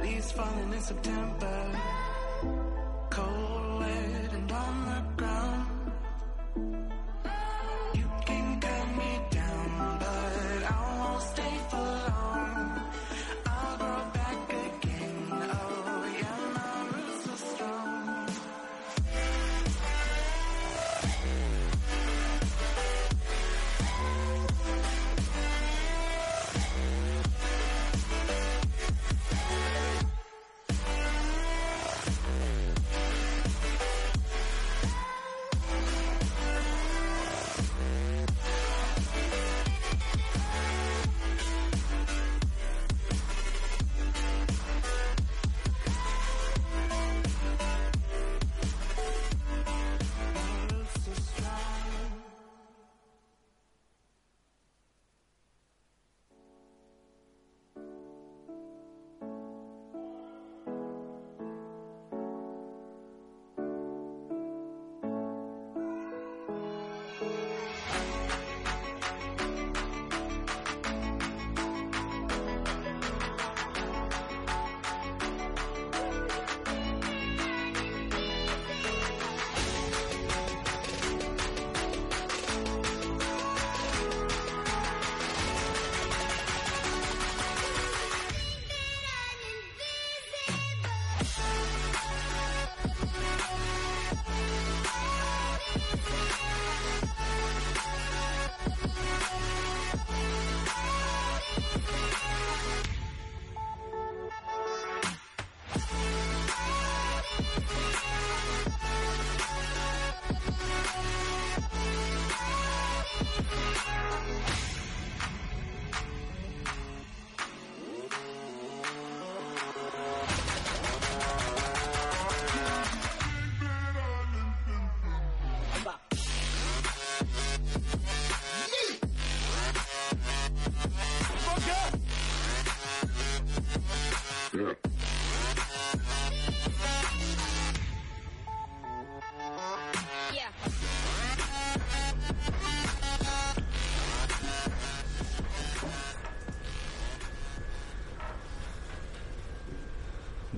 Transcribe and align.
leaves 0.00 0.32
falling 0.32 0.72
in 0.72 0.80
September. 0.80 1.56
Cold, 3.10 3.80
wet, 3.80 4.32
and 4.32 4.52
on 4.52 4.67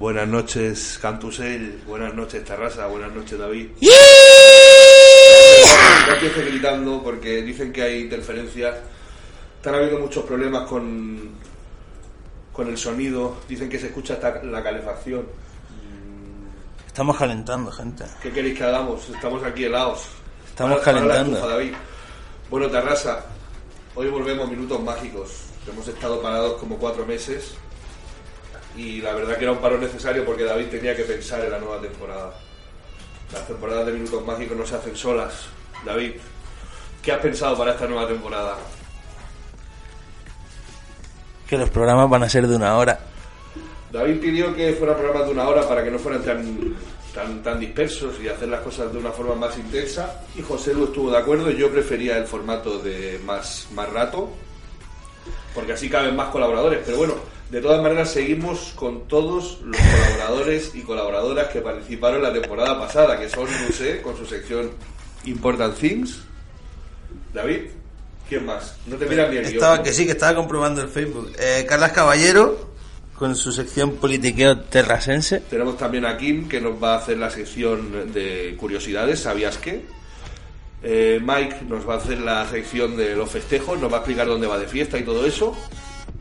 Buenas 0.00 0.26
noches, 0.26 0.98
Cantusel. 1.02 1.82
Buenas 1.86 2.14
noches, 2.14 2.42
Terrasa. 2.42 2.86
Buenas 2.86 3.12
noches, 3.12 3.38
David. 3.38 3.68
No 6.06 6.14
empieces 6.14 6.46
gritando 6.46 7.02
porque 7.02 7.42
dicen 7.42 7.70
que 7.70 7.82
hay 7.82 8.00
interferencias. 8.00 8.76
Están 9.56 9.74
habiendo 9.74 9.98
muchos 9.98 10.24
problemas 10.24 10.66
con, 10.66 11.32
con 12.50 12.68
el 12.68 12.78
sonido. 12.78 13.40
Dicen 13.46 13.68
que 13.68 13.78
se 13.78 13.88
escucha 13.88 14.14
hasta 14.14 14.42
la 14.42 14.62
calefacción. 14.62 15.26
Estamos 16.86 17.18
calentando, 17.18 17.70
gente. 17.70 18.06
¿Qué 18.22 18.30
queréis 18.30 18.56
que 18.56 18.64
hagamos? 18.64 19.06
Estamos 19.10 19.44
aquí 19.44 19.64
helados. 19.64 20.06
Estamos 20.48 20.80
calentando. 20.80 21.36
estufa, 21.36 21.52
David. 21.52 21.74
Bueno, 22.48 22.70
Terrasa, 22.70 23.26
hoy 23.94 24.08
volvemos 24.08 24.48
a 24.48 24.50
Minutos 24.50 24.80
Mágicos. 24.80 25.42
Hemos 25.70 25.86
estado 25.86 26.22
parados 26.22 26.54
como 26.54 26.78
cuatro 26.78 27.04
meses 27.04 27.52
y 28.76 29.00
la 29.00 29.12
verdad 29.14 29.36
que 29.36 29.44
era 29.44 29.52
un 29.52 29.58
paro 29.58 29.78
necesario 29.78 30.24
porque 30.24 30.44
David 30.44 30.66
tenía 30.66 30.96
que 30.96 31.04
pensar 31.04 31.44
en 31.44 31.50
la 31.50 31.58
nueva 31.58 31.80
temporada. 31.80 32.32
Las 33.32 33.46
temporadas 33.46 33.86
de 33.86 33.92
Minutos 33.92 34.24
Mágicos 34.24 34.56
no 34.56 34.66
se 34.66 34.76
hacen 34.76 34.96
solas. 34.96 35.46
David, 35.84 36.12
¿qué 37.02 37.12
has 37.12 37.18
pensado 37.18 37.56
para 37.56 37.72
esta 37.72 37.86
nueva 37.86 38.06
temporada? 38.06 38.56
Que 41.48 41.58
los 41.58 41.70
programas 41.70 42.08
van 42.08 42.22
a 42.22 42.28
ser 42.28 42.46
de 42.46 42.56
una 42.56 42.76
hora. 42.76 42.98
David 43.92 44.20
pidió 44.20 44.54
que 44.54 44.72
fueran 44.74 44.96
programas 44.96 45.26
de 45.26 45.32
una 45.32 45.48
hora 45.48 45.68
para 45.68 45.82
que 45.82 45.90
no 45.90 45.98
fueran 45.98 46.22
tan, 46.22 46.76
tan, 47.12 47.42
tan 47.42 47.58
dispersos 47.58 48.20
y 48.20 48.28
hacer 48.28 48.48
las 48.48 48.60
cosas 48.60 48.92
de 48.92 48.98
una 48.98 49.10
forma 49.10 49.34
más 49.34 49.58
intensa. 49.58 50.22
Y 50.36 50.42
José 50.42 50.74
Lu 50.74 50.84
estuvo 50.84 51.10
de 51.10 51.18
acuerdo. 51.18 51.50
Yo 51.50 51.70
prefería 51.70 52.16
el 52.16 52.26
formato 52.26 52.78
de 52.78 53.20
más, 53.24 53.66
más 53.74 53.92
rato, 53.92 54.30
porque 55.54 55.72
así 55.72 55.88
caben 55.90 56.14
más 56.14 56.28
colaboradores. 56.28 56.80
Pero 56.84 56.98
bueno, 56.98 57.14
de 57.50 57.60
todas 57.60 57.82
maneras 57.82 58.12
seguimos 58.12 58.72
con 58.76 59.08
todos 59.08 59.60
los 59.64 59.76
colaboradores 59.76 60.72
y 60.74 60.82
colaboradoras 60.82 61.48
que 61.48 61.60
participaron 61.60 62.22
la 62.22 62.32
temporada 62.32 62.78
pasada, 62.78 63.18
que 63.18 63.28
son 63.28 63.48
Rusé 63.66 64.00
con 64.02 64.16
su 64.16 64.24
sección 64.24 64.70
Important 65.24 65.76
Things. 65.76 66.20
David, 67.34 67.62
¿quién 68.28 68.46
más? 68.46 68.76
No 68.86 68.96
te 68.96 69.06
miras 69.06 69.30
guion, 69.30 69.44
Estaba, 69.44 69.78
¿no? 69.78 69.82
que 69.82 69.92
sí, 69.92 70.06
que 70.06 70.12
estaba 70.12 70.36
comprobando 70.36 70.80
el 70.80 70.88
Facebook. 70.88 71.32
Eh, 71.38 71.66
Carlas 71.68 71.90
Caballero, 71.90 72.70
con 73.16 73.34
su 73.34 73.50
sección 73.50 73.96
politiqueo 73.96 74.60
terrasense. 74.60 75.40
Tenemos 75.40 75.76
también 75.76 76.06
a 76.06 76.16
Kim 76.16 76.48
que 76.48 76.60
nos 76.60 76.80
va 76.82 76.94
a 76.94 76.98
hacer 76.98 77.18
la 77.18 77.30
sección 77.30 78.12
de 78.12 78.54
curiosidades, 78.58 79.20
¿sabías 79.20 79.58
qué? 79.58 79.84
Eh, 80.82 81.20
Mike 81.20 81.64
nos 81.68 81.86
va 81.86 81.94
a 81.94 81.96
hacer 81.98 82.20
la 82.20 82.48
sección 82.48 82.96
de 82.96 83.14
los 83.16 83.28
festejos, 83.28 83.78
nos 83.78 83.92
va 83.92 83.96
a 83.96 84.00
explicar 84.00 84.26
dónde 84.26 84.46
va 84.46 84.56
de 84.56 84.68
fiesta 84.68 84.98
y 84.98 85.02
todo 85.02 85.26
eso. 85.26 85.54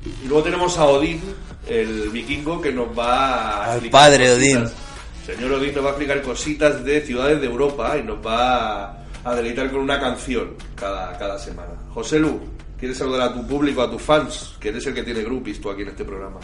Y 0.06 0.28
luego 0.28 0.44
tenemos 0.44 0.78
a 0.78 0.86
Odín, 0.86 1.22
el 1.68 2.10
vikingo, 2.10 2.62
que 2.62 2.72
nos 2.72 2.98
va 2.98 3.66
a... 3.66 3.74
Al 3.74 3.90
padre 3.90 4.30
cositas. 4.30 4.72
Odín. 4.72 5.36
Señor 5.36 5.52
Odín 5.54 5.76
nos 5.76 5.84
va 5.84 5.88
a 5.90 5.92
explicar 5.92 6.22
cositas 6.22 6.84
de 6.84 7.02
ciudades 7.02 7.42
de 7.42 7.48
Europa 7.48 7.98
y 7.98 8.04
nos 8.04 8.26
va 8.26 9.04
a 9.24 9.36
deleitar 9.36 9.70
con 9.70 9.82
una 9.82 10.00
canción 10.00 10.56
cada, 10.76 11.18
cada 11.18 11.38
semana. 11.38 11.74
José 11.94 12.20
Lu, 12.20 12.40
¿quieres 12.80 12.98
saludar 12.98 13.30
a 13.30 13.34
tu 13.34 13.46
público, 13.46 13.82
a 13.82 13.92
tus 13.92 14.02
fans? 14.02 14.56
Que 14.60 14.70
eres 14.70 14.86
el 14.88 14.94
que 14.94 15.04
tiene 15.04 15.22
groupies 15.22 15.60
tú 15.60 15.70
aquí 15.70 15.82
en 15.82 15.90
este 15.90 16.06
programa. 16.06 16.40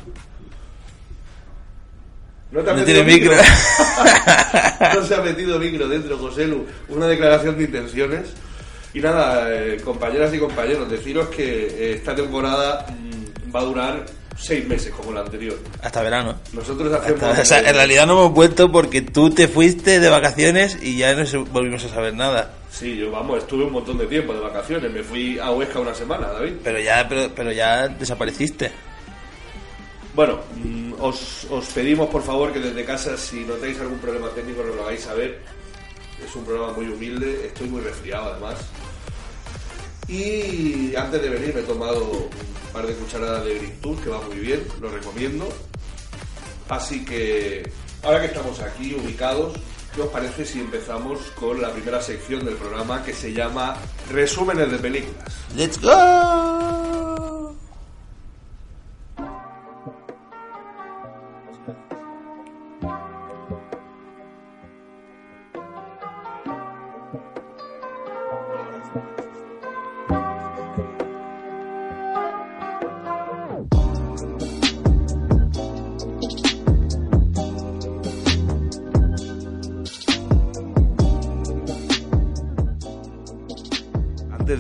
No, 2.52 2.62
te 2.62 2.74
No 2.74 2.84
tiene 2.84 3.04
micro. 3.04 3.34
no 4.96 5.04
se 5.04 5.16
ha 5.16 5.22
metido 5.22 5.60
micro 5.60 5.88
dentro, 5.88 6.18
José 6.18 6.48
Lu. 6.48 6.66
Una 6.90 7.08
declaración 7.08 7.58
de 7.58 7.64
intenciones. 7.64 8.34
Y 8.94 9.00
nada, 9.00 9.54
eh, 9.54 9.82
compañeras 9.84 10.34
y 10.34 10.40
compañeros, 10.40 10.90
deciros 10.90 11.28
que 11.28 11.66
eh, 11.68 11.94
esta 11.96 12.16
temporada 12.16 12.86
va 13.56 13.62
a 13.62 13.64
durar 13.64 14.06
seis 14.38 14.68
meses 14.68 14.92
como 14.94 15.14
la 15.14 15.22
anterior. 15.22 15.58
Hasta 15.82 16.04
verano. 16.04 16.36
Nosotros 16.54 16.92
hacemos... 16.94 17.24
Hasta- 17.24 17.42
o 17.42 17.46
sea, 17.46 17.60
en 17.70 17.74
realidad 17.76 18.06
no 18.06 18.14
hemos 18.14 18.34
vuelto 18.34 18.70
porque 18.72 19.02
tú 19.02 19.30
te 19.30 19.48
fuiste 19.48 20.00
de 20.02 20.10
vacaciones 20.10 20.78
y 20.82 20.98
ya 20.98 21.16
no 21.16 21.46
volvimos 21.46 21.84
a 21.86 21.90
saber 21.90 22.14
nada. 22.14 22.52
Sí, 22.70 22.98
yo 22.98 23.10
vamos, 23.12 23.38
estuve 23.38 23.64
un 23.64 23.72
montón 23.72 23.98
de 23.98 24.06
tiempo 24.08 24.34
de 24.34 24.42
vacaciones. 24.42 24.92
Me 24.92 25.02
fui 25.02 25.40
a 25.40 25.52
Huesca 25.52 25.80
una 25.80 25.96
semana, 25.96 26.28
David. 26.28 26.56
Pero 26.64 26.80
ya, 26.80 27.06
pero, 27.08 27.32
pero 27.34 27.52
ya 27.54 27.88
desapareciste. 27.88 28.70
Bueno, 30.14 30.40
mm, 30.64 30.94
os, 31.00 31.46
os 31.50 31.66
pedimos 31.68 32.08
por 32.10 32.22
favor 32.24 32.52
que 32.54 32.60
desde 32.60 32.84
casa, 32.86 33.18
si 33.18 33.42
notáis 33.42 33.80
algún 33.80 34.00
problema 34.00 34.28
técnico, 34.30 34.64
nos 34.64 34.76
lo 34.76 34.84
hagáis 34.84 35.02
saber. 35.02 35.42
Es 36.26 36.34
un 36.36 36.46
programa 36.46 36.74
muy 36.74 36.88
humilde, 36.88 37.48
estoy 37.48 37.68
muy 37.68 37.82
resfriado 37.82 38.32
además. 38.32 38.56
Y 40.08 40.96
antes 40.96 41.22
de 41.22 41.30
venir 41.30 41.54
me 41.54 41.62
he 41.62 41.64
tomado 41.64 42.04
un 42.04 42.72
par 42.74 42.86
de 42.86 42.94
cucharadas 42.94 43.46
de 43.46 43.56
Green 43.56 43.82
Tour, 43.82 44.02
que 44.02 44.10
va 44.10 44.22
muy 44.22 44.38
bien, 44.38 44.64
lo 44.80 44.90
recomiendo. 44.90 45.48
Así 46.70 47.04
que, 47.04 47.72
ahora 48.04 48.22
que 48.22 48.28
estamos 48.28 48.60
aquí 48.60 48.96
ubicados, 48.96 49.56
¿qué 49.94 50.02
os 50.02 50.10
parece 50.10 50.46
si 50.46 50.60
empezamos 50.60 51.20
con 51.40 51.62
la 51.62 51.72
primera 51.72 52.02
sección 52.02 52.46
del 52.46 52.56
programa 52.56 53.04
que 53.04 53.14
se 53.14 53.34
llama 53.34 53.78
Resúmenes 54.12 54.72
de 54.72 54.78
películas? 54.78 55.34
¡Let's 55.56 55.80
go! 55.82 57.35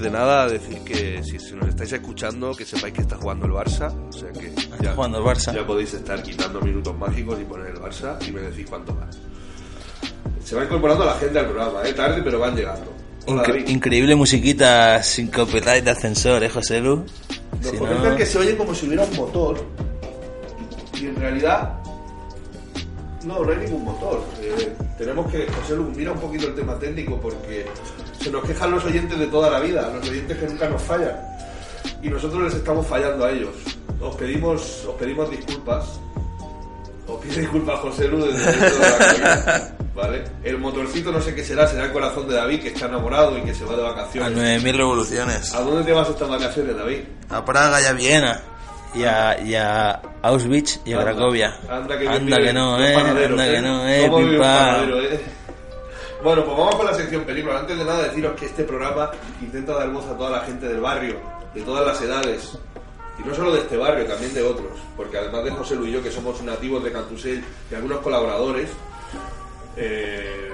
De 0.05 0.11
nada, 0.11 0.47
decir 0.47 0.79
que 0.81 1.21
si, 1.23 1.39
si 1.39 1.53
nos 1.55 1.67
estáis 1.69 1.91
escuchando, 1.93 2.53
que 2.55 2.63
sepáis 2.65 2.93
que 2.93 3.01
está 3.01 3.17
jugando 3.17 3.45
el 3.47 3.51
Barça. 3.51 3.91
O 4.07 4.11
sea 4.13 4.31
que 4.31 4.47
Está 4.47 4.93
jugando 4.93 5.17
el 5.17 5.23
Barça. 5.23 5.53
ya 5.53 5.65
podéis 5.65 5.93
estar 5.93 6.21
quitando 6.21 6.61
minutos 6.61 6.95
mágicos 6.97 7.39
y 7.41 7.43
poner 7.43 7.67
el 7.67 7.77
Barça 7.81 8.17
y 8.27 8.31
me 8.31 8.41
decís 8.41 8.65
cuánto 8.69 8.95
va. 8.95 9.07
Se 10.43 10.55
va 10.55 10.63
incorporando 10.63 11.03
la 11.05 11.15
gente 11.15 11.39
al 11.39 11.45
programa, 11.47 11.81
¿eh? 11.87 11.93
tarde, 11.93 12.21
pero 12.23 12.39
van 12.39 12.55
llegando. 12.55 12.93
Hola, 13.27 13.41
Incre- 13.43 13.47
David. 13.53 13.67
increíble 13.69 14.15
musiquita 14.15 15.01
sin 15.01 15.27
copyright 15.27 15.83
de 15.83 15.89
ascensor, 15.91 16.43
¿eh, 16.43 16.49
José 16.49 16.79
Lu? 16.79 16.97
Nos 17.61 17.71
Si 17.71 17.77
comentan 17.77 18.11
no- 18.11 18.15
que 18.15 18.25
se 18.27 18.37
oye 18.37 18.55
como 18.55 18.75
si 18.75 18.85
hubiera 18.85 19.03
un 19.03 19.15
motor 19.15 19.57
y 21.01 21.05
en 21.07 21.15
realidad 21.15 21.79
no, 23.25 23.43
no 23.43 23.51
hay 23.51 23.57
ningún 23.57 23.83
motor. 23.85 24.23
Eh, 24.41 24.75
tenemos 24.99 25.31
que, 25.31 25.47
José 25.51 25.75
Lu, 25.75 25.85
mira 25.95 26.11
un 26.11 26.19
poquito 26.19 26.47
el 26.47 26.53
tema 26.55 26.77
técnico 26.77 27.19
porque 27.19 27.65
se 28.19 28.31
nos 28.31 28.43
quejan 28.43 28.71
los 28.71 28.83
oyentes 28.85 29.17
de 29.19 29.27
toda 29.27 29.49
la 29.49 29.59
vida, 29.59 29.91
los 29.93 30.09
oyentes 30.09 30.37
que 30.37 30.47
nunca 30.47 30.69
nos 30.69 30.81
fallan 30.81 31.35
y 32.01 32.09
nosotros 32.09 32.43
les 32.43 32.53
estamos 32.55 32.85
fallando 32.85 33.25
a 33.25 33.31
ellos. 33.31 33.55
Os 33.99 34.15
pedimos, 34.15 34.85
os 34.85 34.95
pedimos 34.95 35.29
disculpas. 35.29 35.99
Os 37.07 37.19
pido 37.21 37.35
disculpas, 37.35 37.79
José 37.79 38.07
Lu, 38.07 38.25
desde 38.25 38.45
dentro 38.45 38.79
de 38.79 39.19
la 39.19 39.71
¿Vale? 39.95 40.23
El 40.43 40.57
motorcito 40.57 41.11
no 41.11 41.21
sé 41.21 41.33
qué 41.33 41.43
será, 41.43 41.67
será 41.67 41.85
el 41.85 41.93
corazón 41.93 42.27
de 42.27 42.35
David 42.35 42.61
que 42.61 42.67
está 42.69 42.87
enamorado 42.87 43.37
y 43.37 43.41
que 43.41 43.53
se 43.53 43.63
va 43.63 43.75
de 43.75 43.83
A 43.83 43.91
vacaciones. 43.91 44.31
9000 44.35 44.77
revoluciones. 44.77 45.55
¿A 45.55 45.61
dónde 45.61 45.83
te 45.83 45.93
vas 45.93 46.09
estas 46.09 46.27
vacaciones, 46.27 46.75
David? 46.75 46.99
A 47.29 47.45
Praga 47.45 47.81
y 47.81 47.85
a 47.85 47.93
Viena. 47.93 48.41
Y 48.93 49.03
a, 49.03 49.39
y 49.41 49.55
a 49.55 50.01
Auschwitz 50.21 50.79
y 50.85 50.93
a 50.93 50.99
Anda, 50.99 51.11
Cracovia. 51.11 51.57
Anda 51.69 51.97
que, 51.97 52.07
Anda 52.07 52.37
que 52.37 52.53
no, 52.53 52.83
eh. 52.83 52.95
Anda 52.95 53.45
que 53.45 53.55
¿eh? 53.55 53.61
no, 53.61 53.87
eh. 53.87 54.05
¿Cómo 54.05 54.17
vive 54.17 54.29
un 54.29 54.31
pim, 54.31 54.41
pam. 54.41 54.65
panadero, 54.65 55.01
eh? 55.01 55.19
Bueno, 56.25 56.43
pues 56.43 56.57
vamos 56.57 56.75
con 56.75 56.87
la 56.87 56.93
sección 56.95 57.23
película. 57.23 57.59
Antes 57.59 57.77
de 57.77 57.85
nada, 57.85 58.07
deciros 58.07 58.33
que 58.33 58.47
este 58.47 58.63
programa 58.63 59.11
intenta 59.39 59.73
dar 59.73 59.91
voz 59.91 60.07
a 60.07 60.17
toda 60.17 60.31
la 60.31 60.39
gente 60.39 60.67
del 60.67 60.81
barrio, 60.81 61.19
de 61.53 61.61
todas 61.61 61.85
las 61.85 62.01
edades. 62.01 62.57
Y 63.19 63.27
no 63.27 63.35
solo 63.35 63.53
de 63.53 63.59
este 63.59 63.77
barrio, 63.77 64.07
también 64.07 64.33
de 64.33 64.41
otros. 64.41 64.71
Porque 64.97 65.19
además 65.19 65.43
de 65.43 65.51
José 65.51 65.75
Luis 65.75 65.91
y 65.91 65.93
yo, 65.93 66.01
que 66.01 66.09
somos 66.09 66.41
nativos 66.41 66.83
de 66.83 66.91
Cantusel 66.91 67.43
y 67.69 67.75
algunos 67.75 67.99
colaboradores, 67.99 68.71
eh, 69.77 70.49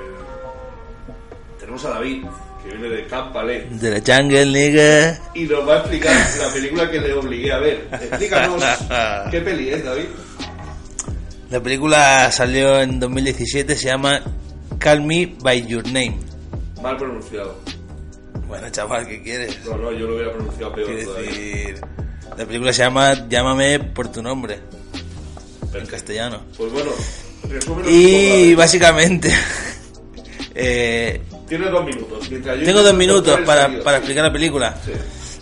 tenemos 1.58 1.86
a 1.86 1.92
David, 1.92 2.26
que 2.62 2.76
viene 2.76 2.90
de 2.90 3.08
Campalé. 3.08 3.68
De 3.70 3.92
la 3.92 4.00
jungle, 4.00 4.46
nigga. 4.48 5.22
Y 5.34 5.46
nos 5.46 5.66
va 5.66 5.76
a 5.76 5.78
explicar 5.78 6.14
la 6.38 6.50
película 6.52 6.92
que 6.92 7.00
le 7.00 7.14
obligué 7.14 7.54
a 7.54 7.60
ver. 7.60 7.88
Explícanos 7.94 8.62
qué 9.32 9.40
peli 9.40 9.70
es, 9.70 9.86
David. 9.86 10.08
La 11.50 11.62
película 11.62 12.30
salió 12.30 12.82
en 12.82 13.00
2017, 13.00 13.74
se 13.78 13.88
llama 13.88 14.22
Call 14.82 15.02
Me 15.02 15.28
By 15.42 15.66
Your 15.68 15.86
Name. 15.86 16.18
Mal 16.82 16.98
pronunciado. 16.98 17.56
Bueno, 18.48 18.68
chaval, 18.72 19.08
¿qué 19.08 19.22
quieres? 19.22 19.64
No, 19.64 19.78
no, 19.78 19.92
yo 19.92 20.08
lo 20.08 20.16
hubiera 20.16 20.32
pronunciado 20.34 20.74
peor 20.74 20.88
Quiero 20.88 21.14
decir, 21.14 21.82
la 22.38 22.46
película 22.46 22.74
se 22.74 22.84
llama 22.84 23.28
Llámame 23.30 23.80
por 23.80 24.12
tu 24.12 24.22
nombre, 24.24 24.56
en 24.56 25.70
Perfecto. 25.70 25.92
castellano. 25.92 26.42
Pues 26.58 26.72
bueno, 26.74 26.92
Y 27.88 28.56
básicamente, 28.56 29.32
eh, 30.56 31.22
Tienes 31.48 31.70
dos 31.72 31.86
minutos. 31.86 32.30
Tengo 32.30 32.82
dos 32.82 32.94
minutos 32.96 33.40
para, 33.46 33.70
para 33.84 33.98
explicar 33.98 34.24
la 34.26 34.34
película. 34.34 34.76
Sí. 34.84 34.92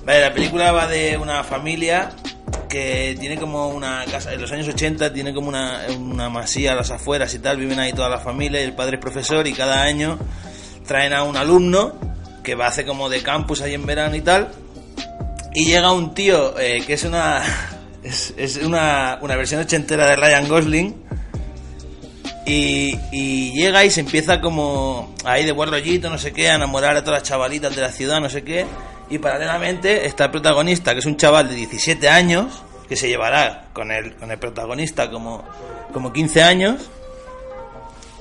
Vale, 0.05 0.21
la 0.21 0.33
película 0.33 0.71
va 0.71 0.87
de 0.87 1.17
una 1.17 1.43
familia 1.43 2.09
que 2.69 3.17
tiene 3.19 3.37
como 3.37 3.69
una 3.69 4.05
casa, 4.05 4.31
en 4.31 4.39
los 4.39 4.51
años 4.51 4.67
80 4.67 5.11
tiene 5.11 5.33
como 5.33 5.49
una, 5.49 5.81
una 5.99 6.29
masía 6.29 6.73
a 6.73 6.75
las 6.75 6.91
afueras 6.91 7.33
y 7.33 7.39
tal, 7.39 7.57
viven 7.57 7.79
ahí 7.79 7.91
toda 7.91 8.09
la 8.09 8.19
familia 8.19 8.61
y 8.61 8.65
el 8.65 8.73
padre 8.73 8.95
es 8.95 9.01
profesor 9.01 9.47
y 9.47 9.53
cada 9.53 9.81
año 9.81 10.19
traen 10.87 11.13
a 11.13 11.23
un 11.23 11.35
alumno 11.35 11.93
que 12.43 12.55
va 12.55 12.65
a 12.65 12.69
hacer 12.69 12.85
como 12.85 13.09
de 13.09 13.21
campus 13.21 13.61
ahí 13.61 13.73
en 13.73 13.85
verano 13.85 14.15
y 14.15 14.21
tal. 14.21 14.49
Y 15.53 15.65
llega 15.65 15.91
un 15.91 16.13
tío 16.13 16.57
eh, 16.59 16.83
que 16.85 16.93
es 16.93 17.03
una 17.03 17.41
es, 18.03 18.59
una, 18.63 19.19
una 19.21 19.35
versión 19.35 19.61
ochentera 19.61 20.05
de 20.05 20.15
Ryan 20.15 20.47
Gosling. 20.47 20.95
Y, 22.45 22.97
y 23.11 23.51
llega 23.53 23.85
y 23.85 23.91
se 23.91 23.99
empieza 23.99 24.41
como 24.41 25.15
ahí 25.23 25.45
de 25.45 25.51
buen 25.51 25.69
rollito, 25.69 26.09
no 26.09 26.17
sé 26.17 26.31
qué, 26.31 26.49
a 26.49 26.55
enamorar 26.55 26.95
a 26.95 27.03
todas 27.03 27.19
las 27.19 27.29
chavalitas 27.29 27.75
de 27.75 27.81
la 27.81 27.91
ciudad, 27.91 28.19
no 28.19 28.29
sé 28.29 28.43
qué. 28.43 28.65
Y 29.09 29.17
paralelamente 29.17 30.05
está 30.05 30.25
el 30.25 30.31
protagonista, 30.31 30.93
que 30.93 30.99
es 30.99 31.05
un 31.05 31.17
chaval 31.17 31.49
de 31.49 31.55
17 31.55 32.07
años, 32.09 32.61
que 32.87 32.95
se 32.95 33.07
llevará 33.07 33.65
con 33.73 33.91
el, 33.91 34.15
con 34.15 34.31
el 34.31 34.37
protagonista 34.37 35.09
como, 35.09 35.47
como 35.91 36.13
15 36.13 36.43
años. 36.43 36.89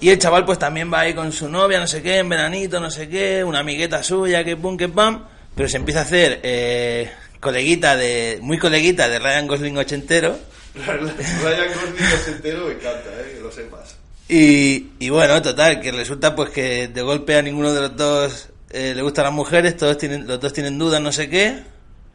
Y 0.00 0.10
el 0.10 0.18
chaval 0.18 0.44
pues 0.44 0.58
también 0.58 0.92
va 0.92 1.00
ahí 1.00 1.14
con 1.14 1.32
su 1.32 1.48
novia, 1.48 1.80
no 1.80 1.86
sé 1.86 2.02
qué, 2.02 2.18
en 2.18 2.28
veranito, 2.28 2.80
no 2.80 2.90
sé 2.90 3.08
qué, 3.08 3.44
una 3.44 3.60
amigueta 3.60 4.02
suya, 4.02 4.44
que 4.44 4.56
pum, 4.56 4.76
que 4.76 4.88
pam. 4.88 5.24
Pero 5.54 5.68
se 5.68 5.76
empieza 5.76 6.00
a 6.00 6.02
hacer 6.04 6.40
eh, 6.42 7.10
coleguita 7.40 7.96
de, 7.96 8.38
muy 8.40 8.58
coleguita 8.58 9.08
de 9.08 9.18
Ryan 9.18 9.46
Gosling 9.46 9.76
ochentero. 9.76 10.38
Ryan 10.86 11.68
Gosling 11.74 12.12
es 12.14 12.28
entero, 12.28 12.66
me 12.66 12.72
encanta, 12.72 13.10
eh, 13.10 13.32
que 13.34 13.40
lo 13.40 13.50
sepas. 13.50 13.96
Y, 14.28 14.90
y 15.00 15.08
bueno, 15.08 15.42
total, 15.42 15.80
que 15.80 15.90
resulta 15.90 16.34
pues 16.36 16.50
que 16.50 16.88
de 16.88 17.02
golpe 17.02 17.36
a 17.36 17.42
ninguno 17.42 17.72
de 17.72 17.80
los 17.80 17.96
dos 17.96 18.48
eh, 18.70 18.92
le 18.94 19.02
gustan 19.02 19.24
las 19.24 19.32
mujeres, 19.32 19.76
todos 19.76 19.96
tienen, 19.98 20.26
los 20.26 20.40
dos 20.40 20.52
tienen 20.52 20.78
dudas, 20.78 21.00
no 21.00 21.12
sé 21.12 21.28
qué. 21.28 21.62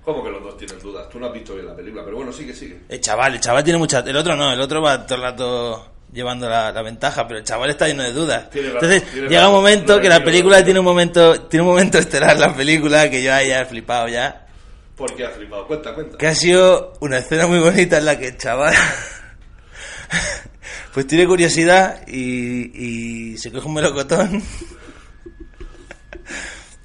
¿Cómo 0.04 0.24
que 0.24 0.30
los 0.30 0.44
dos 0.44 0.58
tienen 0.58 0.80
dudas? 0.80 1.08
Tú 1.10 1.20
no 1.20 1.28
has 1.28 1.34
visto 1.34 1.54
bien 1.54 1.66
la 1.66 1.76
película, 1.76 2.04
pero 2.04 2.18
bueno, 2.18 2.34
sigue, 2.34 2.54
sigue. 2.54 2.82
El 2.90 3.00
chaval, 3.00 3.36
el 3.36 3.40
chaval 3.40 3.64
tiene 3.64 3.80
mucha... 3.80 4.00
El 4.00 4.18
otro 4.18 4.36
no, 4.36 4.52
el 4.52 4.60
otro 4.60 4.82
va 4.82 5.06
todo 5.06 5.16
el 5.16 5.22
rato 5.24 5.90
llevando 6.12 6.50
la, 6.50 6.72
la 6.72 6.82
ventaja, 6.82 7.26
pero 7.28 7.40
el 7.40 7.46
chaval 7.46 7.70
está 7.70 7.88
lleno 7.88 8.04
de 8.04 8.12
dudas. 8.12 8.50
Tiene 8.50 8.70
Entonces 8.70 9.04
llega 9.14 9.48
un 9.48 9.56
momento 9.56 9.96
No, 9.96 10.02
que 10.02 10.10
la 10.10 10.24
película 10.24 10.58
razón. 10.58 10.66
tiene 10.66 10.80
un 10.80 10.86
momento, 10.86 11.42
tiene 11.44 11.64
un 11.64 11.70
momento 11.72 11.98
estelar 11.98 12.38
la 12.38 12.54
película 12.54 13.10
que 13.10 13.24
yo 13.24 13.34
ahí 13.34 13.48
ya 13.48 13.62
he 13.62 13.66
flipado 13.66 14.08
ya. 14.10 14.46
¿Por 14.96 15.16
qué 15.16 15.26
has 15.26 15.34
flipado? 15.34 15.66
Cuenta, 15.66 15.94
cuenta. 15.96 16.18
Que 16.18 16.28
ha 16.28 16.36
sido 16.36 16.94
una 17.00 17.18
escena 17.18 17.48
muy 17.48 17.60
bonita 17.60 17.98
en 17.98 18.06
la 18.06 18.20
que 18.20 18.28
el 18.28 18.38
chaval 18.38 18.76
pues 20.94 21.08
tiene 21.08 21.26
curiosidad 21.26 22.02
y, 22.08 23.32
y 23.34 23.38
se 23.38 23.52
coge 23.52 23.68
un 23.68 23.74
melocotón 23.74 24.44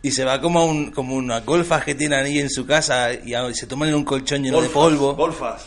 y 0.02 0.11
se 0.11 0.25
va 0.25 0.40
como 0.40 0.61
a 0.61 0.64
un, 0.64 0.90
como 0.93 1.14
unas 1.17 1.45
golfas 1.45 1.85
que 1.85 1.95
tienen 1.95 2.25
ahí 2.25 2.38
en 2.38 2.50
su 2.50 2.64
casa 2.67 3.12
y 3.12 3.35
a- 3.35 3.49
y 3.49 3.55
se 3.55 3.67
toman 3.67 3.88
en 3.88 3.95
un 3.97 4.05
colchón 4.05 4.43
lleno 4.45 4.61
de 4.61 4.69
polvo. 4.69 5.14
Golfas, 5.14 5.67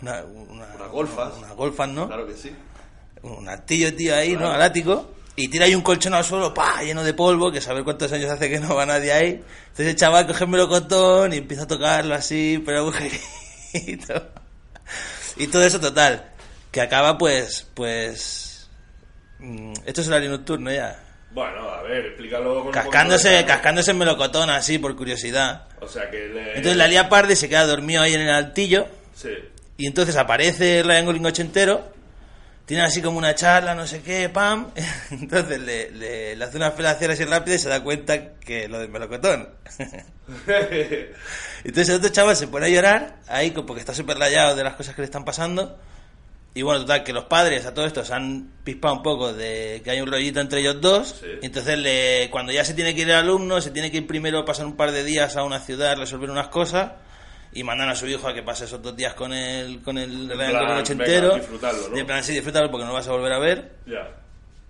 Una, 0.00 0.22
una- 0.24 0.66
Unas 0.74 0.90
golfas. 0.90 1.32
Unas 1.38 1.54
golfas, 1.54 1.88
¿no? 1.88 2.06
claro 2.06 2.26
que 2.26 2.34
sí. 2.34 2.52
Un 3.22 3.48
altillo, 3.48 3.94
tío, 3.94 4.16
ahí, 4.16 4.34
¿no? 4.36 4.50
Al 4.50 4.60
ático. 4.62 5.14
Y 5.36 5.48
tira 5.48 5.64
ahí 5.64 5.74
un 5.74 5.80
colchón 5.82 6.12
al 6.12 6.24
suelo, 6.24 6.52
pa, 6.52 6.82
lleno 6.82 7.02
de 7.02 7.14
polvo, 7.14 7.50
que 7.50 7.60
saber 7.60 7.84
cuántos 7.84 8.12
años 8.12 8.30
hace 8.30 8.50
que 8.50 8.60
no 8.60 8.74
va 8.74 8.84
nadie 8.84 9.12
ahí. 9.12 9.28
Entonces 9.68 9.86
el 9.88 9.96
chaval 9.96 10.26
coge 10.26 10.44
el 10.44 10.50
melocotón 10.50 11.32
y 11.32 11.36
empieza 11.38 11.62
a 11.62 11.66
tocarlo 11.66 12.14
así, 12.14 12.62
pero 12.66 12.80
agujerito. 12.80 14.28
Y 15.36 15.46
todo 15.46 15.64
eso 15.64 15.80
total. 15.80 16.30
Que 16.70 16.80
acaba 16.82 17.16
pues, 17.16 17.66
pues... 17.74 18.68
mm, 19.38 19.72
Esto 19.86 20.00
es 20.02 20.06
el 20.08 20.12
horario 20.12 20.30
nocturno 20.30 20.70
ya. 20.70 21.02
Bueno, 21.32 21.68
a 21.70 21.82
ver, 21.82 22.06
explícalo 22.06 22.54
con 22.56 22.66
un 22.66 22.72
Cascándose, 22.72 23.28
de- 23.30 23.44
cascándose 23.46 23.90
el 23.92 23.96
melocotón 23.96 24.50
así, 24.50 24.78
por 24.78 24.94
curiosidad. 24.96 25.66
O 25.80 25.88
sea 25.88 26.10
que 26.10 26.26
le... 26.28 26.48
Entonces 26.56 26.76
la 26.76 26.86
lía 26.88 27.08
parda 27.08 27.32
y 27.32 27.36
se 27.36 27.48
queda 27.48 27.64
dormido 27.66 28.02
ahí 28.02 28.12
en 28.14 28.20
el 28.20 28.30
altillo. 28.30 28.86
Sí. 29.14 29.30
Y 29.78 29.86
entonces 29.86 30.16
aparece 30.16 30.82
Ryan 30.84 31.06
Gosling 31.06 31.24
ochentero, 31.26 31.90
tiene 32.66 32.82
así 32.84 33.00
como 33.00 33.16
una 33.18 33.34
charla, 33.34 33.74
no 33.74 33.86
sé 33.86 34.02
qué, 34.02 34.28
pam. 34.28 34.70
Entonces 35.10 35.58
le, 35.60 35.90
le, 35.90 36.36
le 36.36 36.44
hace 36.44 36.56
unas 36.58 36.74
felaciones 36.74 37.18
así 37.18 37.28
rápidas 37.28 37.60
y 37.60 37.62
se 37.64 37.68
da 37.70 37.82
cuenta 37.82 38.34
que 38.34 38.68
lo 38.68 38.78
del 38.78 38.90
melocotón. 38.90 39.48
Entonces 41.64 41.88
el 41.88 41.96
otro 41.96 42.10
chaval 42.10 42.36
se 42.36 42.48
pone 42.48 42.66
a 42.66 42.68
llorar, 42.68 43.16
ahí 43.28 43.50
porque 43.50 43.80
está 43.80 43.94
súper 43.94 44.18
rayado 44.18 44.54
de 44.56 44.64
las 44.64 44.74
cosas 44.74 44.94
que 44.94 45.02
le 45.02 45.06
están 45.06 45.24
pasando. 45.24 45.78
Y 46.54 46.60
bueno, 46.62 46.80
total, 46.82 47.02
que 47.02 47.12
los 47.14 47.24
padres 47.24 47.64
a 47.64 47.72
todo 47.72 47.86
esto 47.86 48.04
se 48.04 48.12
han 48.12 48.50
pispado 48.62 48.94
un 48.96 49.02
poco 49.02 49.32
de 49.32 49.80
que 49.82 49.90
hay 49.90 50.00
un 50.02 50.10
rollito 50.10 50.38
entre 50.40 50.60
ellos 50.60 50.80
dos. 50.82 51.16
Sí. 51.20 51.26
Y 51.42 51.46
entonces, 51.46 51.78
le, 51.78 52.28
cuando 52.30 52.52
ya 52.52 52.62
se 52.64 52.74
tiene 52.74 52.94
que 52.94 53.00
ir 53.02 53.08
el 53.10 53.16
alumno, 53.16 53.60
se 53.62 53.70
tiene 53.70 53.90
que 53.90 53.98
ir 53.98 54.06
primero 54.06 54.38
a 54.40 54.44
pasar 54.44 54.66
un 54.66 54.76
par 54.76 54.92
de 54.92 55.02
días 55.02 55.36
a 55.36 55.44
una 55.44 55.60
ciudad, 55.60 55.96
resolver 55.96 56.28
unas 56.30 56.48
cosas. 56.48 56.92
Y 57.54 57.64
mandan 57.64 57.90
a 57.90 57.94
su 57.94 58.06
hijo 58.06 58.26
a 58.28 58.32
que 58.34 58.42
pase 58.42 58.64
esos 58.64 58.80
dos 58.82 58.96
días 58.96 59.12
con 59.14 59.32
el, 59.32 59.82
con 59.82 59.98
el 59.98 60.26
plan, 60.26 60.52
Gosling 60.52 60.78
ochentero. 60.78 61.34
disfrutarlo, 61.36 61.88
¿no? 61.90 61.96
Y 61.96 62.00
en 62.00 62.06
plan, 62.06 62.24
sí, 62.24 62.32
disfrútalo 62.32 62.70
porque 62.70 62.84
no 62.84 62.90
lo 62.92 62.94
vas 62.96 63.08
a 63.08 63.12
volver 63.12 63.32
a 63.32 63.38
ver. 63.38 63.72
ya. 63.86 64.10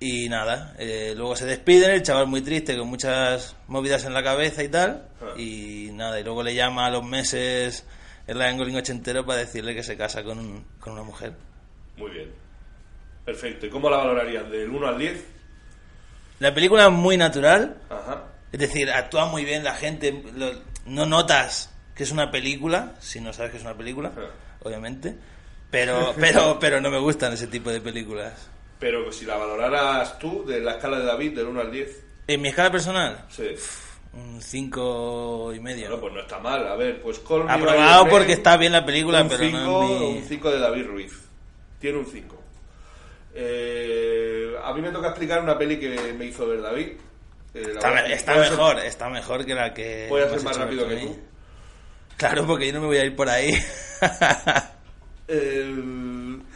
Y 0.00 0.28
nada, 0.28 0.74
eh, 0.80 1.14
luego 1.16 1.36
se 1.36 1.46
despiden, 1.46 1.92
el 1.92 2.02
chaval 2.02 2.26
muy 2.26 2.40
triste, 2.40 2.76
con 2.76 2.88
muchas 2.88 3.54
movidas 3.68 4.04
en 4.04 4.12
la 4.14 4.20
cabeza 4.24 4.64
y 4.64 4.68
tal. 4.68 5.04
Ah. 5.20 5.38
Y 5.38 5.90
nada, 5.92 6.18
y 6.18 6.24
luego 6.24 6.42
le 6.42 6.56
llama 6.56 6.86
a 6.86 6.90
los 6.90 7.04
meses 7.04 7.84
el 8.26 8.36
Ryan 8.36 8.58
Gosling 8.58 8.76
ochentero 8.78 9.24
para 9.24 9.38
decirle 9.38 9.76
que 9.76 9.84
se 9.84 9.96
casa 9.96 10.24
con, 10.24 10.40
un- 10.40 10.64
con 10.80 10.94
una 10.94 11.04
mujer. 11.04 11.34
Muy 11.96 12.10
bien. 12.10 12.30
Perfecto. 13.24 13.66
¿Y 13.66 13.70
cómo 13.70 13.88
la 13.90 13.98
valorarías? 13.98 14.50
¿Del 14.50 14.68
1 14.70 14.86
al 14.88 14.98
10? 14.98 15.24
La 16.40 16.52
película 16.52 16.86
es 16.86 16.92
muy 16.92 17.16
natural, 17.16 17.76
Ajá. 17.88 18.24
es 18.50 18.58
decir, 18.58 18.90
actúa 18.90 19.26
muy 19.26 19.44
bien 19.44 19.62
la 19.62 19.74
gente, 19.74 20.22
lo- 20.34 20.52
no 20.86 21.06
notas 21.06 21.70
que 21.94 22.02
es 22.02 22.10
una 22.10 22.30
película, 22.30 22.94
si 23.00 23.20
no 23.20 23.32
sabes 23.32 23.52
que 23.52 23.58
es 23.58 23.62
una 23.62 23.74
película, 23.76 24.10
obviamente. 24.62 25.14
Pero, 25.70 26.14
pero, 26.20 26.58
pero 26.58 26.80
no 26.80 26.90
me 26.90 26.98
gustan 26.98 27.32
ese 27.32 27.46
tipo 27.46 27.70
de 27.70 27.80
películas. 27.80 28.48
Pero 28.80 29.12
si 29.12 29.24
la 29.24 29.36
valoraras 29.36 30.18
tú, 30.18 30.44
de 30.44 30.60
la 30.60 30.72
escala 30.72 30.98
de 30.98 31.04
David, 31.04 31.36
del 31.36 31.46
1 31.46 31.60
al 31.60 31.70
10. 31.70 32.02
En 32.26 32.40
mi 32.40 32.48
escala 32.48 32.72
personal, 32.72 33.24
Sí. 33.30 33.48
un 34.14 34.42
cinco 34.42 35.52
y 35.54 35.60
medio. 35.60 35.86
Bueno, 35.86 36.00
pues 36.00 36.14
no 36.14 36.20
está 36.22 36.38
mal. 36.40 36.66
A 36.66 36.74
ver, 36.74 37.00
pues 37.00 37.22
By 37.28 37.42
Aprobado 37.48 38.08
porque 38.08 38.32
está 38.32 38.56
bien 38.56 38.72
la 38.72 38.84
película, 38.84 39.22
un 39.22 39.28
pero 39.28 39.44
cinco, 39.44 39.58
no 39.58 39.82
es 39.84 40.00
mi... 40.00 40.06
Un 40.18 40.24
5 40.24 40.50
de 40.50 40.58
David 40.58 40.86
Ruiz. 40.86 41.12
Tiene 41.82 41.98
un 41.98 42.06
5. 42.06 42.42
Eh, 43.34 44.54
a 44.62 44.72
mí 44.72 44.80
me 44.80 44.90
toca 44.90 45.08
explicar 45.08 45.42
una 45.42 45.58
peli 45.58 45.78
que 45.78 46.14
me 46.16 46.24
hizo 46.26 46.46
ver 46.46 46.62
David. 46.62 46.92
Eh, 47.54 47.74
Está, 48.12 48.34
ser- 48.34 48.50
mejor, 48.52 48.78
está 48.78 49.08
mejor 49.10 49.44
que 49.44 49.54
la 49.54 49.74
que... 49.74 50.06
Voy 50.08 50.22
a 50.22 50.30
ser 50.30 50.42
más 50.42 50.56
rápido 50.56 50.88
que 50.88 50.96
tú. 50.96 51.18
Claro, 52.16 52.46
porque 52.46 52.68
yo 52.68 52.72
no 52.74 52.80
me 52.82 52.86
voy 52.86 52.96
a 52.98 53.04
ir 53.04 53.14
por 53.14 53.28
ahí. 53.28 53.52
Eh, 55.28 55.72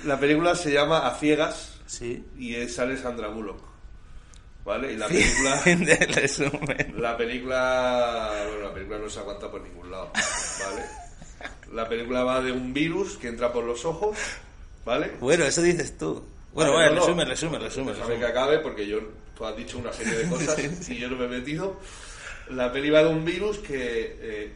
la 0.04 0.18
película 0.20 0.54
se 0.54 0.70
llama 0.70 1.06
A 1.06 1.14
Ciegas 1.14 1.80
sí. 1.86 2.26
y 2.36 2.56
es, 2.56 2.74
sale 2.74 2.96
Sandra 2.98 3.28
Bullock. 3.28 3.62
¿Vale? 4.64 4.92
Y 4.92 4.96
la 4.96 5.06
película... 5.06 5.56
Fin 5.64 5.84
del 5.84 6.08
resumen. 6.12 6.94
La 6.98 7.16
película, 7.16 8.32
bueno, 8.48 8.68
la 8.68 8.74
película 8.74 8.98
no 8.98 9.08
se 9.08 9.20
aguanta 9.20 9.50
por 9.50 9.62
ningún 9.62 9.90
lado, 9.90 10.10
¿vale? 10.12 10.84
La 11.72 11.88
película 11.88 12.24
va 12.24 12.42
de 12.42 12.52
un 12.52 12.74
virus 12.74 13.16
que 13.16 13.28
entra 13.28 13.50
por 13.52 13.64
los 13.64 13.84
ojos, 13.86 14.18
¿vale? 14.86 15.10
Bueno, 15.20 15.44
eso 15.44 15.60
dices 15.60 15.98
tú. 15.98 16.24
Bueno, 16.54 16.72
Vale, 16.72 16.88
bueno, 16.88 16.88
no, 16.88 16.94
no. 16.94 17.24
resume, 17.24 17.24
resume, 17.26 17.58
resume. 17.58 17.92
Déjame 17.92 18.14
resume. 18.14 18.18
que 18.18 18.32
acabe 18.32 18.58
porque 18.60 18.86
yo, 18.86 19.00
tú 19.36 19.44
has 19.44 19.54
dicho 19.54 19.76
una 19.76 19.92
serie 19.92 20.14
de 20.14 20.28
cosas 20.30 20.88
y 20.88 20.96
yo 20.96 21.10
no 21.10 21.16
me 21.16 21.26
he 21.26 21.28
metido. 21.28 21.78
La 22.48 22.72
peli 22.72 22.88
va 22.88 23.02
de 23.02 23.08
un 23.08 23.24
virus 23.24 23.58
que 23.58 24.16
eh, 24.20 24.52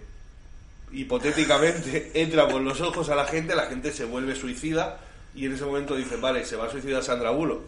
hipotéticamente 0.93 2.13
entra 2.23 2.49
por 2.49 2.63
los 2.63 2.81
ojos 2.81 3.11
a 3.11 3.17
la 3.17 3.27
gente, 3.27 3.55
la 3.55 3.67
gente 3.67 3.93
se 3.93 4.07
vuelve 4.07 4.35
suicida 4.35 5.01
y 5.35 5.45
en 5.45 5.53
ese 5.53 5.65
momento 5.65 5.95
dice, 5.95 6.17
vale, 6.17 6.47
se 6.47 6.57
va 6.57 6.67
a 6.67 6.71
suicidar 6.71 7.03
Sandra 7.03 7.31
Bullock 7.31 7.63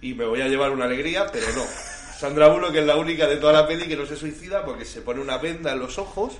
y 0.00 0.14
me 0.14 0.26
voy 0.26 0.42
a 0.42 0.48
llevar 0.48 0.70
una 0.70 0.84
alegría, 0.84 1.26
pero 1.32 1.46
no. 1.56 1.64
Sandra 2.18 2.48
Bullock 2.48 2.74
es 2.76 2.86
la 2.86 2.96
única 2.96 3.26
de 3.26 3.36
toda 3.36 3.52
la 3.52 3.66
peli 3.66 3.88
que 3.88 3.96
no 3.96 4.06
se 4.06 4.16
suicida 4.16 4.64
porque 4.64 4.84
se 4.84 5.00
pone 5.00 5.20
una 5.20 5.38
venda 5.38 5.72
en 5.72 5.80
los 5.80 5.98
ojos 5.98 6.34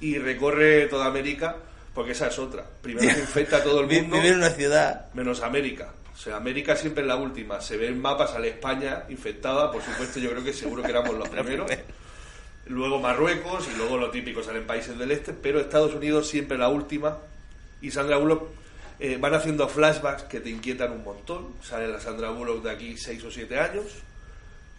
y 0.00 0.18
recorre 0.18 0.86
toda 0.86 1.06
América 1.06 1.56
porque 1.98 2.12
esa 2.12 2.28
es 2.28 2.38
otra. 2.38 2.64
Primero 2.80 3.12
se 3.12 3.18
infecta 3.18 3.56
a 3.56 3.62
todo 3.64 3.80
el 3.80 3.88
mundo 3.88 4.22
en 4.22 4.36
una 4.36 4.50
ciudad. 4.50 5.12
menos 5.14 5.42
América. 5.42 5.92
O 6.14 6.16
sea, 6.16 6.36
América 6.36 6.76
siempre 6.76 7.02
es 7.02 7.08
la 7.08 7.16
última. 7.16 7.60
Se 7.60 7.76
ven 7.76 8.00
mapas, 8.00 8.30
sale 8.30 8.50
España 8.50 9.02
infectada, 9.08 9.72
por 9.72 9.82
supuesto, 9.82 10.20
yo 10.20 10.30
creo 10.30 10.44
que 10.44 10.52
seguro 10.52 10.84
que 10.84 10.90
éramos 10.90 11.16
los 11.16 11.28
primeros. 11.28 11.68
Luego 12.66 13.00
Marruecos 13.00 13.68
y 13.74 13.76
luego 13.76 13.96
lo 13.96 14.12
típico 14.12 14.44
salen 14.44 14.64
países 14.64 14.96
del 14.96 15.10
este, 15.10 15.32
pero 15.32 15.58
Estados 15.58 15.92
Unidos 15.92 16.28
siempre 16.28 16.56
la 16.56 16.68
última. 16.68 17.18
Y 17.80 17.90
Sandra 17.90 18.16
Bullock 18.18 18.44
eh, 19.00 19.18
van 19.20 19.34
haciendo 19.34 19.68
flashbacks 19.68 20.22
que 20.22 20.38
te 20.38 20.50
inquietan 20.50 20.92
un 20.92 21.02
montón. 21.02 21.56
Sale 21.64 21.88
la 21.88 21.98
Sandra 21.98 22.30
Bullock 22.30 22.62
de 22.62 22.70
aquí 22.70 22.96
6 22.96 23.24
o 23.24 23.30
7 23.32 23.58
años. 23.58 23.86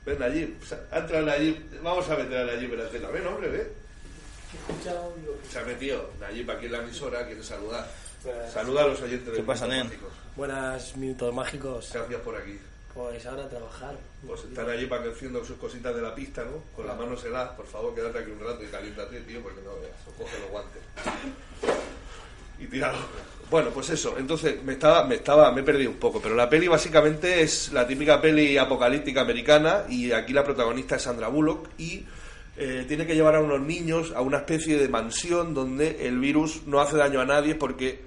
Ven 0.05 0.23
allí, 0.23 0.57
entra 0.93 1.33
allí. 1.33 1.67
Vamos 1.83 2.09
a 2.09 2.15
meter 2.15 2.37
a 2.37 2.45
Nayib 2.45 2.71
en 2.71 2.79
la 2.79 2.85
escena. 2.85 3.09
Ven, 3.09 3.27
hombre, 3.27 3.49
Se 5.51 5.59
ha 5.59 5.63
metido 5.63 6.09
Nayib 6.19 6.49
aquí 6.51 6.65
en 6.65 6.71
la 6.71 6.77
emisora, 6.79 7.25
quiere 7.25 7.43
saludar. 7.43 7.87
Pues- 8.23 8.51
Saluda 8.53 8.83
a 8.83 8.87
los 8.87 9.01
oyentes 9.01 9.27
de 9.31 9.37
¿Qué 9.37 9.43
pasa, 9.43 9.67
nen? 9.67 9.87
Minutos 9.87 9.99
Mágicos. 10.01 10.35
Buenas 10.35 10.97
minutos 10.97 11.33
mágicos. 11.33 11.89
Gracias 11.93 12.21
por 12.21 12.35
aquí. 12.35 12.59
Pues 12.93 13.25
ahora 13.25 13.45
a 13.45 13.49
trabajar. 13.49 13.95
Pues 14.25 14.43
están 14.43 14.69
allí 14.69 14.85
para 14.87 15.03
que 15.03 15.09
haciendo 15.09 15.43
sus 15.45 15.57
cositas 15.57 15.95
de 15.95 16.01
la 16.01 16.13
pista, 16.15 16.43
¿no? 16.43 16.63
Con 16.75 16.87
las 16.87 16.97
manos 16.97 17.23
heladas, 17.23 17.51
por 17.51 17.65
favor, 17.67 17.93
quédate 17.93 18.19
aquí 18.19 18.31
un 18.31 18.39
rato 18.39 18.63
y 18.63 18.67
caliéntate, 18.67 19.21
tío, 19.21 19.41
porque 19.41 19.61
no 19.61 19.71
veas, 19.79 19.95
o 20.07 20.11
coge 20.21 20.39
los 20.39 20.49
guantes. 20.49 20.81
y 22.59 22.65
tirado. 22.67 22.97
Bueno, 23.49 23.69
pues 23.69 23.89
eso, 23.89 24.17
entonces 24.17 24.61
me 24.63 24.73
estaba, 24.73 25.05
me 25.05 25.15
estaba, 25.15 25.51
me 25.51 25.61
he 25.61 25.63
perdido 25.63 25.91
un 25.91 25.97
poco, 25.97 26.21
pero 26.21 26.35
la 26.35 26.49
peli 26.49 26.67
básicamente 26.67 27.41
es 27.41 27.71
la 27.71 27.87
típica 27.87 28.19
peli 28.19 28.57
apocalíptica 28.57 29.21
americana 29.21 29.85
y 29.87 30.11
aquí 30.11 30.33
la 30.33 30.43
protagonista 30.43 30.97
es 30.97 31.03
Sandra 31.03 31.29
Bullock 31.29 31.69
y 31.77 32.05
eh, 32.61 32.83
tiene 32.87 33.07
que 33.07 33.15
llevar 33.15 33.35
a 33.35 33.39
unos 33.39 33.61
niños 33.61 34.11
a 34.13 34.19
una 34.19 34.39
especie 34.39 34.77
de 34.77 34.89
mansión 34.89 35.53
donde 35.53 36.05
el 36.07 36.19
virus 36.19 36.67
no 36.67 36.81
hace 36.81 36.97
daño 36.97 37.21
a 37.21 37.25
nadie 37.25 37.55
porque, 37.55 38.01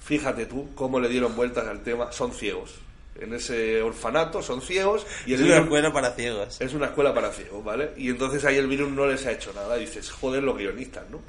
fíjate 0.00 0.44
tú 0.44 0.68
cómo 0.74 1.00
le 1.00 1.08
dieron 1.08 1.34
vueltas 1.34 1.66
al 1.66 1.82
tema, 1.82 2.12
son 2.12 2.32
ciegos. 2.32 2.74
En 3.20 3.32
ese 3.32 3.80
orfanato 3.80 4.42
son 4.42 4.60
ciegos 4.60 5.06
y 5.24 5.34
Es 5.34 5.40
una 5.40 5.48
virus- 5.50 5.62
escuela 5.64 5.92
para 5.92 6.10
ciegos. 6.12 6.60
es 6.60 6.74
una 6.74 6.86
escuela 6.86 7.14
para 7.14 7.30
ciegos, 7.30 7.64
¿vale? 7.64 7.92
Y 7.96 8.08
entonces 8.10 8.44
ahí 8.44 8.56
el 8.56 8.66
virus 8.66 8.90
no 8.90 9.06
les 9.06 9.24
ha 9.26 9.30
hecho 9.32 9.52
nada. 9.54 9.76
Y 9.78 9.82
dices, 9.82 10.10
joder, 10.10 10.42
los 10.42 10.56
guionistas, 10.58 11.04
¿no? 11.10 11.18
O 11.18 11.22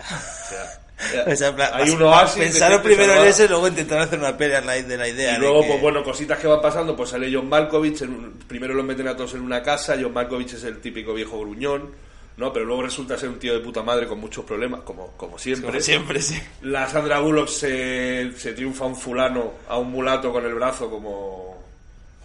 sea, 0.49 0.81
O 1.31 1.35
sea, 1.35 1.49
en 1.49 1.55
plan, 1.55 1.69
hay 1.73 1.85
pas- 1.89 1.93
un 1.95 2.01
oasis. 2.03 2.35
de 2.37 2.41
Pensaron 2.45 2.81
primero 2.81 3.13
en 3.13 3.27
ese 3.27 3.45
y 3.45 3.47
luego 3.49 3.67
intentaron 3.67 4.03
hacer 4.05 4.17
una 4.17 4.35
pelea 4.37 4.59
a 4.59 4.61
raíz 4.61 4.87
de 4.87 4.97
la 4.97 5.07
idea. 5.07 5.35
Y 5.35 5.39
luego, 5.39 5.61
que- 5.61 5.67
pues 5.67 5.81
bueno, 5.81 6.03
cositas 6.03 6.39
que 6.39 6.47
van 6.47 6.61
pasando, 6.61 6.95
pues 6.95 7.09
sale 7.11 7.29
John 7.31 7.47
Malkovich, 7.49 8.01
en 8.01 8.09
un- 8.11 8.31
primero 8.47 8.73
los 8.73 8.85
meten 8.85 9.07
a 9.09 9.15
todos 9.15 9.33
en 9.35 9.41
una 9.41 9.61
casa, 9.61 9.95
John 10.01 10.13
Malkovich 10.13 10.53
es 10.53 10.63
el 10.63 10.79
típico 10.79 11.13
viejo 11.13 11.37
gruñón, 11.39 11.91
¿no? 12.37 12.51
Pero 12.51 12.65
luego 12.65 12.81
resulta 12.83 13.17
ser 13.17 13.29
un 13.29 13.37
tío 13.39 13.53
de 13.53 13.59
puta 13.59 13.83
madre 13.83 14.07
con 14.07 14.19
muchos 14.19 14.43
problemas, 14.45 14.81
como, 14.81 15.11
como 15.17 15.37
siempre. 15.37 15.67
Como 15.69 15.81
siempre, 15.81 16.21
sí. 16.21 16.41
La 16.63 16.87
Sandra 16.89 17.19
Bullock 17.19 17.47
se, 17.49 18.31
se 18.37 18.53
triunfa 18.53 18.85
a 18.85 18.87
un 18.87 18.95
fulano, 18.95 19.51
a 19.67 19.77
un 19.77 19.91
mulato 19.91 20.31
con 20.31 20.45
el 20.45 20.53
brazo 20.55 20.89
como 20.89 21.53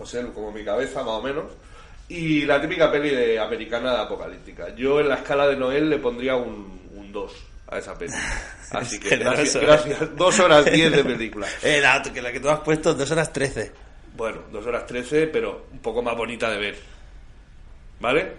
José, 0.00 0.22
Lu, 0.22 0.32
como 0.32 0.50
mi 0.50 0.64
cabeza, 0.64 1.00
más 1.00 1.14
o 1.14 1.22
menos. 1.22 1.44
Y 2.08 2.44
la 2.44 2.60
típica 2.60 2.90
peli 2.90 3.10
de 3.10 3.38
americana 3.38 4.00
apocalíptica. 4.00 4.74
Yo 4.74 5.00
en 5.00 5.08
la 5.08 5.16
escala 5.16 5.46
de 5.46 5.56
Noel 5.56 5.88
le 5.88 5.98
pondría 5.98 6.36
un 6.36 6.80
2 7.12 7.32
a 7.68 7.78
esa 7.78 7.96
peli. 7.96 8.12
Así 8.72 8.98
que 8.98 9.16
gracias, 9.16 9.52
generoso, 9.54 9.60
¿eh? 9.60 9.64
gracias. 9.66 10.16
Dos 10.16 10.40
horas 10.40 10.64
10 10.64 10.92
de 10.92 11.04
película. 11.04 11.46
Eh, 11.62 11.80
la, 11.80 12.02
que 12.02 12.22
la 12.22 12.32
que 12.32 12.40
tú 12.40 12.48
has 12.48 12.60
puesto, 12.60 12.94
2 12.94 13.10
horas 13.10 13.32
13. 13.32 13.72
Bueno, 14.16 14.42
2 14.50 14.66
horas 14.66 14.86
13, 14.86 15.28
pero 15.28 15.66
un 15.72 15.78
poco 15.78 16.02
más 16.02 16.16
bonita 16.16 16.50
de 16.50 16.58
ver. 16.58 16.76
¿Vale? 18.00 18.32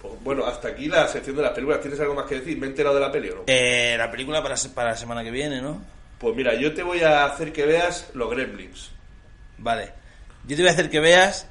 Pues, 0.00 0.14
bueno, 0.22 0.46
hasta 0.46 0.68
aquí 0.68 0.86
la 0.88 1.06
sección 1.08 1.36
de 1.36 1.42
las 1.42 1.52
películas. 1.52 1.80
¿Tienes 1.80 2.00
algo 2.00 2.14
más 2.14 2.26
que 2.26 2.36
decir? 2.36 2.58
¿Me 2.58 2.66
he 2.66 2.70
enterado 2.70 2.94
de 2.94 3.00
la 3.00 3.12
peli 3.12 3.30
o 3.30 3.36
no? 3.36 3.42
Eh, 3.46 3.96
la 3.98 4.10
película 4.10 4.42
para, 4.42 4.54
para 4.74 4.90
la 4.90 4.96
semana 4.96 5.22
que 5.22 5.30
viene, 5.30 5.60
¿no? 5.60 5.82
Pues 6.18 6.34
mira, 6.34 6.54
yo 6.54 6.72
te 6.72 6.82
voy 6.82 7.00
a 7.00 7.24
hacer 7.24 7.52
que 7.52 7.66
veas 7.66 8.10
los 8.14 8.30
Gremlins. 8.30 8.90
Vale. 9.58 10.03
Yo 10.46 10.56
te 10.56 10.62
voy 10.62 10.68
a 10.68 10.72
hacer 10.72 10.90
que 10.90 11.00
veas 11.00 11.46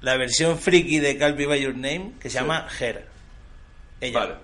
la 0.00 0.16
versión 0.16 0.58
friki 0.58 0.98
de 0.98 1.16
Call 1.16 1.36
Me 1.36 1.46
By 1.46 1.60
Your 1.62 1.74
Name 1.74 2.12
que 2.20 2.28
se 2.30 2.38
llama 2.38 2.66
Her. 2.78 3.06
Ella. 4.00 4.18
Vale. 4.18 4.34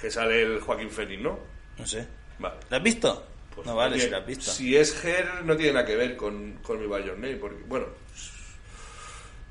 Que 0.00 0.10
sale 0.10 0.42
el 0.42 0.60
Joaquín 0.60 0.90
Phoenix, 0.90 1.20
¿no? 1.22 1.38
No 1.78 1.86
sé. 1.86 2.06
Vale. 2.38 2.56
¿La 2.70 2.76
has 2.78 2.82
visto? 2.82 3.26
Pues 3.54 3.66
no 3.66 3.76
vale, 3.76 3.92
tiene- 3.96 4.04
si 4.04 4.10
la 4.10 4.18
has 4.18 4.26
visto. 4.26 4.50
Si 4.50 4.76
es 4.76 5.04
Her, 5.04 5.44
no 5.44 5.56
tiene 5.56 5.72
nada 5.74 5.84
que 5.86 5.96
ver 5.96 6.16
con, 6.16 6.54
con 6.62 6.80
mi 6.80 6.86
By 6.86 7.04
Your 7.04 7.18
Name, 7.18 7.36
porque, 7.36 7.62
bueno, 7.66 7.86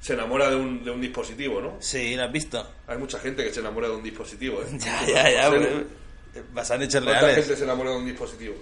se 0.01 0.13
enamora 0.13 0.49
de 0.49 0.55
un, 0.57 0.83
de 0.83 0.91
un 0.91 0.99
dispositivo, 0.99 1.61
¿no? 1.61 1.77
Sí, 1.79 2.15
la 2.15 2.25
has 2.25 2.31
visto. 2.31 2.69
Hay 2.87 2.97
mucha 2.97 3.19
gente 3.19 3.43
que 3.43 3.53
se 3.53 3.61
enamora 3.61 3.87
de 3.87 3.95
un 3.95 4.03
dispositivo, 4.03 4.61
¿eh? 4.61 4.65
Ya, 4.79 5.05
ya, 5.07 5.29
ya. 5.31 5.49
Pero- 5.49 5.83
Basado 6.51 6.81
en 6.81 6.87
hechos 6.89 7.03
¿Cuánta 7.03 7.21
reales. 7.21 7.45
gente 7.45 7.57
se 7.57 7.63
enamora 7.63 7.91
de 7.91 7.97
un 7.97 8.05
dispositivo? 8.05 8.55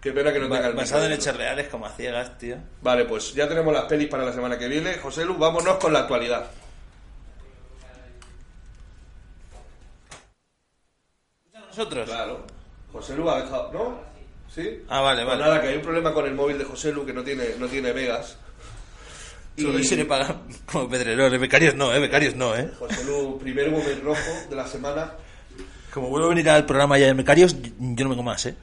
Qué 0.00 0.12
pena 0.12 0.32
que 0.32 0.38
no 0.38 0.48
tenga 0.48 0.66
el 0.68 0.72
basado 0.74 1.04
en 1.04 1.12
hechos 1.12 1.36
reales 1.36 1.68
como 1.68 1.84
a 1.86 1.90
ciegas, 1.90 2.38
tío. 2.38 2.56
Vale, 2.80 3.04
pues 3.04 3.34
ya 3.34 3.46
tenemos 3.48 3.72
las 3.72 3.84
pelis 3.84 4.08
para 4.08 4.24
la 4.24 4.32
semana 4.32 4.56
que 4.58 4.66
viene. 4.66 4.94
José 4.94 5.24
Lu, 5.26 5.36
vámonos 5.36 5.76
con 5.76 5.92
la 5.92 6.00
actualidad. 6.00 6.50
Nosotros. 11.68 12.08
Claro. 12.08 12.46
José 12.92 13.16
Lu 13.16 13.28
ha 13.30 13.42
dejado... 13.42 13.70
¿No? 13.72 14.00
¿Sí? 14.52 14.82
Ah, 14.88 15.00
vale, 15.00 15.24
Pues 15.24 15.38
vale. 15.38 15.48
nada, 15.48 15.60
que 15.60 15.68
hay 15.68 15.76
un 15.76 15.82
problema 15.82 16.12
con 16.12 16.26
el 16.26 16.34
móvil 16.34 16.58
de 16.58 16.64
José 16.64 16.92
Lu 16.92 17.06
que 17.06 17.12
no 17.12 17.22
tiene, 17.22 17.50
no 17.58 17.68
tiene 17.68 17.92
megas. 17.92 18.36
Solo 19.56 19.78
se 19.84 19.96
le 19.96 20.04
paga 20.06 20.36
como 20.66 20.88
pedrerol. 20.88 21.38
Becarios 21.38 21.74
no, 21.74 21.94
eh. 21.94 22.00
Becarios 22.00 22.34
no, 22.34 22.56
eh. 22.56 22.70
José 22.78 23.04
Lu, 23.04 23.38
primer 23.38 23.70
momento 23.70 24.02
rojo 24.02 24.48
de 24.48 24.56
la 24.56 24.66
semana. 24.66 25.12
Como 25.92 26.08
vuelvo 26.08 26.26
a 26.26 26.30
venir 26.30 26.48
al 26.48 26.66
programa 26.66 26.98
ya 26.98 27.06
de 27.06 27.14
becarios, 27.14 27.54
yo 27.60 28.04
no 28.04 28.10
vengo 28.10 28.22
más, 28.22 28.46
eh. 28.46 28.54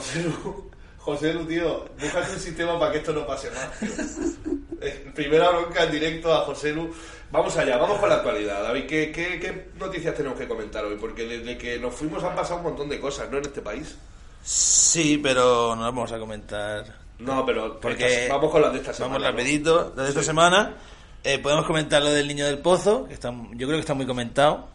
José 0.00 0.22
Lu, 0.22 0.70
José 0.98 1.34
Lu, 1.34 1.44
tío, 1.46 1.84
búscate 2.00 2.32
un 2.32 2.38
sistema 2.40 2.78
para 2.78 2.92
que 2.92 2.98
esto 2.98 3.12
no 3.12 3.26
pase 3.26 3.50
más. 3.50 3.78
tío. 3.78 4.52
Eh, 4.82 5.10
Primera 5.14 5.50
bronca 5.50 5.84
en 5.84 5.92
directo 5.92 6.32
a 6.32 6.40
José 6.46 6.72
Lu. 6.72 6.90
Vamos 7.30 7.56
allá, 7.56 7.76
vamos 7.76 7.98
con 7.98 8.08
la 8.08 8.16
actualidad. 8.16 8.62
David, 8.62 8.86
¿qué, 8.86 9.12
qué, 9.12 9.38
qué 9.38 9.68
noticias 9.78 10.14
tenemos 10.14 10.38
que 10.38 10.48
comentar 10.48 10.84
hoy? 10.84 10.96
Porque 10.98 11.24
desde 11.26 11.56
que 11.58 11.78
nos 11.78 11.94
fuimos 11.94 12.24
han 12.24 12.34
pasado 12.34 12.56
un 12.58 12.64
montón 12.64 12.88
de 12.88 12.98
cosas, 12.98 13.30
¿no? 13.30 13.38
En 13.38 13.44
este 13.44 13.60
país. 13.62 13.96
Sí, 14.42 15.18
pero 15.22 15.76
no 15.76 15.82
las 15.84 15.94
vamos 15.94 16.12
a 16.12 16.18
comentar. 16.18 16.84
No, 17.18 17.44
pero 17.44 17.78
Porque 17.78 18.06
estas- 18.24 18.28
vamos 18.30 18.50
con 18.50 18.62
las 18.62 18.72
de 18.72 18.78
esta 18.78 18.94
semana. 18.94 19.14
Vamos 19.18 19.30
rapidito, 19.32 19.92
las 19.94 20.04
de 20.04 20.08
esta 20.08 20.20
Sí. 20.20 20.26
semana. 20.26 20.74
Eh, 21.22 21.38
podemos 21.38 21.66
comentar 21.66 22.02
lo 22.02 22.10
del 22.10 22.26
niño 22.26 22.46
del 22.46 22.58
pozo, 22.58 23.06
que 23.06 23.12
está, 23.14 23.30
yo 23.30 23.66
creo 23.66 23.76
que 23.76 23.80
está 23.80 23.92
muy 23.94 24.06
comentado. 24.06 24.68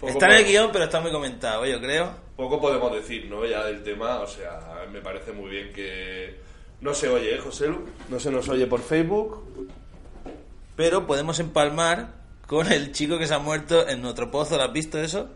Poco 0.00 0.12
está 0.12 0.26
en 0.26 0.32
el 0.32 0.44
guion, 0.44 0.70
pero 0.72 0.84
está 0.84 1.00
muy 1.00 1.12
comentado, 1.12 1.64
yo 1.64 1.80
creo. 1.80 2.23
Poco 2.36 2.60
podemos 2.60 2.92
decir, 2.92 3.26
¿no? 3.30 3.44
Ya 3.46 3.64
del 3.64 3.82
tema, 3.82 4.18
o 4.20 4.26
sea, 4.26 4.84
me 4.92 5.00
parece 5.00 5.32
muy 5.32 5.50
bien 5.50 5.72
que... 5.72 6.40
No 6.80 6.92
se 6.92 7.08
oye, 7.08 7.36
¿eh, 7.36 7.38
José 7.38 7.68
Lu? 7.68 7.86
No 8.08 8.18
se 8.18 8.30
nos 8.30 8.48
oye 8.48 8.66
por 8.66 8.80
Facebook. 8.80 9.44
Pero 10.76 11.06
podemos 11.06 11.38
empalmar 11.38 12.08
con 12.46 12.70
el 12.70 12.92
chico 12.92 13.18
que 13.18 13.26
se 13.26 13.34
ha 13.34 13.38
muerto 13.38 13.88
en 13.88 14.04
otro 14.04 14.30
pozo. 14.30 14.56
¿Lo 14.56 14.64
has 14.64 14.72
visto 14.72 14.98
eso? 14.98 15.28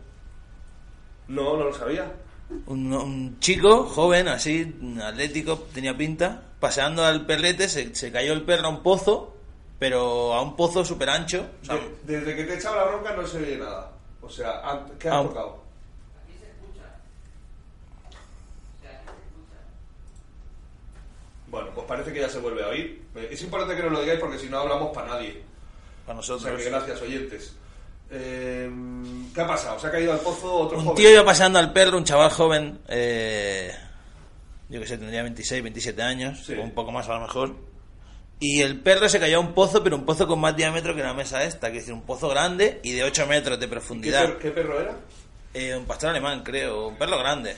No, 1.27 1.55
no 1.57 1.65
lo 1.65 1.73
sabía. 1.73 2.11
Un, 2.67 2.91
un 2.93 3.39
chico 3.39 3.85
joven, 3.85 4.27
así, 4.27 4.75
atlético, 5.03 5.57
tenía 5.73 5.95
pinta, 5.95 6.41
paseando 6.59 7.03
al 7.05 7.25
perrete, 7.25 7.69
se, 7.69 7.95
se 7.95 8.11
cayó 8.11 8.33
el 8.33 8.43
perro 8.43 8.65
a 8.67 8.69
un 8.69 8.83
pozo, 8.83 9.37
pero 9.77 10.33
a 10.33 10.41
un 10.41 10.55
pozo 10.55 10.83
súper 10.83 11.09
ancho. 11.11 11.45
o 11.61 11.65
sea, 11.65 11.75
De- 11.75 12.17
desde 12.19 12.35
que 12.35 12.43
te 12.43 12.53
he 12.53 12.57
echado 12.57 12.75
la 12.75 12.85
bronca 12.85 13.15
no 13.15 13.25
se 13.25 13.37
oye 13.37 13.57
nada. 13.57 13.91
O 14.21 14.29
sea, 14.29 14.61
¿qué 14.99 15.07
has 15.09 15.15
Ah. 15.15 15.23
tocado? 15.23 15.63
Bueno, 21.49 21.69
pues 21.73 21.87
parece 21.87 22.13
que 22.13 22.19
ya 22.19 22.29
se 22.29 22.39
vuelve 22.39 22.63
a 22.63 22.67
oír. 22.67 23.01
Eh, 23.15 23.29
Es 23.31 23.41
importante 23.41 23.75
que 23.75 23.81
nos 23.83 23.91
lo 23.91 24.01
digáis 24.01 24.19
porque 24.19 24.37
si 24.37 24.47
no 24.47 24.59
hablamos 24.59 24.93
para 24.93 25.07
nadie. 25.07 25.41
para 26.05 26.19
O 26.19 26.23
sea 26.23 26.35
nosotros. 26.35 26.61
que 26.63 26.69
gracias, 26.69 27.01
oyentes. 27.01 27.55
Eh, 28.11 28.69
¿Qué 29.33 29.41
ha 29.41 29.47
pasado? 29.47 29.79
¿Se 29.79 29.87
ha 29.87 29.91
caído 29.91 30.11
al 30.13 30.19
pozo 30.19 30.51
otro 30.53 30.77
Un 30.79 30.83
joven? 30.85 30.97
tío 30.97 31.11
iba 31.11 31.23
paseando 31.25 31.59
al 31.59 31.71
perro, 31.73 31.97
un 31.97 32.03
chaval 32.03 32.31
joven, 32.31 32.79
eh, 32.87 33.71
yo 34.69 34.79
que 34.79 34.87
sé, 34.87 34.97
tendría 34.97 35.21
26, 35.23 35.61
27 35.61 36.01
años, 36.01 36.43
Sí. 36.45 36.53
o 36.55 36.61
un 36.63 36.71
poco 36.71 36.91
más 36.91 37.07
a 37.09 37.13
lo 37.15 37.21
mejor. 37.21 37.55
Y 38.39 38.61
el 38.61 38.79
perro 38.79 39.09
se 39.09 39.19
cayó 39.19 39.37
a 39.37 39.39
un 39.41 39.53
pozo, 39.53 39.83
pero 39.83 39.95
un 39.95 40.05
pozo 40.05 40.25
con 40.27 40.39
más 40.39 40.55
diámetro 40.55 40.95
que 40.95 41.03
la 41.03 41.13
mesa 41.13 41.43
esta, 41.43 41.71
que 41.71 41.77
es 41.77 41.83
decir, 41.83 41.93
un 41.93 42.03
pozo 42.05 42.29
grande 42.29 42.79
y 42.83 42.93
de 42.93 43.03
8 43.03 43.27
metros 43.27 43.59
de 43.59 43.65
¿Qué, 43.65 43.69
profundidad. 43.71 44.25
per- 44.25 44.37
qué 44.39 44.51
perro 44.51 44.79
era? 44.79 44.95
Eh, 45.53 45.75
un 45.75 45.85
pastor 45.85 46.11
alemán, 46.11 46.41
creo, 46.43 46.87
un 46.87 46.97
perro 46.97 47.17
grande. 47.19 47.55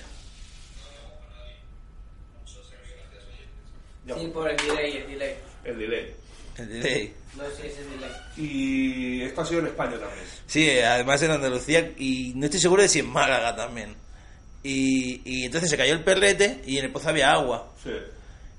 Ya, 4.06 4.16
Sí, 4.18 4.28
por 4.28 4.50
el 4.50 4.58
delay, 4.58 4.98
el 4.98 5.08
delay. 5.08 5.36
El 5.64 5.78
delay. 5.80 6.16
El 6.58 6.70
delay. 6.70 7.14
No 7.38 7.44
sé, 7.56 7.68
es 7.68 7.78
el 7.78 7.90
delay. 7.92 8.12
Y 8.38 9.22
esto 9.22 9.42
ha 9.42 9.46
sido 9.46 9.60
en 9.62 9.68
España 9.68 9.92
también. 10.00 10.26
Sí, 10.48 10.70
además 10.80 11.22
en 11.22 11.32
Andalucía, 11.32 11.92
y 11.98 12.34
no 12.36 12.46
estoy 12.46 12.60
seguro 12.60 12.82
de 12.82 12.90
si 12.90 13.00
en 13.00 13.10
Málaga 13.10 13.56
también. 13.56 13.96
Y, 14.64 15.22
y 15.26 15.46
entonces 15.46 15.70
se 15.70 15.78
cayó 15.78 15.94
el 15.94 16.04
perrete 16.04 16.62
y 16.66 16.78
en 16.78 16.86
el 16.86 16.92
pozo 16.92 17.10
había 17.10 17.32
agua. 17.32 17.72
Sí. 17.84 17.92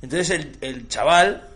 Entonces 0.00 0.30
el, 0.30 0.56
el 0.60 0.88
chaval, 0.88 1.48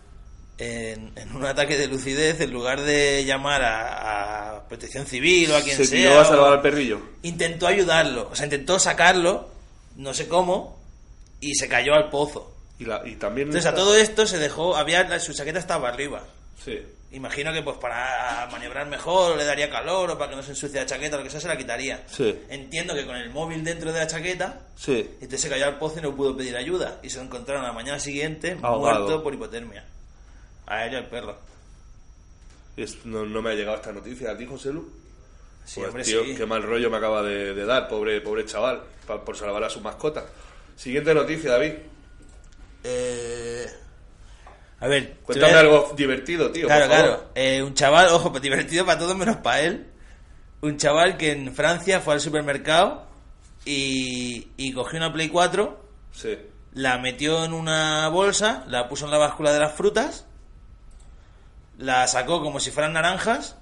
en, 0.58 1.12
en 1.16 1.34
un 1.34 1.44
ataque 1.44 1.76
de 1.76 1.88
lucidez, 1.88 2.40
en 2.40 2.52
lugar 2.52 2.82
de 2.82 3.24
llamar 3.24 3.62
a, 3.62 4.56
a 4.56 4.68
protección 4.68 5.06
civil 5.06 5.50
o 5.50 5.56
a 5.56 5.62
quien 5.62 5.76
Se 5.76 5.84
sea, 5.86 5.98
tiró 5.98 6.20
a 6.20 6.24
salvar 6.24 6.50
o- 6.50 6.54
al 6.54 6.62
perrillo. 6.62 7.00
intentó 7.22 7.66
ayudarlo, 7.66 8.28
o 8.30 8.36
sea, 8.36 8.46
intentó 8.46 8.78
sacarlo, 8.78 9.48
no 9.96 10.14
sé 10.14 10.28
cómo, 10.28 10.80
y 11.40 11.54
se 11.56 11.68
cayó 11.68 11.94
al 11.94 12.08
pozo. 12.10 12.54
Y, 12.78 12.84
la, 12.84 13.02
y 13.06 13.16
también... 13.16 13.48
Entonces 13.48 13.66
a 13.66 13.70
está- 13.70 13.80
todo 13.80 13.96
esto 13.96 14.26
se 14.26 14.38
dejó, 14.38 14.76
había 14.76 15.18
su 15.20 15.32
chaqueta 15.32 15.58
estaba 15.58 15.88
arriba. 15.88 16.22
Sí. 16.62 16.78
Imagino 17.12 17.52
que 17.52 17.62
pues 17.62 17.76
para 17.78 18.48
maniobrar 18.50 18.86
mejor 18.88 19.36
le 19.36 19.44
daría 19.44 19.70
calor 19.70 20.10
o 20.10 20.18
para 20.18 20.30
que 20.30 20.36
no 20.36 20.42
se 20.42 20.50
ensucie 20.50 20.80
la 20.80 20.86
chaqueta 20.86 21.16
lo 21.16 21.22
que 21.22 21.30
sea 21.30 21.40
se 21.40 21.48
la 21.48 21.56
quitaría. 21.56 22.02
Sí. 22.10 22.36
Entiendo 22.50 22.94
que 22.94 23.06
con 23.06 23.16
el 23.16 23.30
móvil 23.30 23.62
dentro 23.64 23.92
de 23.92 24.00
la 24.00 24.06
chaqueta, 24.06 24.60
Sí. 24.76 25.08
entonces 25.14 25.40
se 25.40 25.48
cayó 25.48 25.66
al 25.66 25.78
pozo 25.78 26.00
y 26.00 26.02
no 26.02 26.14
pudo 26.14 26.36
pedir 26.36 26.56
ayuda. 26.56 26.98
Y 27.02 27.08
se 27.10 27.18
lo 27.18 27.24
encontraron 27.24 27.64
a 27.64 27.68
la 27.68 27.72
mañana 27.72 27.98
siguiente 28.00 28.58
Ahogado. 28.60 29.00
muerto 29.04 29.22
por 29.22 29.32
hipotermia. 29.32 29.84
A 30.66 30.84
él 30.84 30.92
y 30.94 30.96
al 30.96 31.06
perro. 31.08 31.38
No, 33.04 33.24
no 33.24 33.40
me 33.40 33.50
ha 33.50 33.54
llegado 33.54 33.76
esta 33.76 33.92
noticia. 33.92 34.32
¿A 34.32 34.36
ti, 34.36 34.44
José 34.44 34.72
Lu? 34.72 34.82
Sí, 35.64 35.76
Pues, 35.80 35.88
hombre, 35.88 36.04
tío, 36.04 36.24
sí. 36.24 36.34
qué 36.36 36.44
mal 36.44 36.62
rollo 36.62 36.90
me 36.90 36.96
acaba 36.98 37.22
de, 37.22 37.54
de 37.54 37.64
dar, 37.64 37.88
pobre, 37.88 38.20
pobre 38.20 38.44
chaval, 38.44 38.82
pa- 39.06 39.24
por 39.24 39.36
salvar 39.36 39.64
a 39.64 39.70
su 39.70 39.80
mascota. 39.80 40.26
Siguiente 40.76 41.14
noticia, 41.14 41.52
David. 41.52 41.72
Eh, 42.84 43.66
A 44.80 44.86
ver, 44.88 45.16
Cuéntame 45.22 45.52
a- 45.54 45.60
algo 45.60 45.92
divertido, 45.96 46.50
tío. 46.52 46.66
Claro, 46.66 46.86
por 46.86 46.96
favor. 46.96 47.10
claro. 47.16 47.30
Eh, 47.34 47.62
un 47.62 47.74
chaval, 47.74 48.08
ojo, 48.08 48.30
pues 48.30 48.42
divertido 48.42 48.84
para 48.84 48.98
todos 48.98 49.16
menos 49.16 49.36
para 49.38 49.60
él. 49.62 49.86
Un 50.60 50.76
chaval 50.76 51.16
que 51.16 51.32
en 51.32 51.54
Francia 51.54 52.00
fue 52.00 52.14
al 52.14 52.20
supermercado 52.20 53.06
y, 53.64 54.48
y 54.56 54.72
cogió 54.72 54.98
una 54.98 55.12
Play 55.12 55.28
4 55.28 55.84
Sí. 56.12 56.38
la 56.72 56.98
metió 56.98 57.44
en 57.44 57.52
una 57.52 58.08
bolsa, 58.08 58.64
la 58.68 58.88
puso 58.88 59.04
en 59.06 59.10
la 59.10 59.18
báscula 59.18 59.52
de 59.52 59.60
las 59.60 59.72
frutas, 59.74 60.26
la 61.78 62.06
sacó 62.06 62.40
como 62.42 62.58
si 62.60 62.70
fueran 62.70 62.92
naranjas, 62.94 63.56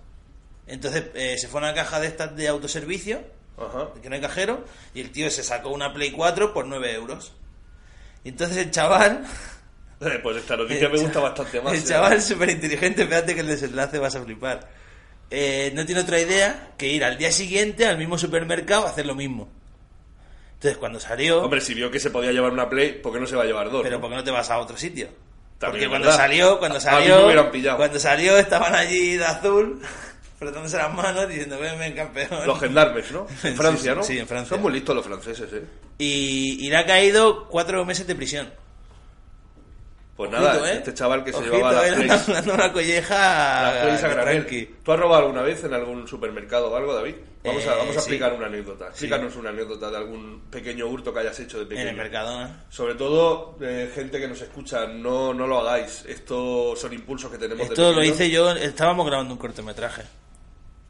entonces 0.67 1.05
eh, 1.15 1.37
se 1.39 1.49
fue 1.49 1.61
a 1.61 1.65
una 1.65 1.75
caja 1.75 1.99
de 2.01 2.07
estas 2.07 2.37
de 2.37 2.47
autoservicio, 2.49 3.23
Ajá. 3.59 3.89
que 4.01 4.09
no 4.09 4.15
hay 4.15 4.21
cajero, 4.21 4.65
y 4.95 5.01
el 5.01 5.11
tío 5.11 5.31
se 5.31 5.43
sacó 5.43 5.71
una 5.71 5.93
Play 5.93 6.13
4 6.13 6.53
por 6.55 6.67
9 6.67 6.93
euros. 6.95 7.33
Entonces 8.25 8.57
el 8.59 8.71
chaval... 8.71 9.25
Eh, 10.01 10.19
Pues 10.23 10.37
esta 10.37 10.57
noticia 10.57 10.89
me 10.89 10.99
gusta 10.99 11.21
bastante 11.21 11.61
más. 11.63 11.73
El 11.73 11.79
¿eh? 11.79 11.85
chaval 11.85 12.21
súper 12.21 12.51
inteligente, 12.51 13.03
espérate 13.03 13.33
que 13.35 13.41
el 13.41 13.47
desenlace 13.47 13.99
vas 13.99 14.15
a 14.17 14.23
flipar. 14.23 14.69
Eh, 15.31 15.73
no 15.75 15.87
tiene 15.87 16.03
otra 16.03 16.21
idea 16.21 16.73
que 16.77 16.89
ir 16.89 17.05
al 17.05 17.17
día 17.17 17.31
siguiente 17.33 17.87
al 17.87 17.97
mismo 17.97 18.19
supermercado 18.19 18.87
a 18.87 18.91
hacer 18.91 19.07
lo 19.07 19.15
mismo. 19.15 19.49
Entonces 20.55 20.77
cuando 20.79 21.01
salió... 21.01 21.43
Hombre, 21.43 21.61
si 21.61 21.73
vio 21.75 21.91
que 21.91 22.01
se 22.01 22.11
podía 22.11 22.33
llevar 22.33 22.53
una 22.53 22.69
Play, 22.69 22.95
¿por 23.01 23.13
qué 23.15 23.21
no 23.21 23.27
se 23.27 23.37
va 23.37 23.45
a 23.45 23.47
llevar 23.47 23.71
dos? 23.71 23.83
Pero 23.83 23.97
no? 23.97 24.01
¿por 24.01 24.11
qué 24.11 24.17
no 24.17 24.25
te 24.25 24.31
vas 24.31 24.51
a 24.51 24.59
otro 24.59 24.77
sitio? 24.77 25.09
También 25.59 25.85
Porque 25.85 25.89
cuando 25.89 26.13
salió, 26.13 26.59
cuando 26.59 26.81
salió, 26.81 27.25
hubieran 27.27 27.51
pillado. 27.51 27.77
cuando 27.79 27.99
salió 27.99 28.37
estaban 28.37 28.75
allí 28.75 29.17
de 29.17 29.25
azul, 29.25 29.81
frotándose 30.45 30.77
las 30.77 30.95
manos 30.95 31.29
diciendo, 31.29 31.59
ven, 31.59 31.79
ven, 31.79 31.95
campeón. 31.95 32.47
Los 32.47 32.61
gendarmes, 32.61 33.11
¿no? 33.11 33.27
En 33.43 33.51
Sí, 33.53 33.57
Francia, 33.57 33.93
sí, 33.93 33.97
¿no? 33.99 34.05
sí, 34.05 34.19
en 34.19 34.27
Francia. 34.29 34.51
Son 34.57 34.63
muy 34.63 34.73
listos 34.73 34.95
los 34.95 35.05
franceses, 35.07 35.53
¿eh? 35.53 35.63
Y, 35.99 36.67
y 36.67 36.71
le 36.71 36.77
ha 36.77 36.87
caído 36.87 37.49
cuatro 37.49 37.85
meses 37.85 38.07
de 38.07 38.15
prisión. 38.15 38.53
Pues 40.17 40.31
Ojito, 40.33 40.45
nada, 40.47 40.73
¿eh? 40.73 40.77
este 40.77 40.95
chaval 40.95 41.25
que 41.25 41.33
se 41.33 41.39
Ojito, 41.39 41.57
llevaba 41.57 41.73
las 41.83 41.87
eh, 41.89 41.95
Plays, 41.97 42.27
dando 42.29 42.55
una 42.55 42.73
colleja 42.73 43.17
las 43.85 44.05
a 44.05 44.09
granel. 44.09 44.47
tranqui. 44.47 44.75
¿Tú 44.85 44.93
has 44.93 45.01
robado 45.01 45.23
alguna 45.23 45.43
vez 45.43 45.65
en 45.65 45.75
algún 45.75 46.07
supermercado 46.07 46.71
o 46.71 46.77
algo, 46.77 46.95
David? 46.95 47.17
Vamos 47.43 47.67
a, 47.67 47.73
Eh, 47.75 47.77
vamos 47.79 47.89
a 47.89 47.93
sí. 47.95 47.99
explicar 47.99 48.33
una 48.33 48.47
anécdota. 48.47 48.87
Explícanos 48.91 49.35
una 49.35 49.51
anécdota 49.51 49.91
de 49.91 49.97
algún 49.97 50.43
pequeño 50.53 50.87
hurto 50.87 51.13
que 51.13 51.19
hayas 51.19 51.41
hecho 51.41 51.57
de 51.57 51.65
En 51.65 51.69
pequeño. 51.71 51.91
el 51.91 51.97
Mercadona. 51.97 52.65
Sobre 52.71 52.95
todo, 52.95 53.57
eh, 53.61 53.91
gente 53.93 54.21
que 54.21 54.29
nos 54.29 54.41
escucha, 54.41 54.87
no, 54.87 55.35
no 55.35 55.49
lo 55.49 55.59
hagáis. 55.69 56.05
Estos 56.07 56.79
son 56.79 56.93
impulsos 56.93 57.33
que 57.33 57.39
tenemos 57.39 57.67
de 57.69 57.75
Esto 57.75 57.91
lo 57.91 57.97
pequeños. 57.97 58.15
hice 58.15 58.31
yo, 58.31 58.53
estábamos 58.53 59.07
grabando 59.07 59.35
un 59.35 59.39
cortometraje. 59.41 60.03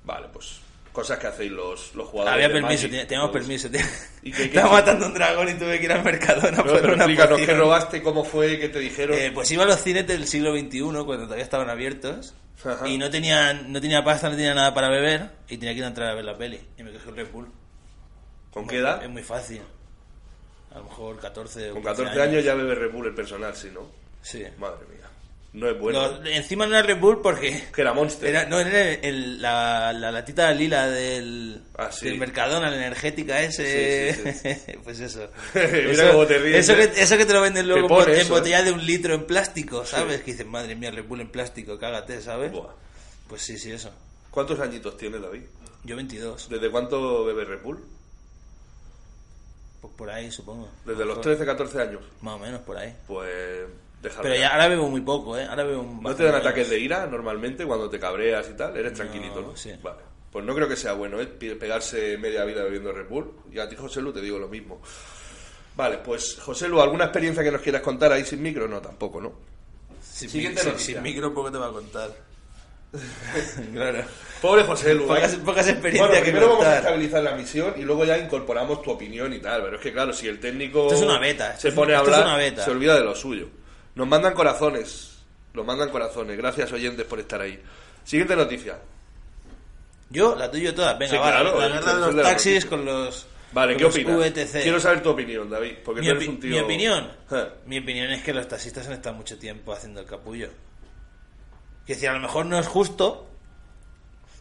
Vale, 0.05 0.29
pues 0.33 0.61
cosas 0.93 1.19
que 1.19 1.27
hacéis 1.27 1.51
los, 1.51 1.93
los 1.97 2.07
jugadores. 2.07 2.35
Había 2.45 2.53
permiso, 2.61 2.89
teníamos 2.89 3.31
eso. 3.31 3.33
permiso. 3.33 3.69
¿Y 4.23 4.31
qué- 4.33 4.45
Estaba 4.45 4.71
matando 4.71 5.07
un 5.07 5.15
dragón 5.15 5.49
y 5.49 5.55
tuve 5.55 5.79
que 5.81 5.87
ir 5.87 5.93
al 5.93 6.05
Mercadona 6.05 6.51
No, 6.53 6.63
pero 6.65 6.95
una 6.95 7.05
explícanos 7.05 7.41
qué 7.41 7.55
robaste, 7.55 8.03
cómo 8.03 8.25
fue, 8.25 8.59
qué 8.61 8.69
te 8.69 8.79
dijeron. 8.79 9.19
Eh, 9.19 9.33
pues 9.35 9.51
iba 9.51 9.65
a 9.65 9.67
los 9.67 9.81
cines 9.81 10.07
del 10.07 10.27
siglo 10.29 10.53
XXI, 10.57 10.81
cuando 11.05 11.25
todavía 11.25 11.43
estaban 11.43 11.69
abiertos, 11.69 12.35
Ajá. 12.65 12.87
y 12.89 12.97
no 12.97 13.11
tenía, 13.11 13.53
no 13.55 13.81
tenía 13.81 14.05
pasta, 14.05 14.29
no 14.31 14.37
tenía 14.37 14.55
nada 14.55 14.73
para 14.73 14.89
beber, 14.89 15.31
y 15.49 15.57
tenía 15.59 15.73
que 15.73 15.79
ir 15.79 15.85
a 15.85 15.89
entrar 15.89 16.11
a 16.11 16.15
ver 16.15 16.25
la 16.25 16.39
peli. 16.39 16.61
Y 16.79 16.83
me 16.85 16.93
cogí 16.93 17.09
el 17.09 17.17
Red 17.17 17.31
Bull. 17.33 17.49
¿Con 18.53 18.69
qué 18.69 18.77
edad? 18.79 19.03
Es 19.03 19.11
muy 19.11 19.23
fácil. 19.25 19.63
A 20.73 20.79
lo 20.79 20.85
mejor 20.85 21.19
14 21.19 21.71
o 21.71 21.75
Con 21.75 21.83
15 21.83 22.03
14 22.05 22.23
años 22.23 22.45
ya 22.45 22.55
bebe 22.55 22.75
Red 22.77 22.93
Bull 22.93 23.07
el 23.09 23.15
personal, 23.15 23.55
sí, 23.57 23.69
¿no? 23.75 23.81
Sí. 24.23 24.45
Madre 24.59 24.87
mía. 24.87 25.09
No 25.55 25.69
es 25.71 25.79
bueno. 25.79 26.09
Lo- 26.19 26.27
encima 26.27 26.67
no 26.67 26.77
era 26.77 26.83
Red 26.87 26.99
Bull 26.99 27.23
porque... 27.23 27.69
Que 27.73 27.81
era 27.83 27.93
Monster. 27.95 28.29
Era, 28.29 28.45
no, 28.47 28.59
era 28.59 28.91
el- 28.91 29.41
la, 29.41 29.93
la 29.93 30.11
latita 30.11 30.51
lila 30.53 30.89
del, 30.89 31.63
Ah, 31.77 31.93
sí. 31.93 32.07
del 32.07 32.19
Mercadona, 32.19 32.69
la 32.71 32.77
energética 32.77 33.41
ese. 33.41 34.15
Sí, 34.15 34.33
sí, 34.57 34.73
pues 34.85 34.99
eso. 34.99 35.29
Mira 35.55 35.69
eso, 35.93 36.11
cómo 36.13 36.27
te 36.27 36.39
ríes, 36.39 36.69
Eso 36.69 36.73
¿eh? 36.79 36.91
que, 36.91 37.01
eso 37.03 37.17
que 37.17 37.25
te 37.25 37.33
lo 37.33 37.41
venden 37.41 37.69
luego 37.69 38.03
en, 38.03 38.11
eso, 38.11 38.35
botella 38.35 38.65
de 38.65 38.73
un 38.73 38.85
litro 38.85 39.15
en 39.15 39.27
plástico, 39.27 39.87
¿sabes? 39.87 40.23
Que 40.23 40.33
dices, 40.33 40.47
madre 40.47 40.75
mía, 40.75 40.91
Red 40.91 41.05
Bull 41.07 41.21
en 41.21 41.31
plástico, 41.31 41.79
cágate, 41.79 42.21
¿sabes? 42.21 42.51
Buah. 42.51 42.75
Pues 43.29 43.41
sí, 43.43 43.57
sí, 43.57 43.71
eso. 43.71 43.91
¿Cuántos 44.33 44.59
añitos 44.59 44.97
tienes, 44.97 45.23
David? 45.23 45.43
Yo 45.85 45.95
22, 45.95 46.49
¿Desde 46.49 46.69
cuánto 46.71 47.25
bebe 47.25 47.45
Red 47.45 47.63
Bull? 47.63 47.79
pues 49.81 49.95
por 49.97 50.11
ahí 50.11 50.31
supongo. 50.33 50.69
Desde 50.85 51.01
los 51.05 51.19
Mejor. 51.19 51.23
13, 51.23 51.45
14 51.45 51.81
años. 51.81 52.01
Más 52.23 52.35
o 52.35 52.39
menos 52.39 52.61
por 52.63 52.77
ahí. 52.77 52.93
Pues 53.07 53.67
Pero 54.23 54.35
ya 54.35 54.49
ahora 54.53 54.69
bebo 54.69 54.89
muy 54.89 55.01
poco, 55.01 55.37
¿eh? 55.39 55.47
Ahora 55.49 55.65
bebo 55.65 55.83
un 55.83 56.03
¿No 56.03 56.15
te 56.15 56.25
dan 56.25 56.35
ataques 56.37 56.69
de 56.71 56.79
ira 56.79 57.07
normalmente 57.07 57.65
cuando 57.65 57.89
te 57.91 57.99
cabreas 57.99 58.49
y 58.51 58.55
tal? 58.57 58.77
Eres 58.77 58.95
tranquilito, 58.95 59.41
¿no? 59.41 59.57
sí. 59.57 59.73
Vale. 59.83 59.99
Pues 60.31 60.45
no 60.45 60.53
creo 60.55 60.69
que 60.69 60.75
sea 60.77 60.95
bueno, 60.95 61.21
¿eh? 61.21 61.27
Pe- 61.27 61.55
Pegarse 61.55 62.19
media 62.19 62.45
vida 62.45 62.63
bebiendo 62.65 62.91
Red 62.93 63.09
Bull. 63.09 63.31
Y 63.53 63.59
a 63.61 63.69
ti, 63.69 63.77
José 63.77 64.01
Lu, 64.01 64.13
te 64.13 64.21
digo 64.21 64.37
lo 64.39 64.49
mismo. 64.49 64.83
Vale, 65.77 65.99
pues 65.99 66.39
José 66.41 66.67
Lu, 66.69 66.81
¿alguna 66.81 67.05
experiencia 67.05 67.43
que 67.45 67.53
nos 67.53 67.61
quieras 67.61 67.83
contar 67.83 68.11
ahí 68.13 68.25
sin 68.25 68.43
micro? 68.43 68.67
No, 68.67 68.81
tampoco, 68.81 69.21
¿no? 69.21 69.33
Sin, 70.03 70.29
Siguiente 70.29 70.61
sin- 70.61 70.71
noticia. 70.73 70.95
sin 70.95 71.03
micro, 71.05 71.33
poco 71.33 71.53
te 71.53 71.59
va 71.59 71.69
a 71.69 71.73
contar. 71.73 72.11
claro. 73.73 74.05
Pobre 74.41 74.63
José 74.65 74.95
Lu. 74.95 75.07
Pocas, 75.07 75.35
¿eh? 75.35 75.39
pocas 75.45 75.69
experiencias 75.69 76.09
Bueno, 76.09 76.25
que 76.25 76.31
primero 76.31 76.51
vamos 76.53 76.67
a 76.67 76.79
estabilizar 76.79 77.23
la 77.23 77.35
misión 77.35 77.75
y 77.77 77.83
luego 77.83 78.05
ya 78.05 78.19
incorporamos 78.19 78.83
tu 78.83 78.91
opinión 78.91 79.33
y 79.33 79.39
tal. 79.41 79.63
Pero 79.63 79.77
es 79.77 79.83
que, 79.83 79.93
claro, 79.93 80.13
si 80.13 80.29
el 80.29 80.39
técnico 80.39 80.85
Esto 80.85 80.95
es 80.97 81.03
una 81.03 81.19
beta, 81.19 81.51
esto 81.51 81.63
se 81.63 81.69
es- 81.69 81.75
pone 81.75 81.95
a 81.95 81.99
hablar, 82.01 82.23
una 82.25 82.37
beta. 82.37 82.65
se 82.65 82.71
olvida 82.71 82.95
de 82.97 83.05
lo 83.05 83.15
suyo. 83.15 83.49
Nos 83.95 84.07
mandan 84.09 84.35
corazones. 84.35 85.19
Nos 85.53 85.65
mandan 85.65 85.91
corazones. 85.91 86.37
Gracias, 86.37 86.73
oyentes, 86.73 87.07
por 87.07 87.21
estar 87.21 87.41
ahí. 87.41 87.61
Siguiente 88.05 88.35
noticia. 88.37 88.79
Yo, 90.11 90.35
la 90.37 90.51
tuya 90.51 90.75
toda. 90.75 90.95
Venga, 90.95 91.11
Sí, 91.13 91.17
va, 91.17 91.31
claro, 91.31 91.59
la 91.61 91.69
de 91.69 91.79
es 91.79 91.85
los 92.15 92.23
taxis 92.23 92.65
con 92.67 92.85
los. 92.85 93.27
Vale, 93.53 93.77
¿qué 93.77 93.85
opinas? 93.85 94.17
VTC. 94.17 94.63
Quiero 94.63 94.81
saber 94.81 95.03
tu 95.03 95.11
opinión, 95.11 95.49
David. 95.49 95.77
Porque 95.85 96.01
mi, 96.01 96.07
tú 96.09 96.13
eres 96.13 96.25
opi- 96.25 96.29
un 96.31 96.41
tío... 96.41 96.51
mi 96.51 96.59
opinión. 96.59 97.13
Eh. 97.31 97.49
Mi 97.67 97.79
opinión 97.79 98.11
es 98.11 98.23
que 98.23 98.35
los 98.35 98.49
taxistas 98.49 98.87
han 98.89 98.95
estado 98.95 99.15
mucho 99.15 99.39
tiempo 99.39 99.73
haciendo 99.73 100.01
el 100.01 100.07
capullo. 100.07 100.49
Que 101.87 101.95
decir, 101.95 102.09
a 102.09 102.15
lo 102.15 102.21
mejor 102.21 102.47
no 102.47 102.59
es 102.59 102.67
justo, 102.67 103.29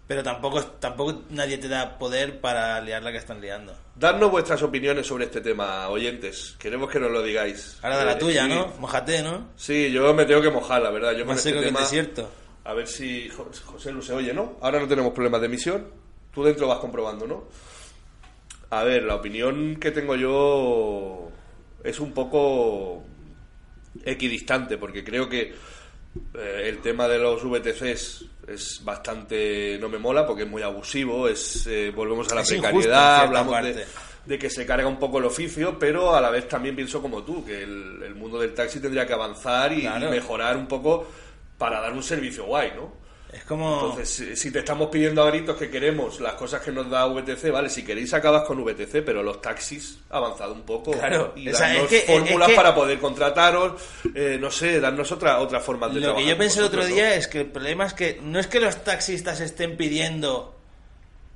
pero 0.07 0.21
tampoco, 0.23 0.61
tampoco 0.63 1.23
nadie 1.29 1.57
te 1.57 1.67
da 1.67 1.97
poder 1.97 2.39
para 2.41 2.79
liar 2.81 3.01
la 3.03 3.11
que 3.11 3.17
están 3.17 3.39
liando. 3.41 3.75
Dadnos 3.95 4.31
vuestras 4.31 4.61
opiniones 4.63 5.07
sobre 5.07 5.25
este 5.25 5.39
tema, 5.41 5.87
oyentes. 5.89 6.55
Queremos 6.59 6.89
que 6.89 6.99
nos 6.99 7.11
lo 7.11 7.21
digáis. 7.21 7.77
Ahora 7.81 7.99
de 7.99 8.05
la 8.05 8.11
Eh, 8.13 8.15
tuya, 8.15 8.43
sí. 8.43 8.49
¿no? 8.49 8.67
Mojate, 8.79 9.21
¿no? 9.23 9.49
Sí, 9.55 9.91
yo 9.91 10.13
me 10.13 10.25
tengo 10.25 10.41
que 10.41 10.49
mojar, 10.49 10.81
la 10.81 10.89
verdad. 10.89 11.13
Yo 11.13 11.25
Más 11.25 11.37
este 11.37 11.53
que 11.53 11.59
el 11.59 11.65
tema... 11.65 11.79
desierto. 11.81 12.29
A 12.65 12.73
ver 12.73 12.87
si 12.87 13.29
Jo- 13.29 13.49
José 13.65 13.91
Lu 13.91 14.01
se 14.01 14.13
oye, 14.13 14.33
¿no? 14.33 14.57
Ahora 14.61 14.79
no 14.79 14.87
tenemos 14.87 15.13
problemas 15.13 15.41
de 15.41 15.47
emisión. 15.47 15.87
Tú 16.33 16.43
dentro 16.43 16.67
vas 16.67 16.79
comprobando, 16.79 17.27
¿no? 17.27 17.43
A 18.69 18.83
ver, 18.83 19.03
la 19.03 19.15
opinión 19.15 19.75
que 19.75 19.91
tengo 19.91 20.15
yo 20.15 21.29
es 21.83 21.99
un 21.99 22.11
poco 22.13 23.03
equidistante, 24.05 24.77
porque 24.77 25.03
creo 25.03 25.29
que 25.29 25.53
eh, 26.35 26.63
el 26.65 26.79
tema 26.79 27.07
de 27.07 27.17
los 27.19 27.43
VTCs 27.43 28.25
es 28.47 28.81
bastante... 28.83 29.77
no 29.79 29.89
me 29.89 29.97
mola, 29.97 30.25
porque 30.25 30.43
es 30.43 30.49
muy 30.49 30.61
abusivo, 30.61 31.27
es 31.27 31.65
eh, 31.67 31.91
volvemos 31.95 32.31
a 32.31 32.35
la 32.35 32.41
Es 32.41 32.49
precariedad, 32.49 33.21
hablamos 33.21 33.55
de, 34.25 34.39
que 34.39 34.49
se 34.49 34.65
carga 34.65 34.87
un 34.87 34.99
poco 34.99 35.19
el 35.19 35.25
oficio, 35.25 35.77
pero 35.77 36.15
a 36.15 36.21
la 36.21 36.29
vez 36.29 36.47
también 36.47 36.75
pienso 36.75 37.01
como 37.01 37.23
tú, 37.23 37.43
que 37.45 37.63
el, 37.63 38.01
el 38.03 38.15
mundo 38.15 38.39
del 38.39 38.53
taxi 38.53 38.79
tendría 38.79 39.05
que 39.05 39.13
avanzar 39.13 39.73
y, 39.73 39.81
Claro. 39.81 40.07
y 40.07 40.11
mejorar 40.11 40.55
un 40.57 40.67
poco 40.67 41.07
para 41.57 41.81
dar 41.81 41.93
un 41.93 42.03
servicio 42.03 42.45
guay, 42.45 42.71
¿no? 42.75 43.02
Es 43.33 43.43
como. 43.45 43.89
Entonces, 43.89 44.37
si- 44.39 44.51
te 44.51 44.59
estamos 44.59 44.89
pidiendo 44.89 45.23
a 45.23 45.27
gritos 45.31 45.57
que 45.57 45.69
queremos 45.69 46.19
las 46.19 46.33
cosas 46.33 46.61
que 46.61 46.71
nos 46.71 46.89
da 46.89 47.05
VTC, 47.07 47.49
vale, 47.51 47.69
si 47.69 47.83
queréis 47.83 48.13
acabas 48.13 48.43
con 48.43 48.59
VTC, 48.63 49.01
pero 49.03 49.23
los 49.23 49.41
taxis 49.41 49.97
avanzado 50.09 50.53
un 50.53 50.61
poco 50.61 50.91
Claro, 50.91 51.33
y 51.35 51.49
o 51.49 51.55
sea, 51.55 51.69
darnos 51.69 51.91
es 51.91 52.03
que- 52.03 52.13
fórmulas 52.13 52.47
es 52.49 52.53
que- 52.53 52.55
para 52.55 52.75
poder 52.75 52.99
contrataros, 52.99 53.81
eh, 54.13 54.37
no 54.39 54.51
sé, 54.51 54.79
darnos 54.79 55.11
otra 55.11 55.39
otra 55.39 55.59
forma 55.59 55.87
de 55.89 55.99
Lo 55.99 56.15
que 56.15 56.25
yo 56.27 56.37
pensé 56.37 56.59
el 56.59 56.65
otro 56.65 56.85
día 56.85 57.07
¿no? 57.09 57.13
es 57.15 57.27
que 57.27 57.39
el 57.41 57.47
problema 57.47 57.85
es 57.87 57.93
que 57.93 58.19
no 58.21 58.39
es 58.39 58.47
que 58.47 58.59
los 58.59 58.83
taxistas 58.83 59.39
estén 59.41 59.77
pidiendo 59.77 60.55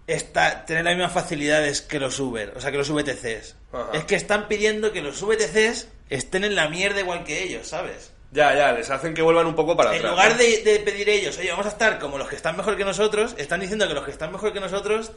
esta, 0.05 0.65
tener 0.65 0.85
las 0.85 0.95
mismas 0.95 1.13
facilidades 1.13 1.81
que 1.81 1.99
los 1.99 2.19
Uber, 2.19 2.53
o 2.55 2.61
sea, 2.61 2.71
que 2.71 2.77
los 2.77 2.89
VTCs. 2.89 3.55
Ajá. 3.73 3.89
Es 3.93 4.05
que 4.05 4.15
están 4.15 4.47
pidiendo 4.47 4.93
que 4.93 5.01
los 5.01 5.21
VTCs 5.21 5.89
estén 6.09 6.43
en 6.45 6.55
la 6.55 6.69
mierda 6.69 7.01
igual 7.01 7.23
que 7.25 7.43
ellos, 7.43 7.67
¿sabes? 7.67 8.11
Ya, 8.31 8.53
ya, 8.55 8.71
les 8.73 8.89
hacen 8.89 9.13
que 9.13 9.21
vuelvan 9.21 9.45
un 9.47 9.55
poco 9.55 9.75
para 9.77 9.91
En 9.91 9.97
atrás. 9.99 10.11
lugar 10.11 10.31
¿no? 10.33 10.37
de, 10.37 10.61
de 10.63 10.79
pedir 10.79 11.07
ellos, 11.09 11.37
oye, 11.37 11.49
vamos 11.49 11.65
a 11.65 11.69
estar 11.69 11.97
como 11.97 12.17
los 12.17 12.27
que 12.27 12.35
están 12.35 12.57
mejor 12.57 12.75
que 12.75 12.83
nosotros, 12.83 13.33
están 13.37 13.59
diciendo 13.61 13.87
que 13.87 13.93
los 13.93 14.03
que 14.03 14.11
están 14.11 14.31
mejor 14.31 14.51
que 14.51 14.59
nosotros 14.59 15.11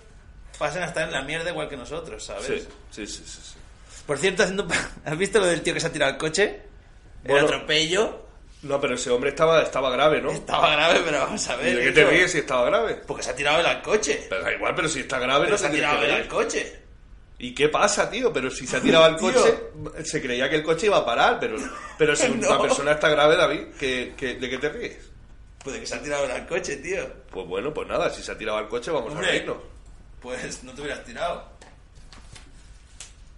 pasen 0.58 0.82
a 0.82 0.86
estar 0.86 1.04
en 1.08 1.12
la 1.12 1.22
mierda 1.22 1.50
igual 1.50 1.68
que 1.68 1.76
nosotros, 1.76 2.24
¿sabes? 2.24 2.46
Sí, 2.46 2.58
sí, 2.90 3.06
sí, 3.06 3.22
sí, 3.26 3.40
sí. 3.42 3.54
Por 4.06 4.18
cierto, 4.18 4.42
haciendo, 4.44 4.66
¿has 5.04 5.18
visto 5.18 5.40
lo 5.40 5.46
del 5.46 5.60
tío 5.62 5.74
que 5.74 5.80
se 5.80 5.88
ha 5.88 5.92
tirado 5.92 6.12
al 6.12 6.18
coche? 6.18 6.60
Bueno. 7.24 7.38
el 7.40 7.44
atropello. 7.46 8.26
No, 8.62 8.78
pero 8.80 8.94
ese 8.94 9.10
hombre 9.10 9.30
estaba, 9.30 9.62
estaba 9.62 9.90
grave, 9.90 10.20
¿no? 10.20 10.30
Estaba 10.30 10.70
grave, 10.72 11.00
pero 11.04 11.20
vamos 11.20 11.48
a 11.48 11.54
¿Y 11.54 11.64
ver. 11.64 11.76
de 11.76 11.82
qué 11.84 11.92
te 11.92 12.04
ríes 12.04 12.30
si 12.30 12.38
estaba 12.38 12.64
grave? 12.66 12.94
Porque 13.06 13.22
se 13.22 13.30
ha 13.30 13.34
tirado 13.34 13.58
él 13.60 13.66
al 13.66 13.80
coche. 13.82 14.26
Pero 14.28 14.42
da 14.42 14.52
igual, 14.52 14.74
pero 14.74 14.86
si 14.88 15.00
está 15.00 15.18
grave 15.18 15.44
Pero 15.46 15.52
no 15.52 15.58
se 15.58 15.66
ha 15.66 15.70
tirado 15.70 16.02
él 16.04 16.10
al 16.10 16.28
coche. 16.28 16.79
¿Y 17.42 17.54
qué 17.54 17.68
pasa, 17.68 18.08
tío? 18.10 18.32
Pero 18.32 18.50
si 18.50 18.66
se 18.66 18.76
ha 18.76 18.80
tirado 18.80 19.04
al 19.06 19.16
coche, 19.18 19.58
se 20.04 20.20
creía 20.22 20.48
que 20.48 20.56
el 20.56 20.62
coche 20.62 20.86
iba 20.86 20.98
a 20.98 21.04
parar, 21.06 21.38
pero, 21.40 21.56
pero 21.98 22.14
si 22.14 22.26
una 22.30 22.48
No. 22.48 22.60
persona 22.62 22.92
está 22.92 23.08
grave, 23.08 23.36
David, 23.36 23.62
¿qué, 23.78 24.14
qué, 24.16 24.34
de 24.34 24.50
qué 24.50 24.58
te 24.58 24.68
ríes? 24.68 24.98
Puede 25.64 25.80
que 25.80 25.86
se 25.86 25.94
ha 25.94 26.02
tirado 26.02 26.24
al 26.32 26.46
coche, 26.46 26.76
tío. 26.76 27.06
Pues 27.30 27.46
bueno, 27.46 27.72
pues 27.74 27.88
nada, 27.88 28.08
si 28.10 28.22
se 28.22 28.30
ha 28.32 28.38
tirado 28.38 28.58
al 28.58 28.68
coche, 28.68 28.90
vamos 28.90 29.14
a 29.14 29.20
reírnos. 29.20 29.56
Pues 30.22 30.62
no 30.64 30.72
te 30.72 30.82
hubieras 30.82 31.04
tirado. 31.04 31.44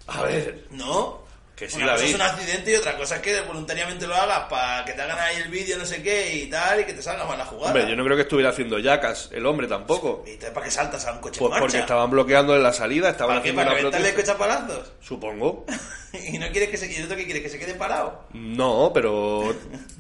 A 0.09 0.23
ver, 0.23 0.65
¿No? 0.71 1.23
Que 1.57 1.69
sí, 1.69 1.77
Una 1.77 1.87
cosa 1.93 1.97
David. 1.99 2.09
es 2.09 2.15
un 2.15 2.23
accidente 2.23 2.73
y 2.73 2.75
otra 2.77 2.97
cosa 2.97 3.17
es 3.17 3.23
que 3.23 3.41
voluntariamente 3.43 4.07
lo 4.07 4.15
hagas 4.15 4.49
para 4.49 4.85
que 4.85 4.95
te 4.95 5.03
hagan 5.03 5.19
ahí 5.19 5.37
el 5.37 5.49
vídeo, 5.49 5.77
no 5.79 5.85
sé 5.85 6.03
qué 6.03 6.35
y 6.37 6.47
tal, 6.47 6.81
y 6.81 6.85
que 6.85 6.95
te 6.95 7.03
salga 7.03 7.25
mal 7.27 7.37
la 7.39 7.45
jugada. 7.45 7.69
Hombre, 7.69 7.89
yo 7.89 7.95
no 7.95 8.03
creo 8.05 8.17
que 8.17 8.23
estuviera 8.23 8.51
haciendo 8.51 8.79
yacas, 8.79 9.29
el 9.33 9.45
hombre 9.47 9.67
tampoco. 9.69 10.25
¿Y 10.27 10.37
para 10.37 10.65
qué 10.65 10.71
saltas 10.71 11.05
a 11.07 11.13
un 11.13 11.19
coche 11.21 11.39
Pues 11.39 11.49
en 11.49 11.51
marcha? 11.51 11.61
porque 11.61 11.79
estaban 11.79 12.11
bloqueando 12.11 12.57
en 12.57 12.63
la 12.63 12.73
salida, 12.73 13.11
estaban 13.11 13.37
¿Para 13.37 13.43
qué? 13.45 13.53
¿Para 13.53 13.75
reventarle 13.75 14.13
protesta. 14.13 14.33
cochapalazos? 14.39 14.93
Supongo. 15.03 15.67
¿Y 16.13 16.39
no 16.39 16.49
quieres 16.51 16.71
que 16.71 16.77
se, 16.79 16.91
y 16.91 16.97
el 16.97 17.05
otro 17.05 17.17
que 17.17 17.25
quiere 17.27 17.43
que 17.43 17.49
se 17.51 17.59
quede 17.59 17.75
parado? 17.75 18.27
No, 18.33 18.91
pero 18.95 19.55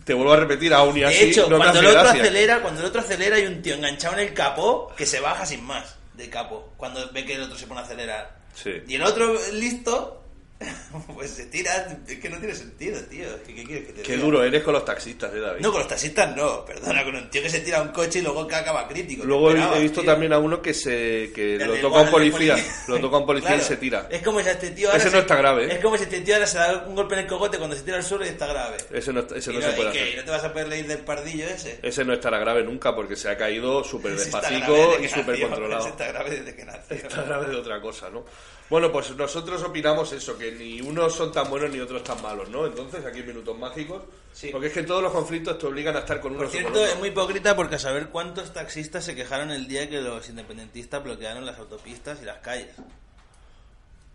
te 0.04 0.14
vuelvo 0.14 0.32
a 0.32 0.36
repetir, 0.36 0.72
aún 0.74 0.96
y 0.96 1.04
así 1.04 1.16
de 1.18 1.24
hecho, 1.30 1.48
no 1.48 1.58
cuando 1.58 1.80
el 1.80 1.86
otro 1.86 2.00
acelera, 2.00 2.60
cuando 2.60 2.80
el 2.80 2.86
otro 2.86 3.00
acelera 3.02 3.36
hay 3.36 3.46
un 3.46 3.62
tío 3.62 3.74
enganchado 3.74 4.14
en 4.14 4.20
el 4.20 4.34
capó 4.34 4.92
que 4.96 5.06
se 5.06 5.20
baja 5.20 5.46
sin 5.46 5.62
más 5.64 5.96
del 6.14 6.28
capó 6.28 6.72
cuando 6.76 7.10
ve 7.12 7.24
que 7.24 7.34
el 7.34 7.42
otro 7.42 7.56
se 7.56 7.66
pone 7.66 7.80
a 7.80 7.84
acelerar. 7.84 8.36
Sí. 8.54 8.82
Y 8.88 8.96
el 8.96 9.02
otro 9.02 9.34
listo 9.52 10.21
pues 11.14 11.30
se 11.30 11.46
tira, 11.46 11.98
es 12.06 12.18
que 12.18 12.28
no 12.30 12.38
tiene 12.38 12.54
sentido, 12.54 13.00
tío. 13.04 13.26
¿Qué, 13.46 13.54
qué 13.54 13.64
quieres 13.64 13.86
que 13.86 13.92
te 13.94 14.02
Qué 14.02 14.12
diga? 14.12 14.24
duro 14.24 14.44
eres 14.44 14.62
con 14.62 14.72
los 14.74 14.84
taxistas, 14.84 15.32
eh, 15.34 15.40
David. 15.40 15.60
No, 15.62 15.70
con 15.70 15.80
los 15.80 15.88
taxistas 15.88 16.36
no, 16.36 16.64
perdona, 16.64 17.04
con 17.04 17.16
un 17.16 17.30
tío 17.30 17.42
que 17.42 17.50
se 17.50 17.60
tira 17.60 17.78
a 17.78 17.82
un 17.82 17.88
coche 17.88 18.18
y 18.18 18.22
luego 18.22 18.46
que 18.46 18.54
acaba 18.54 18.86
crítico. 18.88 19.24
Luego 19.24 19.48
¿qué 19.52 19.78
he, 19.78 19.80
visto 19.80 20.00
tío? 20.02 20.10
también 20.10 20.32
a 20.32 20.38
uno 20.38 20.60
que 20.62 20.74
se 20.74 21.30
que 21.34 21.58
lo 21.58 21.74
toca 21.76 22.00
un 22.02 22.10
guardia, 22.10 22.26
el 22.26 22.32
policía, 22.32 22.56
lo 22.88 22.98
toca 23.00 23.16
un 23.18 23.26
policía 23.26 23.56
y 23.56 23.60
se 23.60 23.76
tira. 23.76 24.08
Es 24.10 24.22
como 24.22 24.40
si 24.40 24.48
a 24.48 24.52
este 24.52 24.70
tío 24.70 24.88
ahora 24.88 24.98
Ese 24.98 25.08
se- 25.10 25.16
no 25.16 25.20
está 25.22 25.36
grave, 25.36 25.64
¿eh? 25.66 25.72
Es 25.74 25.78
como 25.80 25.96
si 25.96 26.04
este 26.04 26.20
tío 26.20 26.34
ahora 26.34 26.46
se 26.46 26.58
da 26.58 26.84
un 26.86 26.94
golpe 26.94 27.14
en 27.14 27.20
el 27.20 27.26
cogote 27.26 27.58
cuando 27.58 27.76
se 27.76 27.82
tira 27.82 27.96
al 27.96 28.04
suelo 28.04 28.24
y 28.24 28.28
está 28.28 28.46
grave. 28.46 28.76
Ese 28.92 29.12
no, 29.12 29.20
ese 29.20 29.52
no 29.52 29.60
no, 29.60 29.66
se 29.66 29.72
puede 29.72 29.88
hacer. 29.90 30.08
¿Y 30.12 30.16
no 30.16 30.24
te 30.24 30.30
vas 30.30 30.44
a 30.44 30.52
poder 30.52 30.68
leer 30.68 30.86
del 30.86 30.98
pardillo 30.98 31.46
ese? 31.48 31.78
Ese 31.82 32.04
no 32.04 32.12
estará 32.12 32.38
grave 32.38 32.62
nunca 32.64 32.94
porque 32.94 33.16
se 33.16 33.28
ha 33.28 33.36
caído 33.36 33.82
súper 33.84 34.16
despacito 34.16 35.00
y 35.00 35.08
súper 35.08 35.40
controlado. 35.40 35.80
ese 35.82 35.88
está 35.92 36.06
grave 36.08 36.30
desde 36.30 36.54
que 36.54 36.64
nació. 36.64 36.96
Está 36.96 37.22
grave 37.22 37.46
de 37.50 37.56
otra 37.56 37.80
cosa, 37.80 38.10
¿no? 38.10 38.24
Bueno, 38.72 38.90
pues 38.90 39.14
nosotros 39.14 39.62
opinamos 39.64 40.10
eso, 40.12 40.38
que 40.38 40.50
ni 40.52 40.80
unos 40.80 41.14
son 41.14 41.30
tan 41.30 41.50
buenos 41.50 41.70
ni 41.70 41.78
otros 41.78 42.02
tan 42.02 42.22
malos, 42.22 42.48
¿no? 42.48 42.64
Entonces, 42.64 43.04
aquí 43.04 43.18
en 43.18 43.26
Minutos 43.26 43.58
Mágicos, 43.58 44.02
Sí. 44.32 44.48
porque 44.50 44.68
es 44.68 44.72
que 44.72 44.82
todos 44.82 45.02
los 45.02 45.12
conflictos 45.12 45.58
te 45.58 45.66
obligan 45.66 45.94
a 45.94 45.98
estar 45.98 46.20
con 46.22 46.32
unos 46.34 46.44
Por 46.44 46.46
o 46.48 46.50
con 46.50 46.58
cierto, 46.58 46.78
otros. 46.78 46.92
es 46.94 46.98
muy 46.98 47.08
hipócrita 47.10 47.54
porque 47.54 47.74
a 47.74 47.78
saber 47.78 48.08
cuántos 48.08 48.50
taxistas 48.54 49.04
se 49.04 49.14
quejaron 49.14 49.50
el 49.50 49.68
día 49.68 49.90
que 49.90 50.00
los 50.00 50.26
independentistas 50.26 51.04
bloquearon 51.04 51.44
las 51.44 51.58
autopistas 51.58 52.22
y 52.22 52.24
las 52.24 52.38
calles. 52.38 52.74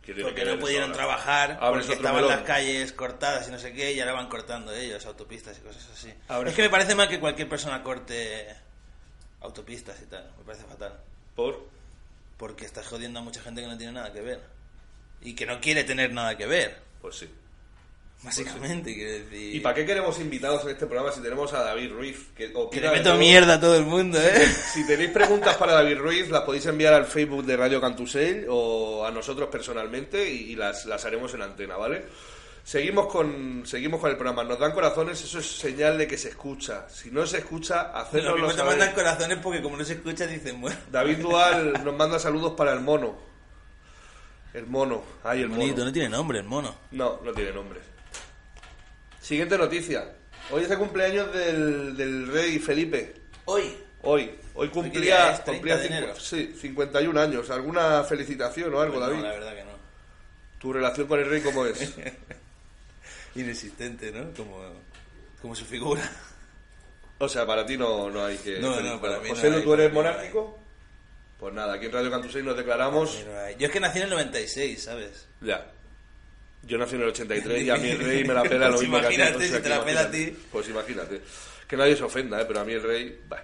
¿Qué 0.04 0.14
tiene 0.14 0.24
Porque 0.30 0.44
no 0.46 0.58
pudieron 0.60 0.86
ahora? 0.90 0.96
trabajar, 0.98 1.58
Abres 1.62 1.86
porque 1.86 1.98
estaban 1.98 2.22
melón. 2.24 2.32
las 2.38 2.42
calles 2.48 2.94
cortadas 2.94 3.48
y 3.48 3.52
no 3.52 3.60
sé 3.60 3.74
qué, 3.74 3.92
y 3.94 4.00
ahora 4.00 4.14
van 4.14 4.28
cortando 4.28 4.74
ellos 4.74 5.06
autopistas 5.06 5.56
y 5.60 5.62
cosas 5.62 5.88
así. 5.94 6.12
Abres- 6.30 6.50
Es 6.50 6.56
que 6.56 6.62
me 6.64 6.70
parece 6.70 6.96
mal 6.96 7.08
que 7.08 7.20
cualquier 7.20 7.48
persona 7.48 7.84
corte 7.84 8.48
autopistas 9.42 10.02
y 10.02 10.06
tal, 10.06 10.32
me 10.40 10.44
parece 10.46 10.64
fatal. 10.66 10.94
¿Por? 11.36 11.77
Porque 12.38 12.66
estás 12.66 12.86
jodiendo 12.88 13.20
a 13.20 13.24
mucha 13.24 13.42
gente 13.42 13.62
que 13.62 13.68
no 13.68 13.78
tiene 13.78 13.94
nada 13.94 14.14
que 14.14 14.22
ver. 14.22 14.40
Y 15.22 15.34
que 15.34 15.46
no 15.46 15.60
quiere 15.60 15.84
tener 15.84 16.14
nada 16.14 16.38
que 16.38 16.46
ver, 16.46 16.78
Pues 17.02 17.16
sí. 17.18 17.28
básicamente, 18.24 18.94
quiero 18.94 19.12
decir... 19.26 19.56
¿Y 19.56 19.60
para 19.60 19.74
qué 19.76 19.86
queremos 19.86 20.20
invitados 20.20 20.64
en 20.64 20.70
este 20.70 20.86
programa 20.86 21.12
si 21.12 21.22
tenemos 21.22 21.54
a 21.54 21.64
David 21.64 21.92
Ruiz? 21.92 22.18
Que, 22.36 22.52
Que 22.72 22.82
le 22.82 22.90
meto 22.92 23.10
todo? 23.10 23.18
mierda 23.18 23.56
a 23.56 23.60
todo 23.60 23.76
el 23.76 23.86
mundo, 23.86 24.20
¿eh? 24.22 24.46
Si 24.74 24.86
tenéis 24.86 25.10
preguntas 25.12 25.56
para 25.58 25.74
David 25.74 25.98
Ruiz, 25.98 26.30
las 26.30 26.42
podéis 26.44 26.66
enviar 26.68 26.94
al 26.94 27.06
Facebook 27.06 27.46
de 27.46 27.58
Radio 27.58 27.82
Cantusell 27.82 28.46
o 28.50 29.06
a 29.06 29.12
nosotros 29.12 29.50
personalmente 29.50 30.30
y, 30.32 30.52
y 30.52 30.56
las, 30.56 30.86
las 30.86 31.04
haremos 31.06 31.34
en 31.34 31.42
antena, 31.42 31.78
¿vale? 31.78 32.06
Seguimos 32.68 33.08
con, 33.08 33.64
seguimos 33.66 34.02
con 34.02 34.10
el 34.12 34.18
programa. 34.18 34.44
Nos 34.44 34.60
dan 34.60 34.74
corazones, 34.74 35.24
eso 35.24 35.40
es 35.40 35.46
señal 35.58 35.98
de 35.98 36.06
que 36.06 36.18
se 36.18 36.28
escucha. 36.28 36.90
Si 36.90 37.10
no 37.10 37.26
se 37.26 37.38
escucha, 37.38 37.84
Lo 37.94 37.98
hacednoslo 38.00 38.48
te 38.50 38.56
saber. 38.58 38.72
mandan 38.78 38.94
corazones 38.94 39.38
porque 39.42 39.62
como 39.62 39.78
no 39.78 39.86
se 39.86 39.94
escucha 39.94 40.28
dicen, 40.28 40.60
bueno... 40.60 40.76
David 40.92 41.20
Dual 41.20 41.74
nos 41.86 41.96
manda 41.96 42.20
saludos 42.20 42.56
para 42.58 42.74
el 42.74 42.82
mono. 42.82 43.16
El 44.54 44.68
mono. 44.68 45.02
Ay, 45.24 45.44
el 45.44 45.48
Bonito, 45.48 45.76
mono. 45.76 45.86
no 45.86 45.92
tiene 45.94 46.10
nombre 46.10 46.40
el 46.40 46.44
mono. 46.44 46.76
No, 46.92 47.22
no 47.24 47.32
tiene 47.32 47.54
nombre. 47.54 47.80
Siguiente 49.22 49.58
noticia. 49.58 50.04
Hoy 50.52 50.64
es 50.64 50.70
el 50.72 50.78
cumpleaños 50.78 51.34
del, 51.34 51.96
del 51.96 52.28
rey 52.28 52.60
Felipe. 52.60 53.14
Hoy, 53.46 53.78
Hoy. 54.02 54.30
Hoy 54.56 54.68
cumplía, 54.68 55.32
es? 55.32 55.44
30 55.46 55.52
cumplía 55.54 55.78
cincu- 56.12 56.20
sí, 56.20 56.54
51 56.60 57.18
años. 57.22 57.50
¿Alguna 57.50 58.04
felicitación 58.04 58.74
o 58.74 58.82
algo, 58.82 58.96
Pues 58.96 59.06
no, 59.08 59.14
David? 59.14 59.24
la 59.24 59.32
verdad 59.32 59.56
que 59.56 59.64
no. 59.64 59.72
¿Tu 60.60 60.74
relación 60.74 61.08
con 61.08 61.20
el 61.22 61.30
rey 61.30 61.40
cómo 61.42 61.66
es? 61.66 61.94
Inexistente, 63.38 64.12
¿no? 64.12 64.34
Como, 64.36 64.62
como 65.42 65.56
su 65.56 65.66
figura. 65.66 66.10
O 67.20 67.28
sea, 67.28 67.46
para 67.46 67.66
ti 67.66 67.78
no, 67.78 68.10
no 68.10 68.26
hay 68.26 68.38
que... 68.38 68.60
No, 68.60 68.80
no, 68.82 69.02
para 69.02 69.20
mí 69.20 69.30
no 69.30 69.36
José, 69.36 69.48
hay, 69.54 69.64
¿tú 69.64 69.74
eres 69.74 69.90
no 69.90 69.96
monárquico? 69.96 70.60
Pues 71.40 71.54
nada, 71.54 71.74
aquí 71.76 71.86
en 71.88 71.92
Radio 71.92 72.12
Cantusei 72.12 72.44
nos 72.44 72.58
declaramos... 72.58 73.24
Yo 73.58 73.66
es 73.68 73.72
que 73.72 73.80
nací 73.80 73.98
en 74.00 74.04
el 74.06 74.10
96, 74.12 74.84
¿sabes? 74.84 75.28
Ya. 75.42 75.66
Yo 76.64 76.78
nací 76.78 76.96
en 76.96 77.02
el 77.02 77.10
83 77.10 77.64
y 77.64 77.70
a 77.70 77.76
mí 77.78 77.90
el 77.90 78.00
rey 78.00 78.24
me 78.24 78.34
la 78.34 78.44
pela 78.50 78.68
lo 78.70 78.74
Pues 78.78 78.82
mismo 78.82 79.00
que 79.00 79.06
a 79.06 79.10
ti. 79.10 79.16
imagínate 79.16 79.46
o 79.46 79.48
sea 79.48 79.58
si 79.58 79.64
te 79.64 79.70
la 79.70 79.86
pela 79.86 80.02
a 80.02 80.12
ti. 80.12 80.38
Pues 80.52 80.70
imagínate. 80.70 81.22
Que 81.68 81.78
nadie 81.78 81.96
se 81.96 82.04
ofenda, 82.04 82.42
¿eh? 82.42 82.46
pero 82.48 82.60
a 82.60 82.66
mí 82.66 82.74
el 82.74 82.84
rey... 82.84 83.20
bah. 83.28 83.44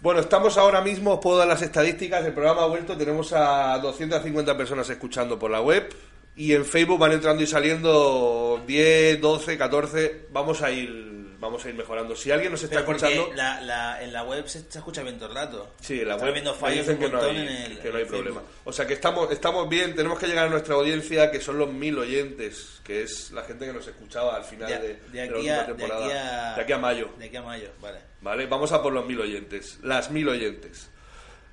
Bueno, 0.00 0.20
estamos 0.20 0.58
ahora 0.58 0.80
mismo, 0.80 1.14
os 1.14 1.20
puedo 1.20 1.38
dar 1.38 1.48
las 1.48 1.62
estadísticas, 1.62 2.24
el 2.26 2.34
programa 2.34 2.62
ha 2.64 2.66
vuelto, 2.66 2.96
tenemos 2.96 3.32
a 3.32 3.78
250 3.78 4.56
personas 4.56 4.88
escuchando 4.90 5.38
por 5.38 5.50
la 5.50 5.60
web 5.62 5.88
y 6.36 6.52
en 6.52 6.64
Facebook 6.64 6.98
van 6.98 7.12
entrando 7.12 7.42
y 7.42 7.46
saliendo 7.46 8.62
10, 8.66 9.20
12, 9.20 9.58
14, 9.58 10.26
vamos 10.32 10.62
a 10.62 10.70
ir 10.70 11.14
vamos 11.44 11.62
a 11.62 11.68
ir 11.68 11.74
mejorando. 11.74 12.16
Si 12.16 12.30
alguien 12.30 12.52
nos 12.52 12.62
está 12.62 12.80
Pero 12.80 12.92
escuchando... 12.96 13.30
la, 13.34 13.60
la, 13.60 14.02
en 14.02 14.14
la 14.14 14.22
web 14.22 14.46
se, 14.48 14.60
se 14.66 14.78
escucha 14.78 15.02
bien 15.02 15.18
todo 15.18 15.28
el 15.28 15.34
rato. 15.34 15.74
Sí, 15.78 16.00
en 16.00 16.08
la 16.08 16.16
web 16.16 16.32
viendo 16.32 16.54
fallos 16.54 16.88
un 16.88 16.96
que 16.96 17.08
no 17.10 17.20
hay, 17.20 17.36
en 17.36 17.48
el 17.48 17.78
que 17.80 17.90
no 17.90 17.98
hay 17.98 18.04
problema. 18.06 18.40
Facebook. 18.40 18.60
O 18.64 18.72
sea 18.72 18.86
que 18.86 18.94
estamos, 18.94 19.30
estamos 19.30 19.68
bien, 19.68 19.94
tenemos 19.94 20.18
que 20.18 20.26
llegar 20.26 20.46
a 20.46 20.48
nuestra 20.50 20.74
audiencia, 20.76 21.30
que 21.30 21.42
son 21.42 21.58
los 21.58 21.70
mil 21.70 21.98
oyentes, 21.98 22.80
que 22.82 23.02
es 23.02 23.30
la 23.32 23.42
gente 23.42 23.66
que 23.66 23.74
nos 23.74 23.86
escuchaba 23.86 24.36
al 24.36 24.44
final 24.44 24.70
De, 24.70 24.78
de, 24.78 24.94
de 25.12 25.28
de 25.28 25.42
la 25.42 25.60
a, 25.60 25.66
temporada. 25.66 26.04
aquí 26.06 26.14
a, 26.16 26.54
De 26.56 26.62
aquí 26.62 26.72
a 26.72 26.78
mayo. 26.78 27.10
De 27.18 27.24
aquí 27.26 27.36
a 27.36 27.42
mayo, 27.42 27.68
vale. 27.78 27.98
¿Vale? 28.22 28.46
Vamos 28.46 28.72
a 28.72 28.82
por 28.82 28.94
los 28.94 29.04
mil 29.04 29.20
oyentes. 29.20 29.78
Las 29.82 30.10
mil 30.10 30.26
oyentes. 30.26 30.88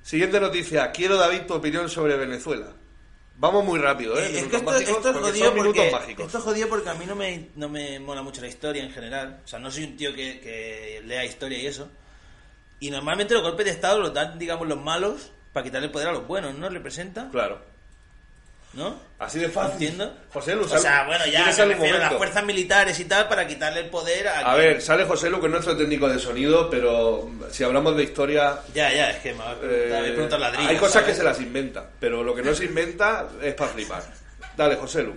Siguiente 0.04 0.40
noticia. 0.40 0.90
Quiero, 0.92 1.18
David, 1.18 1.42
tu 1.48 1.56
opinión 1.56 1.90
sobre 1.90 2.16
Venezuela. 2.16 2.68
Vamos 3.42 3.66
muy 3.66 3.80
rápido, 3.80 4.20
¿eh? 4.20 4.28
Eh, 4.28 4.38
es 4.38 4.44
Minutos 4.44 4.62
que 4.78 4.84
esto, 4.84 4.98
esto 4.98 5.10
es 5.10 5.18
jodido 5.18 5.56
porque, 5.56 5.92
mágicos. 5.92 6.26
esto 6.28 6.38
es 6.38 6.44
jodido 6.44 6.70
porque 6.70 6.90
a 6.90 6.94
mí 6.94 7.06
no 7.08 7.16
me, 7.16 7.48
no 7.56 7.70
me 7.70 8.00
mola 8.00 8.22
mucho 8.22 8.40
la 8.40 8.48
historia 8.48 8.84
en 8.84 8.92
general. 8.92 9.42
O 9.44 9.48
sea, 9.48 9.58
no 9.58 9.72
soy 9.72 9.86
un 9.86 9.98
tío 9.98 10.14
que, 10.14 10.40
que 10.40 11.02
lea 11.04 11.26
historia 11.26 11.58
y 11.58 11.66
eso. 11.66 11.90
Y 12.80 12.92
normalmente 12.92 13.34
los 13.34 13.42
golpes 13.42 13.66
de 13.66 13.72
Estado 13.72 14.00
los 14.00 14.14
dan, 14.14 14.38
digamos, 14.38 14.68
los 14.68 14.80
malos 14.80 15.32
para 15.54 15.64
quitarle 15.64 15.88
el 15.88 15.92
poder 15.92 16.10
a 16.10 16.12
los 16.12 16.28
buenos, 16.28 16.54
¿no? 16.54 16.70
¿Representa? 16.70 17.30
Claro. 17.32 17.71
¿No? 18.74 18.96
Así 19.20 19.38
de 19.38 19.50
fácil. 19.50 19.74
Entiendo. 19.74 20.14
José 20.32 20.56
Lu, 20.56 20.64
O 20.64 20.68
sea, 20.68 21.04
bueno, 21.06 21.26
ya 21.26 21.40
¿tienes 21.40 21.58
me 21.58 21.64
algún 21.64 21.76
refiero 21.78 21.96
a 21.98 22.00
las 22.00 22.12
momento? 22.12 22.18
fuerzas 22.18 22.46
militares 22.46 23.00
y 23.02 23.06
tal 23.06 23.28
para 23.28 23.46
quitarle 23.46 23.82
el 23.82 23.90
poder 23.90 24.28
a... 24.30 24.40
A 24.40 24.44
quien- 24.44 24.58
ver, 24.58 24.82
sale 24.82 25.04
José 25.04 25.30
Lu, 25.30 25.42
que 25.42 25.48
es 25.48 25.52
nuestro 25.52 25.76
técnico 25.76 26.08
de 26.08 26.18
sonido, 26.20 26.70
pero 26.70 27.30
si 27.52 27.66
hablamos 27.66 27.98
de 27.98 28.04
historia, 28.04 28.60
Ya, 28.74 28.94
ya, 28.94 29.10
es 29.12 29.18
que 29.20 29.34
me 29.34 29.44
habéis 29.44 29.64
Eh, 29.64 30.12
preguntado 30.14 30.42
ladrillos, 30.42 30.70
hay 30.70 30.78
cosas 30.78 30.94
¿sabes? 30.94 31.10
que 31.10 31.16
se 31.16 31.24
las 31.24 31.42
inventa, 31.42 31.86
pero 32.00 32.24
lo 32.24 32.34
que 32.34 32.42
no 32.44 32.54
se 32.56 32.64
inventa 32.66 33.28
es 33.42 33.54
para 33.56 33.72
flipar. 33.72 34.04
Dale, 34.56 34.76
José 34.78 35.04
Lu. 35.04 35.16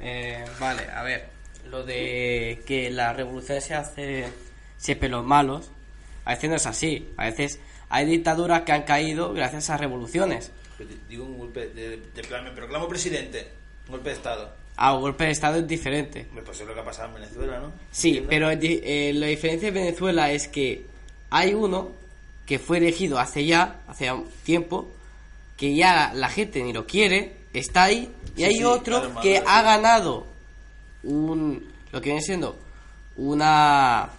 Eh, 0.00 0.44
vale, 0.60 0.86
a 0.94 1.02
ver. 1.02 1.28
Lo 1.68 1.82
de 1.82 2.62
que 2.66 2.90
la 2.90 3.12
revolución 3.12 3.60
se 3.60 3.74
hace 3.74 4.24
siempre 4.76 5.08
los 5.08 5.24
malos, 5.24 5.70
a 6.24 6.34
veces 6.34 6.50
no 6.50 6.56
es 6.56 6.66
así. 6.66 7.08
A 7.16 7.24
veces 7.24 7.58
hay 7.88 8.06
dictaduras 8.06 8.62
que 8.62 8.72
han 8.72 8.82
caído 8.82 9.32
gracias 9.32 9.70
a 9.70 9.76
revoluciones. 9.76 10.52
Digo 11.08 11.24
un 11.24 11.38
golpe 11.38 11.68
de, 11.68 11.96
de 11.98 12.22
plan, 12.24 12.44
me 12.44 12.50
proclamo 12.50 12.88
presidente. 12.88 13.48
Un 13.86 13.92
golpe 13.92 14.10
de 14.10 14.16
Estado. 14.16 14.52
A 14.76 14.94
un 14.94 15.02
golpe 15.02 15.24
de 15.24 15.30
Estado 15.30 15.58
es 15.58 15.68
diferente. 15.68 16.26
Pues 16.44 16.60
es 16.60 16.66
lo 16.66 16.74
que 16.74 16.80
ha 16.80 16.84
pasado 16.84 17.08
en 17.08 17.14
Venezuela, 17.14 17.60
¿no? 17.60 17.72
Sí, 17.92 18.24
pero 18.28 18.50
eh, 18.50 19.12
la 19.14 19.26
diferencia 19.26 19.70
de 19.70 19.80
Venezuela 19.80 20.32
es 20.32 20.48
que 20.48 20.84
hay 21.30 21.54
uno 21.54 21.92
que 22.46 22.58
fue 22.58 22.78
elegido 22.78 23.18
hace 23.18 23.44
ya, 23.46 23.80
hace 23.86 24.06
ya 24.06 24.14
un 24.14 24.28
tiempo, 24.42 24.90
que 25.56 25.74
ya 25.74 26.12
la 26.14 26.28
gente 26.28 26.62
ni 26.62 26.72
lo 26.72 26.86
quiere, 26.86 27.36
está 27.52 27.84
ahí, 27.84 28.10
y 28.36 28.38
Sí, 28.38 28.44
hay 28.44 28.54
sí, 28.56 28.64
otro 28.64 29.00
claro, 29.00 29.20
que 29.20 29.42
ha 29.46 29.62
ganado 29.62 30.26
un, 31.04 31.72
lo 31.92 32.00
que 32.00 32.10
viene 32.10 32.20
siendo 32.22 32.56
una, 33.16 34.10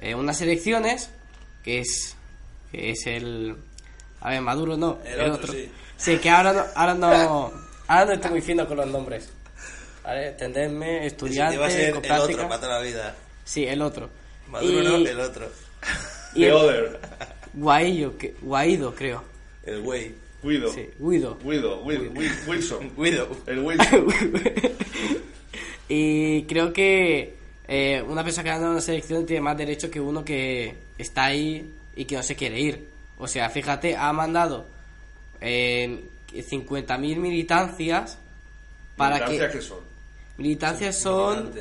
eh, 0.00 0.14
unas 0.14 0.40
elecciones, 0.40 1.10
que 1.62 1.80
es, 1.80 2.16
que 2.70 2.90
es 2.90 3.06
el, 3.06 3.56
a 4.20 4.30
ver, 4.30 4.40
Maduro 4.40 4.76
no, 4.76 4.98
El 5.04 5.30
otro, 5.30 5.52
sí. 5.52 5.70
Sí, 5.96 6.18
que 6.18 6.30
ahora 6.30 6.52
no, 6.52 6.64
ahora 6.74 6.94
no, 6.94 7.52
ahora 7.88 8.04
no 8.06 8.12
estoy 8.12 8.30
muy 8.30 8.40
fino 8.40 8.66
con 8.66 8.76
los 8.76 8.86
nombres. 8.86 9.28
¿Vale? 10.02 10.28
Entenderme, 10.28 11.06
estudiante, 11.06 11.52
tío 11.54 11.60
va 11.60 11.66
a 11.66 11.70
ser 11.70 11.94
con 11.94 12.04
el 12.04 12.12
otro 12.12 12.48
para 12.48 12.60
toda 12.60 12.78
la 12.78 12.82
vida. 12.84 13.14
Sí, 13.44 13.64
el 13.66 13.82
otro. 13.82 14.08
Maduro 14.48 14.80
y, 14.82 14.84
no, 15.04 15.08
el 15.10 15.20
otro. 15.20 15.46
y 16.34 16.40
The 16.40 16.46
el- 16.48 16.52
other. 16.54 17.00
Guaidó, 17.52 18.16
que- 18.16 18.34
Guaidó, 18.40 18.94
creo. 18.94 19.22
El 19.64 19.82
güey. 19.82 20.14
Guido. 20.42 20.72
Sí, 20.72 20.88
Guido. 20.98 21.36
Guido. 21.44 21.84
Wil- 21.84 22.10
Wil- 22.14 22.48
Wilson. 22.48 22.92
Guido. 22.96 23.28
El 23.46 23.58
Wilson. 23.58 24.06
y 25.88 26.44
creo 26.44 26.72
que 26.72 27.34
eh, 27.68 28.02
una 28.06 28.24
persona 28.24 28.44
que 28.44 28.50
ha 28.50 28.54
ganado 28.54 28.72
una 28.72 28.80
selección 28.80 29.26
tiene 29.26 29.42
más 29.42 29.56
derecho 29.56 29.90
que 29.90 30.00
uno 30.00 30.24
que 30.24 30.74
está 30.98 31.26
ahí 31.26 31.74
y 31.94 32.04
que 32.04 32.16
no 32.16 32.22
se 32.22 32.36
quiere 32.36 32.58
ir. 32.60 32.88
O 33.20 33.28
sea, 33.28 33.50
fíjate, 33.50 33.96
ha 33.96 34.12
mandado 34.12 34.66
eh, 35.40 36.04
50.000 36.32 36.98
militancias 37.16 38.18
para 38.96 39.16
¿Militancias 39.16 39.52
que 39.52 39.58
qué 39.58 39.64
son? 39.64 39.78
militancias 40.38 40.96
son 40.96 41.52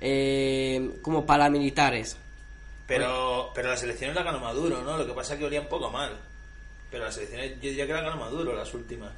eh, 0.00 0.90
como 1.00 1.24
paramilitares. 1.24 2.16
Pero, 2.86 3.50
pero 3.54 3.70
las 3.70 3.82
elecciones 3.82 4.14
las 4.14 4.24
ganó 4.24 4.40
Maduro, 4.40 4.82
¿no? 4.82 4.98
Lo 4.98 5.06
que 5.06 5.12
pasa 5.12 5.34
es 5.34 5.38
que 5.40 5.46
olía 5.46 5.60
un 5.60 5.68
poco 5.68 5.90
mal. 5.90 6.16
Pero 6.90 7.04
las 7.04 7.16
elecciones 7.16 7.52
yo 7.54 7.70
diría 7.70 7.86
que 7.86 7.92
las 7.94 8.02
ganó 8.02 8.16
Maduro, 8.16 8.54
las 8.54 8.72
últimas. 8.74 9.10
O 9.10 9.14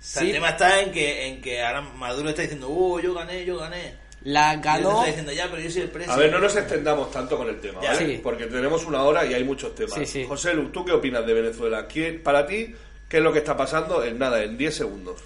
sea, 0.00 0.22
Sí. 0.22 0.28
El 0.28 0.34
tema 0.34 0.50
está 0.50 0.80
en 0.80 0.92
que, 0.92 1.26
en 1.26 1.42
que 1.42 1.62
ahora 1.62 1.80
Maduro 1.80 2.28
está 2.28 2.42
diciendo, 2.42 2.68
uh, 2.68 3.00
yo 3.00 3.14
gané, 3.14 3.44
yo 3.44 3.58
gané. 3.58 3.94
La 4.26 4.56
ganó 4.56 4.90
está 4.98 5.06
diciendo, 5.06 5.32
ya, 5.32 5.48
pero 5.48 5.62
yo 5.62 5.70
soy 5.70 5.82
el 5.82 5.88
presidente. 5.88 6.12
A 6.12 6.24
ver, 6.24 6.32
no 6.32 6.40
nos 6.40 6.56
extendamos 6.56 7.10
tanto 7.12 7.36
con 7.36 7.48
el 7.48 7.60
tema, 7.60 7.80
Ya. 7.80 7.92
¿vale? 7.92 8.06
Sí. 8.16 8.20
Porque 8.22 8.46
tenemos 8.46 8.84
una 8.84 9.02
hora 9.04 9.24
y 9.24 9.32
hay 9.34 9.44
muchos 9.44 9.74
temas. 9.74 9.94
Sí, 9.94 10.04
sí. 10.04 10.24
José 10.26 10.52
Lu, 10.54 10.70
¿tú 10.70 10.84
qué 10.84 10.90
opinas 10.92 11.24
de 11.24 11.32
Venezuela? 11.32 11.86
¿Quién- 11.86 12.22
para 12.24 12.44
ti, 12.46 12.74
¿qué 13.08 13.18
es 13.18 13.22
lo 13.22 13.32
que 13.32 13.38
está 13.38 13.56
pasando? 13.56 14.02
En 14.02 14.18
nada, 14.18 14.42
en 14.42 14.56
10 14.58 14.74
segundos. 14.74 15.20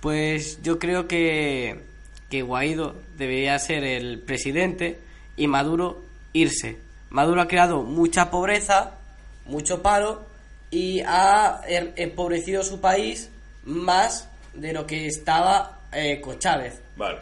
Pues 0.00 0.62
yo 0.62 0.78
creo 0.78 1.06
que, 1.06 1.80
que 2.30 2.40
Guaidó 2.42 2.94
debería 3.18 3.58
ser 3.58 3.84
el 3.84 4.20
presidente 4.20 4.98
y 5.36 5.48
Maduro 5.48 6.02
irse. 6.32 6.78
Maduro 7.10 7.42
ha 7.42 7.48
creado 7.48 7.82
mucha 7.82 8.30
pobreza, 8.30 8.94
mucho 9.44 9.82
paro 9.82 10.24
y 10.70 11.00
ha 11.06 11.60
er- 11.68 11.92
empobrecido 11.96 12.62
su 12.62 12.80
país 12.80 13.28
más 13.64 14.28
de 14.54 14.72
lo 14.72 14.86
que 14.86 15.06
estaba 15.08 15.80
eh, 15.92 16.20
con 16.22 16.38
Chávez. 16.38 16.80
Vale. 16.96 17.18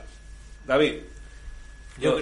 David, 0.66 0.94
Yo, 1.98 2.18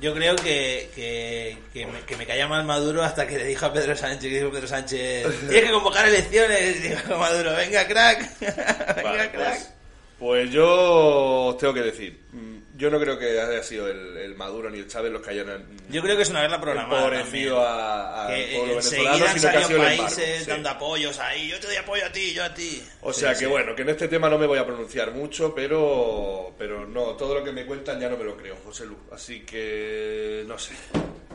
yo 0.00 0.12
creo 0.14 0.34
que, 0.36 0.90
que, 0.94 1.56
que, 1.72 1.86
me, 1.86 2.00
que 2.00 2.16
me 2.16 2.26
caía 2.26 2.48
mal 2.48 2.64
Maduro 2.64 3.02
hasta 3.02 3.26
que 3.26 3.38
le 3.38 3.44
dijo 3.46 3.66
a 3.66 3.72
Pedro 3.72 3.96
Sánchez, 3.96 4.20
que 4.30 4.38
dijo 4.38 4.50
Pedro 4.50 4.66
Sánchez, 4.66 5.26
tienes 5.48 5.64
que 5.64 5.70
convocar 5.72 6.08
elecciones. 6.08 6.76
Y 6.76 6.88
dijo 6.88 7.16
Maduro, 7.18 7.54
venga 7.54 7.86
crack, 7.86 8.38
venga 8.40 9.02
Vale, 9.02 9.30
crack. 9.30 9.34
pues, 9.34 9.70
pues 10.18 10.50
yo 10.50 11.46
os 11.46 11.58
tengo 11.58 11.74
que 11.74 11.82
decir, 11.82 12.20
mm, 12.32 12.56
yo 12.76 12.90
no 12.90 12.98
creo 12.98 13.16
que 13.18 13.40
haya 13.40 13.62
sido 13.62 13.88
el, 13.88 14.16
el 14.16 14.34
Maduro 14.34 14.68
ni 14.68 14.78
el 14.78 14.88
Chávez 14.88 15.12
los 15.12 15.22
que 15.22 15.30
hayan 15.30 15.64
Yo 15.88 16.02
creo 16.02 16.16
que 16.16 16.22
es 16.22 16.30
una 16.30 16.42
guerra 16.42 16.60
programada. 16.60 16.98
empobrecido 17.04 17.60
a- 17.64 18.26
al 18.26 18.34
que 18.34 18.52
pueblo 18.56 18.74
venezolano, 18.76 19.16
sino 19.16 19.24
que 19.24 19.28
ha 19.28 19.38
sido 19.38 19.50
el 19.50 19.82
embargo. 19.92 20.02
países 20.04 20.44
sí. 20.44 20.50
dando 20.50 20.68
apoyos 20.70 21.18
ahí. 21.20 21.48
Yo 21.48 21.60
te 21.60 21.66
doy 21.68 21.76
apoyo 21.76 22.04
a 22.06 22.10
ti, 22.12 22.32
yo 22.34 22.44
a 22.44 22.52
ti. 22.52 22.82
O 23.02 23.12
Sí, 23.12 23.20
sea 23.20 23.30
que 23.32 23.36
sí. 23.40 23.46
bueno, 23.46 23.74
que 23.76 23.82
en 23.82 23.90
este 23.90 24.08
tema 24.08 24.28
no 24.28 24.38
me 24.38 24.46
voy 24.46 24.58
a 24.58 24.66
pronunciar 24.66 25.12
mucho, 25.12 25.54
pero, 25.54 26.52
pero 26.58 26.84
no, 26.86 27.12
todo 27.16 27.34
lo 27.38 27.44
que 27.44 27.52
me 27.52 27.64
cuentan 27.64 28.00
ya 28.00 28.08
no 28.08 28.16
me 28.16 28.24
lo 28.24 28.36
creo, 28.36 28.56
José 28.64 28.86
Lu. 28.86 28.96
Así 29.12 29.40
que 29.40 30.44
no 30.48 30.58
sé. 30.58 30.72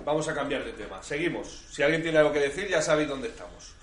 Vamos 0.06 0.28
a 0.28 0.34
cambiar 0.34 0.64
de 0.66 0.74
tema. 0.74 1.02
Seguimos. 1.04 1.66
Si 1.72 1.84
alguien 1.84 2.02
tiene 2.02 2.18
algo 2.18 2.34
que 2.34 2.40
decir, 2.40 2.68
ya 2.68 2.82
sabéis 2.82 3.08
dónde 3.10 3.28
estamos. 3.30 3.74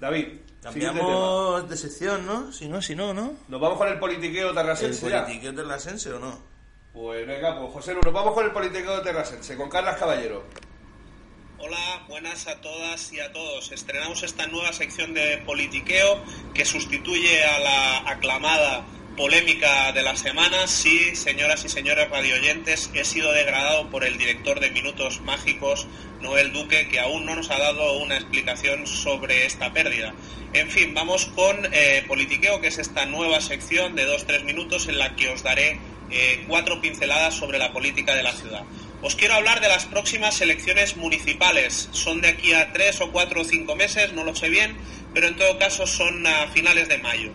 David. 0.00 0.28
Cambiamos 0.62 1.68
de 1.68 1.76
sección, 1.76 2.26
¿no? 2.26 2.52
Si 2.52 2.68
no, 2.68 2.82
si 2.82 2.94
no, 2.94 3.14
¿no? 3.14 3.34
¿Nos 3.48 3.60
vamos 3.60 3.78
con 3.78 3.88
el 3.88 3.98
politiqueo 3.98 4.50
¿El 4.50 4.54
terrasense 4.54 5.08
ya? 5.08 5.22
politiqueo 5.24 5.52
de 5.52 5.64
la 5.64 5.78
Sense 5.78 6.12
o 6.12 6.18
no? 6.18 6.55
Pues 6.96 7.26
venga, 7.26 7.58
pues 7.58 7.72
José 7.74 7.94
nos 7.94 8.10
vamos 8.10 8.32
con 8.32 8.46
el 8.46 8.52
politiqueo 8.52 9.02
terrasense, 9.02 9.54
con 9.54 9.68
Carlas 9.68 9.98
Caballero. 9.98 10.44
Hola, 11.58 12.06
buenas 12.08 12.46
a 12.46 12.58
todas 12.62 13.12
y 13.12 13.20
a 13.20 13.30
todos. 13.32 13.70
Estrenamos 13.70 14.22
esta 14.22 14.46
nueva 14.46 14.72
sección 14.72 15.12
de 15.12 15.36
politiqueo 15.44 16.22
que 16.54 16.64
sustituye 16.64 17.44
a 17.44 17.58
la 17.58 18.10
aclamada 18.10 18.86
polémica 19.14 19.92
de 19.92 20.00
la 20.00 20.16
semana. 20.16 20.66
Sí, 20.66 21.14
señoras 21.14 21.66
y 21.66 21.68
señores 21.68 22.08
radioyentes, 22.08 22.90
he 22.94 23.04
sido 23.04 23.30
degradado 23.32 23.90
por 23.90 24.02
el 24.02 24.16
director 24.16 24.58
de 24.58 24.70
Minutos 24.70 25.20
Mágicos, 25.20 25.86
Noel 26.22 26.54
Duque, 26.54 26.88
que 26.88 27.00
aún 27.00 27.26
no 27.26 27.36
nos 27.36 27.50
ha 27.50 27.58
dado 27.58 27.98
una 27.98 28.16
explicación 28.16 28.86
sobre 28.86 29.44
esta 29.44 29.70
pérdida. 29.70 30.14
En 30.54 30.70
fin, 30.70 30.94
vamos 30.94 31.26
con 31.26 31.58
eh, 31.74 32.06
Politiqueo, 32.08 32.62
que 32.62 32.68
es 32.68 32.78
esta 32.78 33.04
nueva 33.04 33.42
sección 33.42 33.94
de 33.96 34.08
2-3 34.08 34.44
minutos 34.44 34.88
en 34.88 34.98
la 34.98 35.14
que 35.14 35.28
os 35.28 35.42
daré 35.42 35.78
eh, 36.10 36.44
cuatro 36.48 36.80
pinceladas 36.80 37.34
sobre 37.34 37.58
la 37.58 37.72
política 37.72 38.14
de 38.14 38.22
la 38.22 38.32
ciudad. 38.32 38.62
Os 39.02 39.14
quiero 39.14 39.34
hablar 39.34 39.60
de 39.60 39.68
las 39.68 39.84
próximas 39.84 40.40
elecciones 40.40 40.96
municipales. 40.96 41.88
Son 41.92 42.20
de 42.20 42.28
aquí 42.28 42.52
a 42.52 42.72
tres 42.72 43.00
o 43.00 43.12
cuatro 43.12 43.42
o 43.42 43.44
cinco 43.44 43.76
meses, 43.76 44.12
no 44.12 44.24
lo 44.24 44.34
sé 44.34 44.48
bien, 44.48 44.76
pero 45.14 45.28
en 45.28 45.36
todo 45.36 45.58
caso 45.58 45.86
son 45.86 46.26
a 46.26 46.48
finales 46.48 46.88
de 46.88 46.98
mayo. 46.98 47.32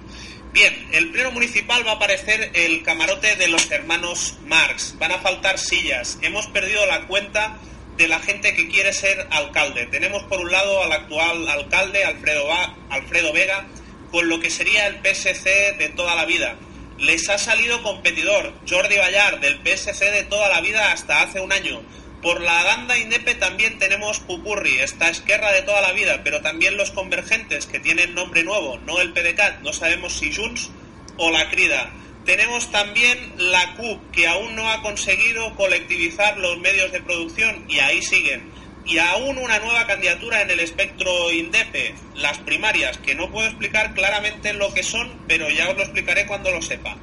Bien, 0.54 0.90
el 0.92 1.12
pleno 1.12 1.32
municipal 1.32 1.86
va 1.88 1.92
a 1.92 1.96
aparecer 1.96 2.52
el 2.54 2.84
camarote 2.84 3.38
de 3.38 3.48
los 3.48 3.72
hermanos 3.72 4.38
Marx. 4.46 4.96
Van 5.00 5.14
a 5.14 5.20
faltar 5.20 5.58
sillas. 5.58 6.18
Hemos 6.22 6.48
perdido 6.48 6.86
la 6.88 7.08
cuenta 7.08 7.58
de 7.96 8.08
la 8.08 8.20
gente 8.20 8.54
que 8.54 8.68
quiere 8.68 8.92
ser 8.92 9.28
alcalde. 9.32 9.86
Tenemos 9.86 10.24
por 10.24 10.42
un 10.42 10.52
lado 10.52 10.84
al 10.84 10.92
actual 10.92 11.48
alcalde 11.48 12.04
Alfredo, 12.04 13.34
Vega 13.34 13.66
con 14.12 14.28
lo 14.28 14.40
que 14.42 14.50
sería 14.50 14.88
el 14.88 14.96
PSC 14.98 15.78
de 15.78 15.90
toda 15.96 16.16
la 16.16 16.26
vida. 16.26 16.58
Les 17.02 17.28
ha 17.30 17.40
salido 17.40 17.82
competidor 17.82 18.54
Jordi 18.70 18.96
Bayar 18.96 19.40
del 19.40 19.58
PSC 19.64 20.12
de 20.12 20.24
toda 20.26 20.50
la 20.50 20.62
vida 20.62 20.92
hasta 20.92 21.24
hace 21.24 21.40
un 21.40 21.52
año. 21.52 21.82
Por 22.22 22.42
la 22.42 22.64
banda 22.64 22.96
Indepe 22.96 23.34
también 23.34 23.80
tenemos 23.80 24.20
Pupurri, 24.20 24.78
esta 24.78 25.10
Esquerra 25.10 25.52
de 25.52 25.64
toda 25.64 25.82
la 25.82 25.94
vida, 25.94 26.22
pero 26.24 26.42
también 26.42 26.78
los 26.78 26.92
convergentes 26.92 27.66
que 27.66 27.80
tienen 27.80 28.14
nombre 28.14 28.44
nuevo, 28.44 28.78
no 28.86 29.02
el 29.02 29.14
PDCAT, 29.14 29.62
no 29.62 29.74
sabemos 29.74 30.14
si 30.14 30.32
Junts 30.32 30.70
o 31.18 31.32
la 31.32 31.50
Crida. 31.50 31.92
Tenemos 32.24 32.70
también 32.70 33.34
la 33.36 33.74
CUP, 33.78 34.12
que 34.12 34.28
aún 34.28 34.56
no 34.56 34.70
ha 34.70 34.84
conseguido 34.84 35.56
colectivizar 35.56 36.38
los 36.38 36.60
medios 36.60 36.92
de 36.92 37.02
producción 37.02 37.66
y 37.68 37.80
ahí 37.80 38.04
siguen. 38.04 38.50
Y 38.86 38.98
aún 38.98 39.38
una 39.38 39.60
nueva 39.60 39.86
candidatura 39.86 40.42
en 40.42 40.50
el 40.50 40.60
espectro 40.60 41.32
INDEPE, 41.32 41.96
las 42.15 42.40
primarias, 42.40 42.98
que 42.98 43.15
no 43.15 43.32
puedo 43.32 43.48
explicar 43.48 43.94
claramente 43.94 44.54
lo 44.54 44.73
que 44.73 44.84
son, 44.84 45.21
pero 45.27 45.50
ya 45.50 45.69
os 45.69 45.77
lo 45.77 45.84
explicaré 45.84 46.25
cuando 46.25 46.52
lo 46.52 46.62
sepa. 46.62 46.98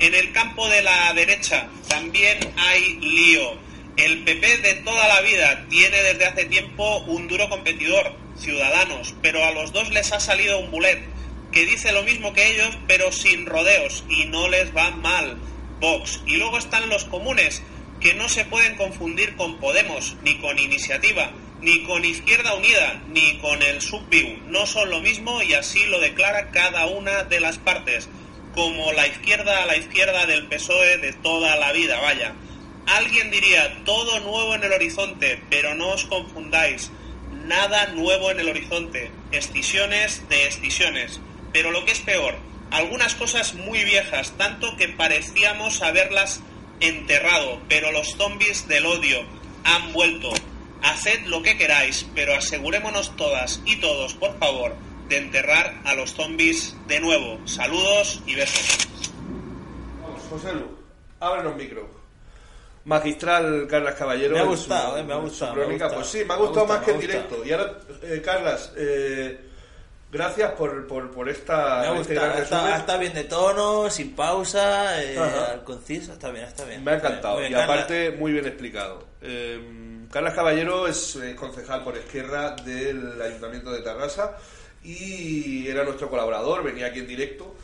En 0.00 0.14
el 0.14 0.32
campo 0.32 0.68
de 0.68 0.82
la 0.82 1.12
derecha 1.14 1.68
también 1.88 2.38
hay 2.56 2.98
lío. 3.00 3.58
El 3.96 4.24
PP 4.24 4.58
de 4.58 4.74
toda 4.76 5.08
la 5.08 5.20
vida 5.20 5.66
tiene 5.68 6.02
desde 6.02 6.26
hace 6.26 6.46
tiempo 6.46 6.98
un 7.00 7.28
duro 7.28 7.48
competidor, 7.48 8.16
Ciudadanos, 8.36 9.14
pero 9.20 9.44
a 9.44 9.50
los 9.50 9.72
dos 9.72 9.90
les 9.90 10.12
ha 10.12 10.20
salido 10.20 10.58
un 10.58 10.70
bulet 10.70 11.00
que 11.52 11.66
dice 11.66 11.92
lo 11.92 12.02
mismo 12.02 12.32
que 12.32 12.52
ellos, 12.52 12.78
pero 12.86 13.12
sin 13.12 13.46
rodeos 13.46 14.04
y 14.08 14.24
no 14.26 14.48
les 14.48 14.74
va 14.74 14.90
mal. 14.90 15.36
Vox. 15.80 16.20
Y 16.26 16.36
luego 16.36 16.58
están 16.58 16.88
los 16.88 17.04
comunes, 17.04 17.62
que 18.00 18.14
no 18.14 18.28
se 18.28 18.46
pueden 18.46 18.76
confundir 18.76 19.36
con 19.36 19.58
Podemos, 19.58 20.16
ni 20.22 20.38
con 20.38 20.58
Iniciativa, 20.58 21.32
ni 21.60 21.82
con 21.84 22.04
Izquierda 22.04 22.54
Unida, 22.54 23.02
ni 23.08 23.38
con 23.38 23.62
el 23.62 23.82
Subviu. 23.82 24.38
No 24.46 24.66
son 24.66 24.90
lo 24.90 25.00
mismo 25.00 25.42
y 25.42 25.52
así 25.52 25.84
lo 25.86 26.00
declara 26.00 26.50
cada 26.50 26.86
una 26.86 27.24
de 27.24 27.40
las 27.40 27.58
partes, 27.58 28.08
como 28.54 28.92
la 28.92 29.06
izquierda 29.06 29.62
a 29.62 29.66
la 29.66 29.76
izquierda 29.76 30.26
del 30.26 30.48
PSOE 30.48 30.98
de 30.98 31.12
toda 31.12 31.56
la 31.56 31.72
vida, 31.72 32.00
vaya. 32.00 32.34
Alguien 32.86 33.30
diría, 33.30 33.84
todo 33.84 34.18
nuevo 34.20 34.54
en 34.54 34.64
el 34.64 34.72
horizonte, 34.72 35.40
pero 35.50 35.74
no 35.74 35.90
os 35.90 36.06
confundáis. 36.06 36.90
Nada 37.44 37.88
nuevo 37.88 38.30
en 38.30 38.40
el 38.40 38.48
horizonte. 38.48 39.10
Escisiones 39.30 40.28
de 40.28 40.48
escisiones. 40.48 41.20
Pero 41.52 41.70
lo 41.70 41.84
que 41.84 41.92
es 41.92 42.00
peor, 42.00 42.36
algunas 42.70 43.14
cosas 43.14 43.54
muy 43.54 43.84
viejas, 43.84 44.32
tanto 44.36 44.76
que 44.76 44.88
parecíamos 44.88 45.82
haberlas 45.82 46.42
enterrado, 46.80 47.60
pero 47.68 47.92
los 47.92 48.16
zombies 48.16 48.66
del 48.68 48.86
odio 48.86 49.20
han 49.64 49.92
vuelto. 49.92 50.30
Haced 50.82 51.26
lo 51.26 51.42
que 51.42 51.58
queráis, 51.58 52.06
pero 52.14 52.34
asegurémonos 52.34 53.14
todas 53.16 53.60
y 53.66 53.76
todos, 53.80 54.14
por 54.14 54.38
favor, 54.38 54.74
de 55.08 55.18
enterrar 55.18 55.80
a 55.84 55.94
los 55.94 56.14
zombies 56.14 56.74
de 56.88 57.00
nuevo. 57.00 57.38
Saludos 57.46 58.22
y 58.26 58.34
besos. 58.34 58.88
Vamos, 60.02 60.22
José 60.30 60.54
Lu, 60.54 60.68
ábrenos 61.20 61.56
micro. 61.56 62.00
Magistral 62.84 63.66
Carlas 63.68 63.94
Caballero. 63.94 64.32
Me 64.32 64.38
ha 64.38 64.42
en 64.42 64.48
gustado, 64.48 64.92
su- 64.94 64.98
eh, 64.98 65.02
me 65.04 65.12
ha 65.12 65.16
gustado, 65.16 65.54
me 65.54 65.60
ha 65.60 65.64
crónica. 65.64 65.84
gustado. 65.84 66.00
Pues 66.00 66.10
sí, 66.12 66.18
me 66.18 66.24
ha 66.24 66.26
Me 66.28 66.32
ha 66.32 66.36
gustado 66.36 66.66
más 66.66 66.78
que 66.84 66.90
en 66.92 66.96
me 66.96 67.02
directo. 67.02 67.44
Y 67.44 67.52
ahora, 67.52 67.78
eh, 68.02 68.22
Carlas, 68.24 68.72
eh, 68.76 69.40
gracias 70.10 70.52
por, 70.52 70.86
por, 70.86 71.10
por 71.10 71.28
esta. 71.28 71.92
Me 71.92 72.00
este 72.00 72.14
Está, 72.14 72.96
bien 72.98 73.12
de 73.14 73.24
tono, 73.24 73.90
sin 73.90 74.14
pausa, 74.14 75.02
eh, 75.02 75.16
conciso, 75.64 76.12
está 76.12 76.30
bien, 76.30 76.44
está 76.44 76.64
bien. 76.64 76.82
Me 76.84 76.92
ha 76.92 76.94
encantado. 76.96 77.38
Bien, 77.38 77.52
y 77.52 77.54
aparte, 77.54 78.10
muy 78.12 78.32
bien 78.32 78.46
explicado. 78.46 79.06
Eh, 79.22 80.06
Carlas 80.10 80.34
Caballero 80.34 80.88
es 80.88 81.16
eh, 81.16 81.36
concejal 81.36 81.84
por 81.84 81.96
Esquerra 81.96 82.56
del 82.56 83.20
Ayuntamiento 83.22 83.70
de 83.70 83.80
Tarrasa 83.80 84.36
y 84.82 85.68
era 85.68 85.84
nuestro 85.84 86.10
colaborador, 86.10 86.64
venía 86.64 86.86
aquí 86.86 86.98
en 86.98 87.06
directo. 87.06 87.54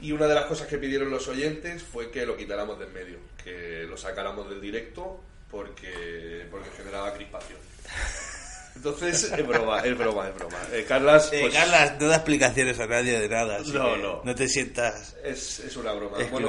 Y 0.00 0.12
una 0.12 0.26
de 0.26 0.34
las 0.34 0.44
cosas 0.44 0.68
que 0.68 0.78
pidieron 0.78 1.10
los 1.10 1.26
oyentes 1.26 1.82
fue 1.82 2.10
que 2.10 2.24
lo 2.24 2.36
quitáramos 2.36 2.78
del 2.78 2.90
medio, 2.90 3.18
que 3.42 3.84
lo 3.88 3.96
sacáramos 3.96 4.48
del 4.48 4.60
directo 4.60 5.20
porque, 5.50 6.46
porque 6.50 6.70
generaba 6.76 7.12
crispación. 7.14 7.58
Entonces, 8.78 9.32
es 9.32 9.46
broma, 9.46 9.80
es 9.80 9.98
broma, 9.98 10.28
es 10.28 10.34
broma. 10.36 10.56
Eh, 10.72 10.84
Carlas, 10.86 11.32
Eh, 11.32 11.40
pues, 11.42 11.54
Carlas, 11.54 12.00
no 12.00 12.06
da 12.06 12.14
explicaciones 12.16 12.78
a 12.78 12.86
nadie 12.86 13.18
de 13.18 13.28
nada. 13.28 13.56
así 13.56 13.72
No, 13.72 13.94
que 13.94 14.02
no. 14.02 14.20
No 14.24 14.34
te 14.36 14.48
sientas. 14.48 15.16
Es, 15.24 15.58
es 15.60 15.76
una 15.76 15.92
broma. 15.92 16.16
Bueno, 16.30 16.48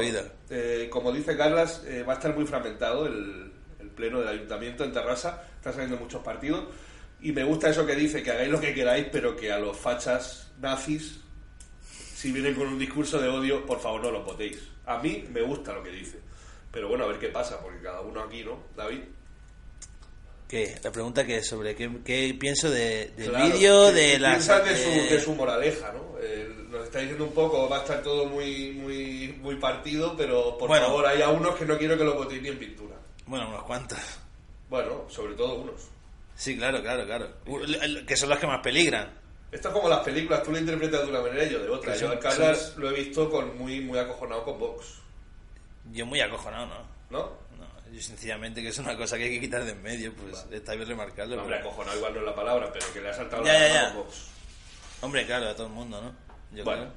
eh, 0.52 0.88
como 0.92 1.12
dice 1.12 1.36
Carlas, 1.36 1.82
va 2.08 2.14
a 2.14 2.16
estar 2.16 2.36
muy 2.36 2.46
fragmentado 2.46 3.08
el, 3.08 3.52
el 3.80 3.88
pleno 3.90 4.20
del 4.20 4.28
ayuntamiento 4.30 4.84
en 4.84 4.94
Terrassa. 4.94 5.44
Están 5.56 5.74
saliendo 5.74 5.98
muchos 5.98 6.22
partidos. 6.24 6.66
Y 7.20 7.32
me 7.32 7.44
gusta 7.44 7.70
eso 7.70 7.86
que 7.86 7.96
dice, 7.96 8.22
que 8.22 8.32
hagáis 8.32 8.50
lo 8.50 8.62
que 8.62 8.74
queráis, 8.76 9.08
pero 9.12 9.36
que 9.36 9.52
a 9.52 9.58
los 9.58 9.76
fachas 9.76 10.52
nazis 10.60 11.20
si 12.14 12.32
vienen 12.34 12.54
con 12.54 12.68
un 12.68 12.78
discurso 12.78 13.20
de 13.20 13.30
odio, 13.30 13.66
por 13.66 13.80
favor 13.80 14.02
no 14.04 14.12
lo 14.12 14.24
votéis. 14.24 14.60
A 14.86 14.98
mí 15.00 15.26
me 15.32 15.42
gusta 15.42 15.74
lo 15.74 15.82
que 15.82 15.90
dice. 15.90 16.20
Pero 16.72 16.90
bueno, 16.90 17.06
a 17.06 17.08
ver 17.08 17.18
qué 17.18 17.30
pasa, 17.30 17.60
porque 17.62 17.82
cada 17.82 18.02
uno 18.02 18.22
aquí, 18.22 18.44
¿no? 18.44 18.62
David. 18.76 19.00
¿Qué? 20.50 20.76
La 20.84 20.92
pregunta 20.92 21.24
que 21.26 21.38
es 21.38 21.48
sobre 21.48 21.76
qué, 21.76 21.88
qué 22.04 22.36
pienso 22.40 22.72
de, 22.72 23.12
del 23.16 23.30
Claro, 23.30 23.46
vídeo, 23.54 23.86
¿qué- 23.88 23.94
de 23.94 24.18
piensas 24.18 24.66
de 24.66 24.76
su, 24.76 24.90
eh, 24.90 25.08
de 25.12 25.22
su 25.22 25.36
moraleja, 25.36 25.92
¿no? 25.94 26.18
Eh, 26.20 26.50
nos 26.70 26.86
está 26.86 27.00
diciendo 27.00 27.26
un 27.26 27.34
poco, 27.34 27.70
va 27.70 27.78
a 27.78 27.82
estar 27.82 28.02
todo 28.02 28.26
muy 28.26 28.72
muy 28.72 29.36
muy 29.42 29.56
partido, 29.58 30.16
pero 30.18 30.58
por 30.58 30.68
Bueno. 30.68 30.88
favor, 30.88 31.06
hay 31.06 31.22
a 31.22 31.30
unos 31.30 31.56
que 31.56 31.66
no 31.66 31.78
quiero 31.78 31.96
que 31.98 32.04
lo 32.04 32.16
votéis 32.16 32.42
ni 32.42 32.50
en 32.50 32.58
pintura. 32.58 32.96
Bueno, 33.28 33.48
unos 33.48 33.64
cuantos. 33.64 34.00
Bueno, 34.72 35.06
sobre 35.08 35.36
todo 35.36 35.54
unos. 35.56 35.88
Sí, 36.36 36.58
claro, 36.58 36.82
claro, 36.82 37.06
claro. 37.06 37.28
Que 38.08 38.18
son 38.18 38.30
los 38.30 38.40
que 38.40 38.48
más 38.48 38.62
peligran. 38.64 39.14
Esto 39.52 39.68
es 39.68 39.74
como 39.74 39.88
las 39.90 40.00
películas, 40.00 40.42
tú 40.44 40.52
lo 40.52 40.58
interpretas 40.58 41.04
de 41.04 41.10
una 41.10 41.22
manera 41.22 41.44
y 41.44 41.50
yo 41.52 41.60
de 41.60 41.70
otra. 41.70 41.96
Yo 41.96 42.10
al 42.10 42.58
lo 42.78 42.90
he 42.90 42.94
visto 42.94 43.30
con 43.30 43.56
muy 43.58 43.82
muy 43.82 44.00
acojonado 44.00 44.44
con 44.46 44.58
Vox, 44.60 44.96
Yo 45.92 46.06
muy 46.08 46.22
acojonado, 46.22 46.66
¿no? 46.68 46.88
¿no? 47.12 47.49
No, 47.90 47.96
yo 47.96 48.02
sencillamente 48.02 48.62
que 48.62 48.70
es 48.70 48.78
una 48.78 48.96
cosa 48.98 49.18
que 49.18 49.24
hay 49.26 49.30
que 49.32 49.40
quitar 49.42 49.64
de 49.66 49.72
en 49.72 49.82
medio, 49.82 50.14
pues 50.14 50.46
está 50.52 50.74
bien 50.76 50.88
remarcarlo. 50.88 51.42
Hombre, 51.42 51.58
pero- 51.58 51.70
acojonado 51.70 51.98
igual 51.98 52.14
no 52.14 52.20
es 52.20 52.26
la 52.26 52.36
palabra, 52.36 52.70
pero 52.72 52.94
que 52.94 53.02
le 53.02 53.10
ha 53.10 53.14
saltado 53.14 53.44
Ya, 53.44 53.54
la 53.54 53.68
ya, 53.68 53.84
mano. 53.90 54.06
Hombre, 55.02 55.26
claro, 55.26 55.50
a 55.50 55.56
todo 55.56 55.68
el 55.68 55.74
mundo, 55.74 56.02
¿no? 56.02 56.14
Yo 56.58 56.64
Bueno, 56.64 56.84
creo. 56.84 56.94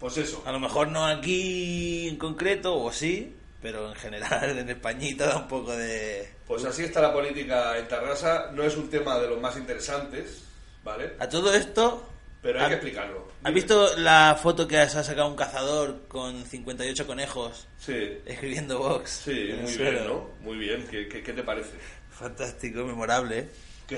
pues 0.00 0.16
eso. 0.18 0.42
A 0.46 0.52
lo 0.52 0.60
mejor 0.60 0.88
no 0.88 1.06
aquí 1.06 2.08
en 2.08 2.16
concreto, 2.16 2.74
o 2.80 2.90
sí, 2.92 3.36
pero 3.60 3.88
en 3.88 3.94
general 3.96 4.58
en 4.58 4.68
Españita 4.70 5.26
da 5.26 5.36
un 5.38 5.48
poco 5.48 5.72
de... 5.76 6.32
Pues 6.46 6.64
así 6.64 6.84
está 6.84 7.00
la 7.00 7.12
política 7.12 7.76
en 7.78 7.86
Tarrasa. 7.88 8.50
No 8.52 8.62
es 8.62 8.76
un 8.76 8.88
tema 8.90 9.18
de 9.18 9.28
los 9.28 9.40
más 9.40 9.56
interesantes, 9.56 10.42
¿vale? 10.84 11.14
A 11.18 11.28
todo 11.28 11.52
esto... 11.54 12.08
Pero 12.42 12.58
hay 12.58 12.64
¿ha- 12.64 12.68
que 12.68 12.74
explicarlo. 12.74 13.28
¿Has 13.44 13.54
visto 13.54 13.96
la 13.98 14.36
foto 14.40 14.66
que 14.68 14.74
se 14.88 14.98
ha 14.98 15.04
sacado 15.04 15.28
un 15.28 15.36
cazador 15.36 16.02
con 16.08 16.44
58 16.44 17.06
conejos 17.06 17.66
Sí, 17.78 18.18
escribiendo 18.26 18.78
Vox? 18.78 19.22
sí, 19.24 19.50
muy 19.60 19.72
suelo? 19.72 19.90
bien, 19.92 20.06
¿no? 20.08 20.30
Muy 20.40 20.56
bien. 20.58 20.86
¿Qué, 20.90 21.08
qué, 21.08 21.22
qué 21.22 21.32
te 21.32 21.42
parece? 21.42 21.70
Fantástico, 22.10 22.84
memorable. 22.84 23.38
¿eh? 23.38 23.48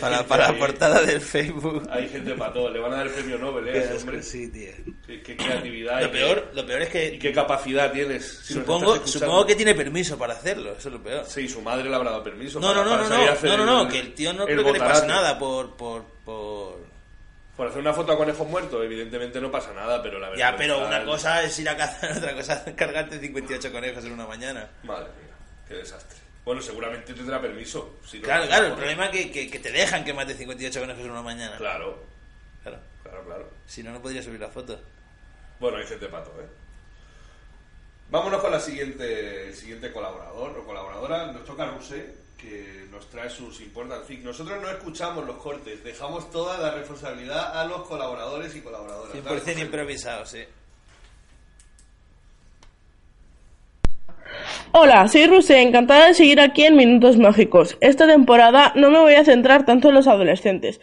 Para, 0.01 0.27
para 0.27 0.51
la 0.51 0.59
portada 0.59 1.03
del 1.03 1.21
Facebook. 1.21 1.87
Hay 1.91 2.09
gente 2.09 2.35
para 2.35 2.53
todo. 2.53 2.69
Le 2.71 2.81
van 2.81 2.93
a 2.95 2.97
dar 2.97 3.07
el 3.07 3.13
premio 3.13 3.39
Nobel, 3.39 3.69
¿eh? 3.69 3.79
ese 3.79 3.95
hombre. 3.99 4.23
sí, 4.23 4.51
tío. 4.51 4.73
Qué, 5.07 5.23
qué 5.23 5.37
creatividad. 5.37 6.01
Lo 6.01 6.07
y 6.07 6.11
qué- 6.11 6.13
peor, 6.19 6.51
lo 6.53 6.67
peor 6.67 6.83
es 6.83 6.89
y 6.89 6.93
que 6.93 7.19
qué 7.19 7.33
capacidad 7.33 7.93
tienes. 7.93 8.41
si 8.45 8.55
supongo, 8.55 9.07
supongo 9.07 9.47
que 9.47 9.55
tiene 9.55 9.75
permiso 9.75 10.19
para 10.19 10.35
hacerlo, 10.35 10.73
eso 10.77 10.89
es 10.89 10.95
lo 10.95 11.03
peor. 11.03 11.25
Sí, 11.27 11.47
su 11.49 11.61
madre 11.63 11.89
le 11.89 11.95
habrá 11.95 12.11
dado 12.11 12.25
permiso. 12.25 12.59
No, 12.59 12.69
para- 12.69 12.79
no, 12.79 12.85
no, 12.85 12.91
para 12.91 13.09
no, 13.09 13.17
no, 13.43 13.57
no, 13.57 13.67
no, 13.67 13.83
el- 13.83 13.89
que 13.89 14.01
el 14.01 14.15
tío 14.15 14.33
no 14.33 14.47
creo 14.47 14.65
que 14.65 14.73
le 14.73 14.79
pase 14.81 15.07
nada 15.07 15.39
por, 15.39 15.77
por, 15.77 16.03
por... 16.25 16.81
Por 17.57 17.69
hacer 17.69 17.81
una 17.81 17.93
foto 17.93 18.13
a 18.13 18.17
conejos 18.17 18.49
muertos, 18.49 18.85
evidentemente 18.85 19.41
no 19.41 19.51
pasa 19.51 19.73
nada, 19.73 20.03
pero 20.03 20.19
la 20.19 20.29
verdad. 20.31 20.53
Ya, 20.53 20.57
pero 20.57 20.85
una 20.87 21.05
cosa 21.05 21.43
es 21.43 21.57
ir 21.61 21.69
a 21.69 21.77
cazar, 21.77 22.11
otra 22.19 22.35
cosa 22.35 22.63
es 22.67 22.75
cargarte 22.75 23.21
58 23.21 23.71
conejos 23.73 24.05
en 24.05 24.13
una 24.13 24.27
mañana. 24.27 24.69
Madre 24.83 25.05
mía, 25.23 25.35
qué 25.69 25.75
desastre. 25.75 26.19
Bueno, 26.45 26.61
seguramente 26.61 27.15
tendrá 27.15 27.41
permiso. 27.41 27.97
si 28.07 28.19
no- 28.19 28.25
Claro, 28.25 28.47
claro, 28.47 28.67
el 28.67 28.73
problema 28.75 29.07
es 29.07 29.11
que, 29.13 29.31
que, 29.31 29.51
que 29.51 29.59
te 29.61 29.71
dejan 29.71 30.05
que 30.05 30.13
mates 30.13 30.37
58 30.37 30.81
conejos 30.81 31.05
en 31.05 31.11
una 31.11 31.23
mañana. 31.23 31.57
Claro, 31.57 32.03
Claro. 32.63 32.79
claro, 33.03 33.25
claro. 33.25 33.51
Si 33.67 33.83
no, 33.83 33.93
no 33.93 34.03
podría 34.03 34.23
subir 34.23 34.41
la 34.41 34.49
foto. 34.49 34.81
Bueno, 35.61 35.79
hay 35.79 35.87
gente 35.87 36.07
pato, 36.09 36.31
¿eh? 36.41 36.47
Vámonos 38.11 38.41
con 38.43 38.51
la 38.51 38.61
siguiente, 38.61 39.49
el 39.49 39.55
siguiente 39.55 39.91
colaborador 39.93 40.59
o 40.59 40.65
colaboradora. 40.67 41.27
Nos 41.33 41.45
toca 41.45 41.67
Rusé, 41.67 42.15
que 42.45 42.87
nos 42.91 43.09
trae 43.09 43.31
sus 43.31 43.61
important 43.61 44.07
things. 44.07 44.25
Nosotros 44.25 44.61
no 44.61 44.69
escuchamos 44.69 45.27
los 45.27 45.37
cortes, 45.37 45.83
dejamos 45.83 46.31
toda 46.31 46.59
la 46.59 46.73
responsabilidad 46.73 47.59
a 47.59 47.65
los 47.65 47.83
colaboradores 47.83 48.55
y 48.55 48.61
colaboradoras. 48.61 49.13
Dale, 49.25 49.41
100% 49.41 49.41
Rusé. 49.41 49.61
improvisado, 49.61 50.27
sí. 50.27 50.39
Hola, 54.73 55.07
soy 55.09 55.27
Rusé, 55.27 55.63
encantada 55.63 56.09
de 56.09 56.15
seguir 56.15 56.41
aquí 56.41 56.65
en 56.65 56.77
Minutos 56.77 57.17
Mágicos. 57.17 57.77
Esta 57.81 58.07
temporada 58.07 58.73
no 58.75 58.91
me 58.91 58.99
voy 58.99 59.15
a 59.15 59.25
centrar 59.25 59.65
tanto 59.65 59.89
en 59.89 59.95
los 59.95 60.09
adolescentes, 60.09 60.81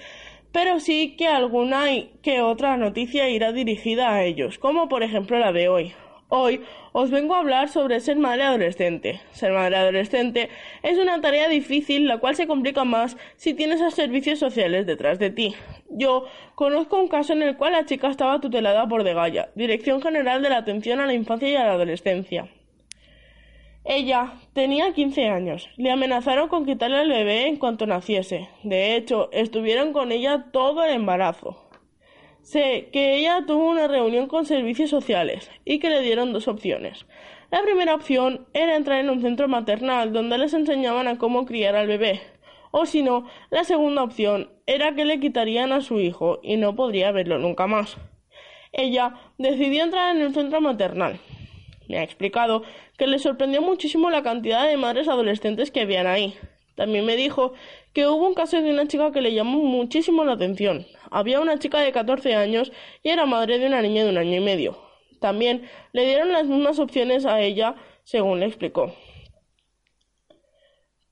pero 0.51 0.79
sí 0.79 1.15
que 1.17 1.27
alguna 1.27 1.91
y 1.91 2.13
que 2.23 2.41
otra 2.41 2.77
noticia 2.77 3.29
irá 3.29 3.51
dirigida 3.51 4.13
a 4.13 4.23
ellos, 4.23 4.57
como 4.57 4.87
por 4.87 5.03
ejemplo 5.03 5.37
la 5.39 5.51
de 5.51 5.67
hoy. 5.69 5.93
Hoy 6.33 6.61
os 6.93 7.11
vengo 7.11 7.35
a 7.35 7.39
hablar 7.39 7.67
sobre 7.67 7.99
ser 7.99 8.15
madre 8.15 8.43
adolescente. 8.43 9.19
Ser 9.31 9.51
madre 9.51 9.75
adolescente 9.75 10.47
es 10.81 10.97
una 10.97 11.19
tarea 11.19 11.49
difícil, 11.49 12.07
la 12.07 12.19
cual 12.19 12.37
se 12.37 12.47
complica 12.47 12.85
más 12.85 13.17
si 13.35 13.53
tienes 13.53 13.81
a 13.81 13.91
servicios 13.91 14.39
sociales 14.39 14.85
detrás 14.85 15.19
de 15.19 15.29
ti. 15.29 15.55
Yo 15.89 16.23
conozco 16.55 16.97
un 16.97 17.09
caso 17.09 17.33
en 17.33 17.41
el 17.41 17.57
cual 17.57 17.73
la 17.73 17.85
chica 17.85 18.09
estaba 18.09 18.39
tutelada 18.39 18.87
por 18.87 19.03
DEGAYA, 19.03 19.49
Dirección 19.55 20.01
General 20.01 20.41
de 20.41 20.49
la 20.49 20.59
Atención 20.59 21.01
a 21.01 21.05
la 21.05 21.13
Infancia 21.13 21.49
y 21.49 21.55
a 21.55 21.65
la 21.65 21.73
Adolescencia. 21.73 22.47
Ella 23.83 24.35
tenía 24.53 24.93
15 24.93 25.27
años. 25.27 25.69
Le 25.75 25.91
amenazaron 25.91 26.47
con 26.47 26.65
quitarle 26.65 26.99
al 26.99 27.09
bebé 27.09 27.47
en 27.47 27.57
cuanto 27.57 27.87
naciese. 27.87 28.47
De 28.63 28.95
hecho, 28.95 29.29
estuvieron 29.33 29.91
con 29.91 30.13
ella 30.13 30.45
todo 30.53 30.85
el 30.85 30.93
embarazo. 30.93 31.70
Sé 32.41 32.89
que 32.91 33.17
ella 33.17 33.43
tuvo 33.45 33.69
una 33.69 33.87
reunión 33.87 34.27
con 34.27 34.45
servicios 34.45 34.89
sociales 34.89 35.51
y 35.63 35.79
que 35.79 35.89
le 35.89 36.01
dieron 36.01 36.33
dos 36.33 36.47
opciones. 36.47 37.05
La 37.51 37.61
primera 37.61 37.93
opción 37.93 38.47
era 38.53 38.75
entrar 38.75 38.99
en 38.99 39.09
un 39.09 39.21
centro 39.21 39.47
maternal 39.47 40.11
donde 40.11 40.37
les 40.37 40.53
enseñaban 40.53 41.07
a 41.07 41.17
cómo 41.17 41.45
criar 41.45 41.75
al 41.75 41.87
bebé. 41.87 42.21
O 42.71 42.85
si 42.85 43.03
no, 43.03 43.27
la 43.51 43.63
segunda 43.63 44.01
opción 44.01 44.49
era 44.65 44.95
que 44.95 45.05
le 45.05 45.19
quitarían 45.19 45.71
a 45.71 45.81
su 45.81 45.99
hijo 45.99 46.39
y 46.41 46.57
no 46.57 46.75
podría 46.75 47.11
verlo 47.11 47.37
nunca 47.37 47.67
más. 47.67 47.97
Ella 48.71 49.15
decidió 49.37 49.83
entrar 49.83 50.15
en 50.15 50.21
el 50.21 50.33
centro 50.33 50.61
maternal. 50.61 51.19
Me 51.87 51.99
ha 51.99 52.03
explicado 52.03 52.63
que 52.97 53.05
le 53.05 53.19
sorprendió 53.19 53.61
muchísimo 53.61 54.09
la 54.09 54.23
cantidad 54.23 54.65
de 54.65 54.77
madres 54.77 55.09
adolescentes 55.09 55.71
que 55.71 55.81
habían 55.81 56.07
ahí. 56.07 56.35
También 56.75 57.05
me 57.05 57.17
dijo 57.17 57.53
que 57.93 58.07
hubo 58.07 58.25
un 58.25 58.33
caso 58.33 58.61
de 58.61 58.71
una 58.71 58.87
chica 58.87 59.11
que 59.11 59.21
le 59.21 59.33
llamó 59.33 59.59
muchísimo 59.59 60.23
la 60.23 60.33
atención. 60.33 60.87
Había 61.11 61.41
una 61.41 61.59
chica 61.59 61.81
de 61.81 61.91
14 61.91 62.35
años 62.35 62.71
y 63.03 63.09
era 63.09 63.25
madre 63.25 63.59
de 63.59 63.67
una 63.67 63.81
niña 63.81 64.05
de 64.05 64.09
un 64.09 64.17
año 64.17 64.37
y 64.37 64.39
medio. 64.39 64.79
También 65.19 65.69
le 65.91 66.05
dieron 66.05 66.31
las 66.31 66.47
mismas 66.47 66.79
opciones 66.79 67.25
a 67.25 67.41
ella, 67.41 67.75
según 68.03 68.39
le 68.39 68.47
explicó. 68.47 68.95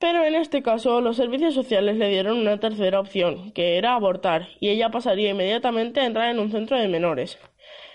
Pero 0.00 0.24
en 0.24 0.34
este 0.34 0.62
caso 0.62 1.02
los 1.02 1.16
servicios 1.16 1.52
sociales 1.52 1.96
le 1.96 2.08
dieron 2.08 2.38
una 2.38 2.58
tercera 2.58 2.98
opción, 2.98 3.52
que 3.52 3.76
era 3.76 3.94
abortar, 3.94 4.48
y 4.58 4.70
ella 4.70 4.90
pasaría 4.90 5.30
inmediatamente 5.30 6.00
a 6.00 6.06
entrar 6.06 6.30
en 6.30 6.38
un 6.38 6.50
centro 6.50 6.78
de 6.78 6.88
menores. 6.88 7.38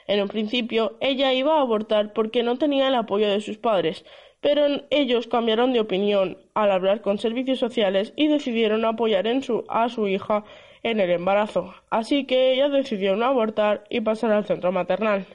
En 0.07 0.21
un 0.21 0.27
principio, 0.27 0.97
ella 1.01 1.33
iba 1.33 1.57
a 1.57 1.61
abortar 1.61 2.13
porque 2.13 2.43
no 2.43 2.59
tenía 2.59 2.87
el 2.87 2.95
apoyo 2.95 3.27
de 3.27 3.41
sus 3.41 3.57
padres, 3.57 4.05
pero 4.39 4.67
ellos 4.91 5.25
cambiaron 5.25 5.73
de 5.73 5.79
opinión 5.79 6.37
al 6.53 6.71
hablar 6.71 7.01
con 7.01 7.17
servicios 7.17 7.57
sociales 7.57 8.13
y 8.15 8.27
decidieron 8.27 8.85
apoyar 8.85 9.25
en 9.25 9.41
su, 9.41 9.65
a 9.67 9.89
su 9.89 10.07
hija 10.07 10.45
en 10.85 10.99
el 10.99 11.09
embarazo. 11.09 11.73
Así 11.89 12.25
que 12.25 12.53
ella 12.53 12.69
decidió 12.69 13.15
no 13.15 13.25
abortar 13.25 13.85
y 13.89 14.01
pasar 14.01 14.31
al 14.31 14.45
centro 14.45 14.71
maternal. 14.71 15.25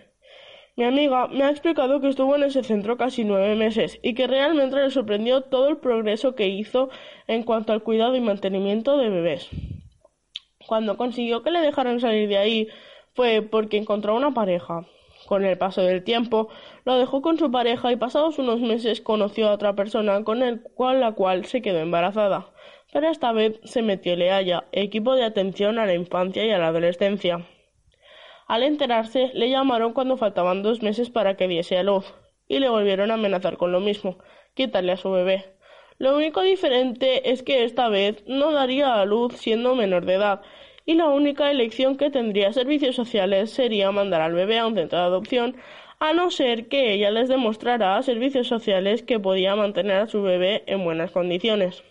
Mi 0.77 0.85
amiga 0.85 1.27
me 1.27 1.43
ha 1.43 1.51
explicado 1.51 2.01
que 2.01 2.09
estuvo 2.09 2.37
en 2.37 2.45
ese 2.45 2.63
centro 2.63 2.97
casi 2.97 3.25
nueve 3.25 3.57
meses 3.57 3.99
y 4.01 4.15
que 4.15 4.29
realmente 4.29 4.77
le 4.77 4.91
sorprendió 4.93 5.41
todo 5.41 5.69
el 5.69 5.79
progreso 5.79 6.37
que 6.37 6.47
hizo 6.47 6.89
en 7.27 7.43
cuanto 7.43 7.73
al 7.73 7.83
cuidado 7.83 8.15
y 8.15 8.21
mantenimiento 8.21 8.97
de 8.97 9.11
bebés. 9.11 9.51
Cuando 10.69 10.97
consiguió 10.97 11.43
que 11.43 11.51
le 11.51 11.61
dejaran 11.61 11.99
salir 11.99 12.29
de 12.29 12.39
ahí 12.39 12.69
fue 13.15 13.43
porque 13.43 13.77
encontró 13.77 14.15
una 14.15 14.33
pareja. 14.33 14.87
Con 15.27 15.45
el 15.45 15.59
paso 15.59 15.83
del 15.83 16.05
tiempo, 16.05 16.49
lo 16.85 16.97
dejó 16.97 17.23
con 17.23 17.39
su 17.39 17.51
pareja 17.51 17.91
y 17.91 17.97
pasados 17.97 18.39
unos 18.39 18.61
meses 18.61 19.01
conoció 19.01 19.49
a 19.49 19.55
otra 19.55 19.75
persona 19.75 20.23
con 20.23 20.45
el 20.45 20.63
cual 20.63 21.01
la 21.01 21.13
cual 21.13 21.45
se 21.45 21.61
quedó 21.61 21.81
embarazada. 21.81 22.50
Pero 22.93 23.09
esta 23.09 23.33
vez 23.33 23.61
se 23.65 23.83
metió 23.83 24.17
Leaya, 24.17 24.65
equipo 24.73 25.15
de 25.15 25.25
atención 25.25 25.79
a 25.79 25.87
la 25.87 25.95
infancia 25.95 26.45
y 26.45 26.51
a 26.51 26.59
la 26.59 26.69
adolescencia. 26.69 27.47
Al 28.49 28.65
enterarse, 28.65 29.31
le 29.33 29.49
llamaron 29.49 29.93
cuando 29.93 30.17
faltaban 30.17 30.63
dos 30.63 30.83
meses 30.83 31.09
para 31.09 31.37
que 31.37 31.47
diese 31.47 31.79
a 31.79 31.85
luz, 31.85 32.13
y 32.49 32.59
le 32.59 32.69
volvieron 32.69 33.13
a 33.13 33.15
amenazar 33.15 33.57
con 33.57 33.71
lo 33.71 33.79
mismo, 33.79 34.19
quitarle 34.55 34.91
a 34.93 34.97
su 34.97 35.11
bebé. 35.11 35.55
Lo 35.99 36.17
único 36.17 36.43
diferente 36.43 37.31
es 37.31 37.45
que 37.45 37.63
esta 37.63 37.89
vez 37.89 38.25
no 38.27 38.51
daría 38.51 39.01
a 39.01 39.05
luz 39.05 39.35
siendo 39.37 39.77
menor 39.77 40.05
de 40.05 40.15
edad, 40.15 40.43
y 40.85 40.95
la 40.95 41.07
única 41.07 41.51
elección 41.53 41.97
que 41.97 42.11
tendría 42.11 42.53
servicios 42.53 42.97
sociales 42.97 43.53
sería 43.53 43.93
mandar 43.93 44.21
al 44.21 44.35
bebé 44.35 44.59
a 44.59 44.67
un 44.67 44.75
centro 44.75 44.99
de 44.99 45.05
adopción, 45.05 45.57
a 46.01 46.13
no 46.13 46.33
ser 46.33 46.67
que 46.67 46.93
ella 46.93 47.13
les 47.13 47.29
demostrara 47.29 47.97
a 47.97 48.03
servicios 48.03 48.49
sociales 48.49 49.05
que 49.05 49.21
podía 49.21 49.55
mantener 49.55 49.99
a 49.99 50.07
su 50.09 50.23
bebé 50.23 50.65
en 50.67 50.83
buenas 50.83 51.13
condiciones. 51.13 51.85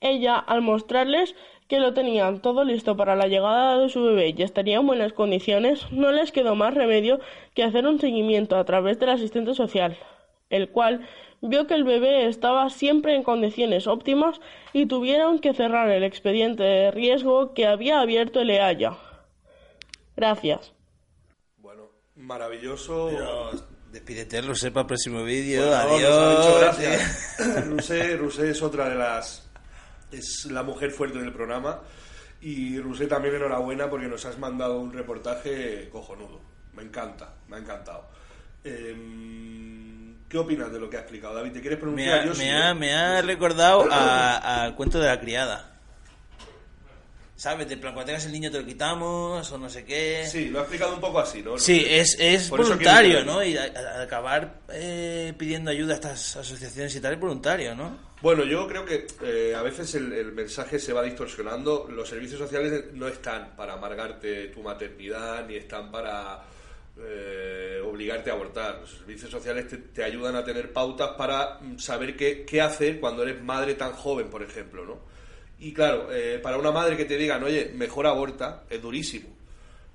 Ella, 0.00 0.38
al 0.38 0.62
mostrarles 0.62 1.34
que 1.68 1.80
lo 1.80 1.94
tenían 1.94 2.40
todo 2.40 2.64
listo 2.64 2.96
para 2.96 3.16
la 3.16 3.26
llegada 3.26 3.78
de 3.78 3.88
su 3.88 4.04
bebé 4.04 4.34
y 4.36 4.42
estaría 4.42 4.76
en 4.76 4.86
buenas 4.86 5.12
condiciones, 5.12 5.90
no 5.90 6.12
les 6.12 6.32
quedó 6.32 6.54
más 6.54 6.74
remedio 6.74 7.18
que 7.54 7.64
hacer 7.64 7.86
un 7.86 8.00
seguimiento 8.00 8.56
a 8.56 8.64
través 8.64 8.98
del 8.98 9.10
asistente 9.10 9.54
social, 9.54 9.96
el 10.50 10.68
cual 10.68 11.06
vio 11.40 11.66
que 11.66 11.74
el 11.74 11.84
bebé 11.84 12.26
estaba 12.26 12.70
siempre 12.70 13.14
en 13.14 13.22
condiciones 13.22 13.86
óptimas 13.86 14.40
y 14.72 14.86
tuvieron 14.86 15.38
que 15.38 15.54
cerrar 15.54 15.90
el 15.90 16.04
expediente 16.04 16.62
de 16.62 16.90
riesgo 16.90 17.52
que 17.54 17.66
había 17.66 18.00
abierto 18.00 18.40
el 18.40 18.50
EAYA. 18.50 18.96
Gracias. 20.16 20.72
Bueno, 21.58 21.90
Maravilloso. 22.16 23.08
Pero 23.10 23.50
despídete, 23.92 24.38
el 24.38 24.72
próximo 24.72 25.22
vídeo. 25.24 25.74
Adiós. 25.74 26.02
nos 26.02 26.18
ha 26.18 26.30
dicho 26.30 26.58
gracias. 26.60 27.66
Rusé, 27.66 28.16
Rusé 28.16 28.50
es 28.50 28.62
otra 28.62 28.88
de 28.88 28.94
las. 28.94 29.45
Es 30.12 30.46
la 30.50 30.62
mujer 30.62 30.90
fuerte 30.90 31.18
del 31.18 31.32
programa. 31.32 31.80
Y 32.40 32.78
Rusé 32.80 33.06
también 33.06 33.34
enhorabuena 33.34 33.88
porque 33.88 34.06
nos 34.06 34.24
has 34.24 34.38
mandado 34.38 34.78
un 34.78 34.92
reportaje 34.92 35.88
cojonudo. 35.90 36.40
Me 36.74 36.82
encanta, 36.82 37.32
me 37.48 37.56
ha 37.56 37.58
encantado. 37.60 38.08
Em, 38.62 40.16
¿Qué 40.28 40.38
opinas 40.38 40.72
de 40.72 40.80
lo 40.80 40.90
que 40.90 40.96
ha 40.96 41.00
explicado, 41.00 41.34
David? 41.34 41.52
¿Te 41.52 41.60
quieres 41.60 41.78
Me 41.78 41.82
pronunciar? 41.82 42.18
ha, 42.20 42.24
Yo 42.24 42.30
me 42.30 42.36
sí, 42.36 42.48
ha- 42.50 42.74
me 42.74 42.92
ha 42.94 43.22
recordado 43.22 43.86
a- 43.90 44.64
al 44.64 44.74
cuento 44.74 44.98
de 45.00 45.06
la 45.06 45.20
criada. 45.20 45.72
¿Sabes? 47.36 47.68
De 47.68 47.76
plan, 47.76 47.92
cuando 47.92 48.06
tengas 48.06 48.24
el 48.26 48.32
niño 48.32 48.50
te 48.50 48.58
lo 48.58 48.66
quitamos 48.66 49.52
o 49.52 49.58
no 49.58 49.68
sé 49.68 49.84
qué. 49.84 50.26
Sí, 50.30 50.46
lo 50.48 50.58
ha 50.58 50.62
explicado 50.62 50.94
un 50.94 51.00
poco 51.00 51.18
así, 51.20 51.42
¿no? 51.42 51.58
Sí, 51.58 51.84
es, 51.86 52.16
es 52.18 52.48
Por 52.48 52.62
voluntario, 52.62 53.24
¿no? 53.24 53.42
Y 53.44 53.56
a- 53.58 53.64
a- 53.98 54.02
acabar 54.02 54.60
eh, 54.70 55.34
pidiendo 55.38 55.70
ayuda 55.70 55.92
a 55.92 55.96
estas 55.96 56.36
asociaciones 56.36 56.94
y 56.96 57.00
tal 57.00 57.12
es 57.14 57.20
voluntario, 57.20 57.74
¿no? 57.74 58.05
Bueno, 58.22 58.44
yo 58.44 58.66
creo 58.66 58.84
que 58.84 59.06
eh, 59.22 59.54
a 59.54 59.62
veces 59.62 59.94
el, 59.94 60.32
mensaje 60.32 60.78
se 60.78 60.92
va 60.92 61.02
distorsionando. 61.02 61.86
Los 61.90 62.08
servicios 62.08 62.40
sociales 62.40 62.86
no 62.94 63.08
están 63.08 63.54
para 63.54 63.74
amargarte 63.74 64.48
tu 64.48 64.62
maternidad 64.62 65.46
ni 65.46 65.56
están 65.56 65.90
para 65.90 66.42
eh, 66.98 67.78
obligarte 67.84 68.30
a 68.30 68.32
abortar. 68.32 68.78
Los 68.80 68.90
servicios 68.90 69.30
sociales 69.30 69.66
te, 69.92 70.02
ayudan 70.02 70.34
a 70.34 70.42
tener 70.42 70.72
pautas 70.72 71.10
para 71.10 71.58
mm, 71.60 71.78
saber 71.78 72.16
qué, 72.16 72.46
qué 72.46 72.62
hacer 72.62 73.00
cuando 73.00 73.22
eres 73.22 73.42
madre 73.42 73.74
tan 73.74 73.92
joven, 73.92 74.30
por 74.30 74.42
ejemplo, 74.42 74.86
¿no? 74.86 75.00
Y 75.58 75.72
claro, 75.74 76.08
eh, 76.10 76.38
para 76.42 76.56
una 76.56 76.70
madre 76.70 76.96
que 76.96 77.04
te 77.04 77.18
digan, 77.18 77.42
oye, 77.44 77.70
mejor 77.74 78.06
aborta, 78.06 78.64
es 78.70 78.80
durísimo. 78.80 79.28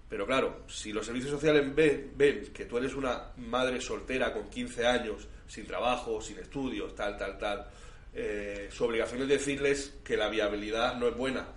Pero 0.07 0.27
claro, 0.27 0.63
si 0.67 0.93
los 0.93 1.05
servicios 1.05 1.31
sociales 1.31 1.73
ven, 1.73 2.11
ven 2.15 2.51
que 2.53 2.65
tú 2.65 2.77
eres 2.77 2.93
una 2.93 3.31
madre 3.37 3.81
soltera 3.81 4.31
con 4.31 4.49
15 4.49 4.85
años, 4.85 5.27
sin 5.47 5.65
trabajo, 5.65 6.21
sin 6.21 6.37
estudios, 6.37 6.93
tal, 6.95 7.17
tal, 7.17 7.37
tal, 7.37 7.67
eh, 8.13 8.69
su 8.71 8.83
obligación 8.85 9.21
es 9.21 9.27
decirles 9.27 9.93
que 10.03 10.17
la 10.17 10.29
viabilidad 10.29 10.95
no 10.95 11.07
es 11.07 11.15
buena. 11.15 11.47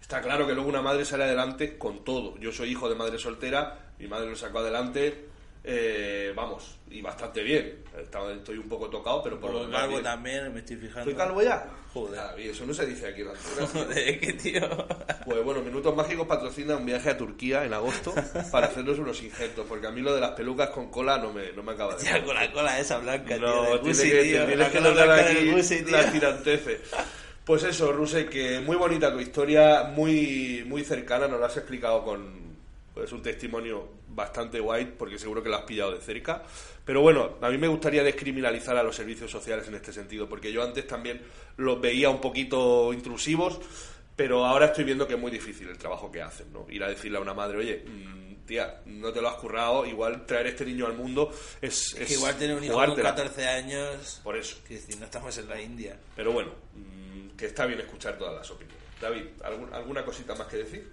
Está 0.00 0.20
claro 0.20 0.46
que 0.46 0.54
luego 0.54 0.68
una 0.68 0.82
madre 0.82 1.04
sale 1.04 1.24
adelante 1.24 1.78
con 1.78 2.04
todo. 2.04 2.36
Yo 2.38 2.52
soy 2.52 2.70
hijo 2.70 2.88
de 2.88 2.94
madre 2.94 3.18
soltera, 3.18 3.92
mi 3.98 4.06
madre 4.06 4.28
lo 4.28 4.36
sacó 4.36 4.58
adelante, 4.58 5.28
eh, 5.66 6.32
vamos, 6.36 6.76
y 6.90 7.00
bastante 7.00 7.42
bien. 7.42 7.82
Estoy 7.98 8.58
un 8.58 8.68
poco 8.68 8.90
tocado, 8.90 9.22
pero 9.22 9.40
por 9.40 9.50
Por 9.50 9.60
lo 9.62 9.66
demás 9.66 10.02
también, 10.02 10.52
me 10.52 10.60
estoy 10.60 10.76
fijando. 10.76 11.00
¿Estoy 11.10 11.14
calvo 11.14 11.40
ya? 11.42 11.66
Joder. 11.94 12.20
Ah, 12.20 12.34
y 12.38 12.48
eso 12.48 12.66
no 12.66 12.74
se 12.74 12.84
dice 12.84 13.06
aquí 13.06 13.22
en 13.22 13.28
la. 13.28 13.34
Joder, 13.72 14.20
qué 14.20 14.32
tío. 14.34 14.86
Pues 15.24 15.42
bueno, 15.42 15.62
Minutos 15.62 15.96
Mágicos 15.96 16.26
patrocina 16.26 16.76
un 16.76 16.84
viaje 16.84 17.10
a 17.10 17.16
Turquía 17.16 17.64
en 17.64 17.72
agosto 17.72 18.12
para 18.52 18.66
hacernos 18.66 18.98
unos 18.98 19.22
injertos, 19.22 19.64
porque 19.68 19.86
a 19.86 19.90
mí 19.90 20.02
lo 20.02 20.14
de 20.14 20.20
las 20.20 20.32
pelucas 20.32 20.68
con 20.70 20.90
cola 20.90 21.16
no 21.16 21.32
me, 21.32 21.52
no 21.52 21.62
me 21.62 21.72
acaba 21.72 21.94
de 21.94 22.02
Tía, 22.02 22.22
con 22.22 22.34
la 22.34 22.52
cola 22.52 22.78
esa 22.78 22.98
blanca, 22.98 23.38
No, 23.38 23.78
tío. 23.80 23.92
de 23.94 23.94
tiene 23.94 24.10
que, 24.12 24.22
tío. 24.24 24.46
tienes 24.46 24.58
La 24.58 24.70
que 24.70 24.80
notar 24.80 25.10
aquí 25.10 25.90
las 25.90 26.12
tiranteces. 26.12 26.80
Pues 27.44 27.62
eso, 27.64 27.92
Ruse, 27.92 28.26
que 28.26 28.60
muy 28.60 28.76
bonita 28.76 29.12
tu 29.12 29.20
historia, 29.20 29.84
muy, 29.84 30.64
muy 30.66 30.82
cercana, 30.84 31.28
nos 31.28 31.38
lo 31.40 31.46
has 31.46 31.56
explicado 31.56 32.02
con 32.04 32.53
pues, 32.94 33.10
un 33.12 33.20
testimonio 33.22 33.88
bastante 34.08 34.60
guay, 34.60 34.94
porque 34.96 35.18
seguro 35.18 35.42
que 35.42 35.48
lo 35.48 35.56
has 35.56 35.62
pillado 35.64 35.92
de 35.92 36.00
cerca. 36.00 36.42
Pero 36.84 37.00
bueno, 37.00 37.38
a 37.40 37.50
mí 37.50 37.58
me 37.58 37.68
gustaría 37.68 38.02
descriminalizar 38.04 38.76
a 38.76 38.82
los 38.82 38.94
servicios 38.94 39.30
sociales 39.30 39.66
en 39.68 39.74
este 39.74 39.92
sentido, 39.92 40.28
porque 40.28 40.52
yo 40.52 40.62
antes 40.62 40.86
también 40.86 41.20
los 41.56 41.80
veía 41.80 42.08
un 42.10 42.20
poquito 42.20 42.92
intrusivos, 42.92 43.58
pero 44.16 44.44
ahora 44.44 44.66
estoy 44.66 44.84
viendo 44.84 45.06
que 45.08 45.14
es 45.14 45.20
muy 45.20 45.30
difícil 45.32 45.68
el 45.68 45.76
trabajo 45.78 46.10
que 46.12 46.22
hacen, 46.22 46.52
¿no? 46.52 46.66
Ir 46.70 46.84
a 46.84 46.88
decirle 46.88 47.18
a 47.18 47.20
una 47.20 47.34
madre, 47.34 47.58
oye, 47.58 47.84
mm, 47.84 48.44
tía, 48.46 48.82
no 48.86 49.10
te 49.12 49.20
lo 49.20 49.28
has 49.28 49.36
currado, 49.36 49.84
igual 49.86 50.24
traer 50.26 50.46
este 50.48 50.64
niño 50.66 50.86
al 50.86 50.92
mundo 50.92 51.30
es... 51.60 51.94
es 51.94 52.06
Que 52.06 52.14
igual 52.14 52.36
tener 52.36 52.56
un 52.56 52.62
hijo 52.62 52.74
con 52.74 52.82
jugártela. 52.84 53.10
14 53.14 53.48
años. 53.48 54.20
Por 54.22 54.36
eso. 54.36 54.56
Que 54.68 54.74
decir, 54.74 54.98
no 54.98 55.06
estamos 55.06 55.36
en 55.38 55.48
la 55.48 55.60
India. 55.60 55.98
Pero 56.14 56.30
bueno, 56.32 56.50
mm, 56.74 57.36
que 57.36 57.46
está 57.46 57.66
bien 57.66 57.80
escuchar 57.80 58.16
todas 58.18 58.34
las 58.34 58.48
opiniones. 58.50 58.84
David, 59.00 59.24
¿algún- 59.42 59.72
¿alguna 59.74 60.04
cosita 60.04 60.34
más 60.36 60.46
que 60.46 60.58
decir? 60.58 60.88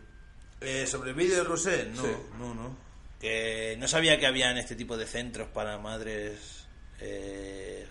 Eh, 0.62 0.86
¿Sobre 0.88 1.10
el 1.10 1.16
vídeo 1.16 1.38
de 1.38 1.44
Rosé? 1.44 1.86
No, 1.94 2.04
Sí. 2.04 2.12
no, 2.38 2.54
no. 2.54 2.78
Que 3.20 3.76
no 3.80 3.88
sabía 3.88 4.20
que 4.20 4.26
habían 4.28 4.58
este 4.58 4.76
tipo 4.76 4.96
de 4.98 5.06
centros 5.06 5.48
para 5.50 5.78
madres 5.78 6.66
eh, 7.00 7.86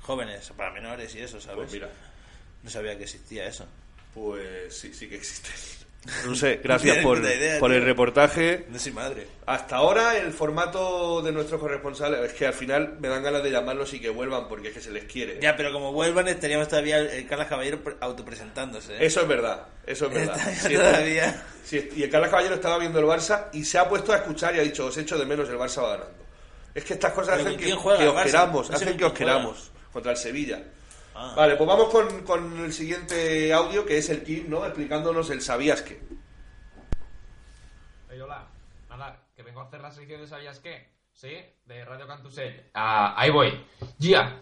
jóvenes, 0.00 0.50
para 0.56 0.70
menores 0.72 1.14
y 1.14 1.20
eso, 1.20 1.40
¿sabes? 1.40 1.56
Pues 1.56 1.72
mira, 1.72 1.90
No 2.62 2.70
sabía 2.70 2.96
que 2.96 3.04
existía 3.04 3.46
eso. 3.46 3.66
pues 4.14 4.76
sí, 4.76 4.92
sí 4.94 5.08
que 5.08 5.16
existe. 5.16 5.50
No 6.26 6.34
sé, 6.34 6.60
gracias 6.64 6.98
por, 6.98 7.18
puta 7.18 7.32
idea, 7.32 7.60
por 7.60 7.72
el 7.72 7.84
reportaje. 7.84 8.66
No 8.68 8.78
soy 8.78 8.90
madre. 8.90 9.26
Hasta 9.46 9.76
ahora 9.76 10.16
el 10.18 10.32
formato 10.32 11.22
de 11.22 11.30
nuestros 11.30 11.60
corresponsales 11.60 12.20
es 12.28 12.32
que 12.32 12.46
al 12.46 12.54
final 12.54 12.96
me 12.98 13.06
dan 13.08 13.22
ganas 13.22 13.42
de 13.42 13.50
llamarlos 13.52 13.94
y 13.94 14.00
que 14.00 14.10
vuelvan 14.10 14.48
porque 14.48 14.68
es 14.68 14.74
que 14.74 14.80
se 14.80 14.90
les 14.90 15.04
quiere. 15.04 15.38
Ya, 15.40 15.56
pero 15.56 15.72
como 15.72 15.92
vuelvan 15.92 16.26
estaríamos 16.26 16.66
todavía 16.66 16.98
el 16.98 17.24
Carlos 17.28 17.46
Caballero 17.46 17.84
pre- 17.84 17.94
autopresentándose. 18.00 18.94
¿eh? 18.94 19.06
Eso 19.06 19.20
es 19.20 19.28
verdad, 19.28 19.66
eso 19.86 20.06
es 20.06 20.12
verdad. 20.14 20.40
Sí, 20.60 20.74
todavía. 20.74 21.44
sí, 21.64 21.88
y 21.94 22.02
el 22.02 22.10
Carlos 22.10 22.30
Caballero 22.30 22.54
estaba 22.56 22.78
viendo 22.78 22.98
el 22.98 23.04
Barça 23.06 23.46
y 23.52 23.64
se 23.64 23.78
ha 23.78 23.88
puesto 23.88 24.12
a 24.12 24.16
escuchar 24.16 24.56
y 24.56 24.58
ha 24.58 24.62
dicho, 24.62 24.86
os 24.86 24.96
echo 24.98 25.16
de 25.16 25.24
menos, 25.24 25.48
el 25.48 25.56
Barça 25.56 25.82
va 25.82 25.90
ganando. 25.90 26.22
Es 26.74 26.84
que 26.84 26.94
estas 26.94 27.12
cosas 27.12 27.36
Pero 27.36 27.48
hacen 27.48 27.58
que, 27.58 27.64
¿quién 27.66 27.76
juega 27.76 27.98
que 27.98 28.04
el 28.04 28.10
os 28.10 28.22
queramos, 28.22 28.70
hacen 28.70 28.96
que 28.96 29.04
os 29.04 29.12
queramos 29.12 29.70
contra 29.92 30.10
el 30.12 30.18
Sevilla. 30.18 30.62
Ah. 31.14 31.34
Vale, 31.36 31.56
pues 31.56 31.68
vamos 31.68 31.88
con, 31.88 32.22
con 32.24 32.64
el 32.64 32.72
siguiente 32.72 33.52
audio 33.52 33.84
que 33.84 33.98
es 33.98 34.08
el 34.10 34.22
Kim, 34.22 34.48
¿no? 34.48 34.64
Explicándonos 34.64 35.30
el 35.30 35.40
sabías 35.42 35.82
que. 35.82 36.00
Hey, 38.10 38.20
hola. 38.20 38.46
Nada, 38.88 39.20
que 39.34 39.42
vengo 39.42 39.60
a 39.60 39.64
hacer 39.64 39.80
la 39.80 39.90
sección 39.90 40.20
de 40.20 40.26
¿Sabías 40.26 40.58
qué? 40.60 40.90
¿Sí? 41.12 41.30
De 41.66 41.84
Radio 41.84 42.06
Cantusel. 42.06 42.70
Ah, 42.74 43.14
ahí 43.16 43.30
voy. 43.30 43.64
Gia. 43.98 44.40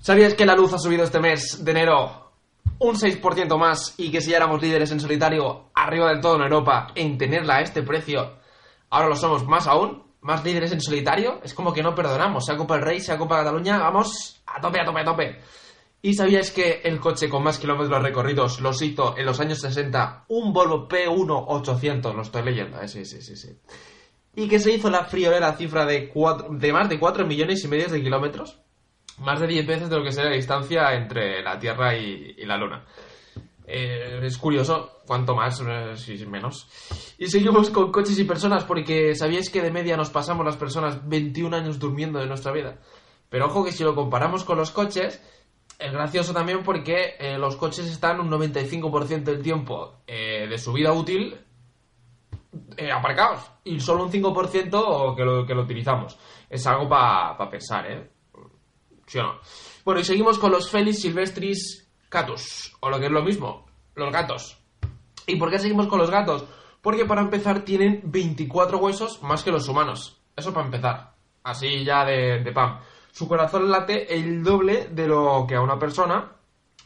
¿Sabías 0.00 0.34
que 0.34 0.46
la 0.46 0.54
luz 0.54 0.72
ha 0.74 0.78
subido 0.78 1.04
este 1.04 1.20
mes 1.20 1.64
de 1.64 1.70
enero 1.70 2.32
un 2.80 2.94
6% 2.94 3.58
más 3.58 3.94
y 3.98 4.10
que 4.10 4.20
si 4.20 4.30
ya 4.30 4.36
éramos 4.36 4.62
líderes 4.62 4.90
en 4.92 5.00
solitario 5.00 5.70
arriba 5.74 6.08
del 6.08 6.20
todo 6.20 6.36
en 6.36 6.42
Europa 6.42 6.88
en 6.94 7.18
tenerla 7.18 7.56
a 7.56 7.60
este 7.62 7.82
precio, 7.82 8.38
ahora 8.90 9.08
lo 9.08 9.16
somos 9.16 9.44
más 9.46 9.66
aún? 9.66 10.06
¿Más 10.20 10.44
líderes 10.44 10.72
en 10.72 10.80
solitario? 10.80 11.40
Es 11.42 11.54
como 11.54 11.72
que 11.72 11.82
no 11.82 11.94
perdonamos. 11.94 12.44
Sea 12.44 12.56
Copa 12.56 12.74
del 12.74 12.84
Rey, 12.84 13.00
sea 13.00 13.16
Copa 13.16 13.38
de 13.38 13.44
Cataluña, 13.44 13.78
vamos 13.78 14.42
a 14.46 14.60
tope, 14.60 14.80
a 14.80 14.84
tope, 14.84 15.00
a 15.00 15.04
tope. 15.04 15.40
¿Y 16.00 16.14
sabíais 16.14 16.52
que 16.52 16.80
el 16.84 17.00
coche 17.00 17.28
con 17.28 17.42
más 17.42 17.58
kilómetros 17.58 18.02
recorridos 18.02 18.60
los 18.60 18.80
hizo 18.82 19.16
en 19.18 19.26
los 19.26 19.40
años 19.40 19.60
60 19.60 20.26
un 20.28 20.52
Volvo 20.52 20.88
P1 20.88 21.44
800? 21.48 22.14
Lo 22.14 22.22
estoy 22.22 22.42
leyendo, 22.42 22.80
eh, 22.80 22.86
sí, 22.88 23.04
sí, 23.04 23.20
sí, 23.20 23.36
sí. 23.36 23.58
Y 24.36 24.48
que 24.48 24.60
se 24.60 24.70
hizo 24.72 24.88
la 24.90 25.04
friolera 25.04 25.52
cifra 25.54 25.84
de, 25.84 26.08
cuatro- 26.08 26.48
de 26.50 26.72
más 26.72 26.88
de 26.88 26.98
4 27.00 27.26
millones 27.26 27.64
y 27.64 27.68
medio 27.68 27.88
de 27.88 28.00
kilómetros. 28.00 28.58
Más 29.18 29.40
de 29.40 29.48
10 29.48 29.66
veces 29.66 29.90
de 29.90 29.96
lo 29.96 30.04
que 30.04 30.12
sería 30.12 30.30
la 30.30 30.36
distancia 30.36 30.94
entre 30.94 31.42
la 31.42 31.58
Tierra 31.58 31.96
y, 31.96 32.34
la 32.46 32.56
Luna. 32.56 32.84
Eh, 33.66 34.20
es 34.22 34.38
curioso, 34.38 35.00
cuanto 35.06 35.34
más, 35.34 35.60
eh, 35.66 35.96
si 35.96 36.24
menos. 36.26 36.68
Y 37.18 37.26
seguimos 37.26 37.70
con 37.70 37.90
coches 37.90 38.16
y 38.18 38.24
personas, 38.24 38.62
porque 38.62 39.16
¿sabíais 39.16 39.50
que 39.50 39.60
de 39.60 39.72
media 39.72 39.96
nos 39.96 40.10
pasamos 40.10 40.46
las 40.46 40.56
personas 40.56 41.06
21 41.08 41.56
años 41.56 41.80
durmiendo 41.80 42.20
de 42.20 42.26
nuestra 42.26 42.52
vida? 42.52 42.76
Pero 43.28 43.46
ojo 43.46 43.64
que 43.64 43.72
si 43.72 43.82
lo 43.82 43.96
comparamos 43.96 44.44
con 44.44 44.56
los 44.56 44.70
coches, 44.70 45.20
es 45.78 45.92
gracioso 45.92 46.32
también 46.32 46.62
porque 46.64 47.14
eh, 47.18 47.38
los 47.38 47.56
coches 47.56 47.86
están 47.86 48.20
un 48.20 48.30
95% 48.30 49.22
del 49.22 49.42
tiempo 49.42 50.02
eh, 50.06 50.46
de 50.48 50.58
su 50.58 50.72
vida 50.72 50.92
útil 50.92 51.36
eh, 52.76 52.90
aparcados 52.90 53.48
y 53.62 53.78
solo 53.78 54.04
un 54.04 54.10
5% 54.10 55.14
que 55.14 55.24
lo, 55.24 55.46
que 55.46 55.54
lo 55.54 55.62
utilizamos. 55.62 56.18
Es 56.50 56.66
algo 56.66 56.88
para 56.88 57.48
pensar, 57.48 57.90
¿eh? 57.90 58.10
¿Sí 59.06 59.18
o 59.18 59.22
no? 59.22 59.34
Bueno, 59.84 60.00
y 60.00 60.04
seguimos 60.04 60.38
con 60.38 60.50
los 60.50 60.68
Felis 60.68 61.00
silvestris 61.00 61.88
catus, 62.08 62.76
o 62.80 62.90
lo 62.90 62.98
que 62.98 63.06
es 63.06 63.12
lo 63.12 63.22
mismo, 63.22 63.66
los 63.94 64.12
gatos. 64.12 64.58
¿Y 65.26 65.36
por 65.36 65.50
qué 65.50 65.58
seguimos 65.58 65.86
con 65.86 65.98
los 65.98 66.10
gatos? 66.10 66.44
Porque 66.82 67.04
para 67.04 67.20
empezar 67.20 67.60
tienen 67.60 68.00
24 68.04 68.78
huesos 68.78 69.22
más 69.22 69.44
que 69.44 69.52
los 69.52 69.68
humanos. 69.68 70.20
Eso 70.36 70.52
para 70.52 70.66
empezar. 70.66 71.12
Así 71.42 71.84
ya 71.84 72.04
de, 72.04 72.42
de 72.42 72.52
pam. 72.52 72.80
Su 73.12 73.28
corazón 73.28 73.70
late 73.70 74.14
el 74.14 74.42
doble 74.42 74.88
de 74.90 75.06
lo 75.08 75.46
que 75.48 75.56
a 75.56 75.60
una 75.60 75.78
persona. 75.78 76.32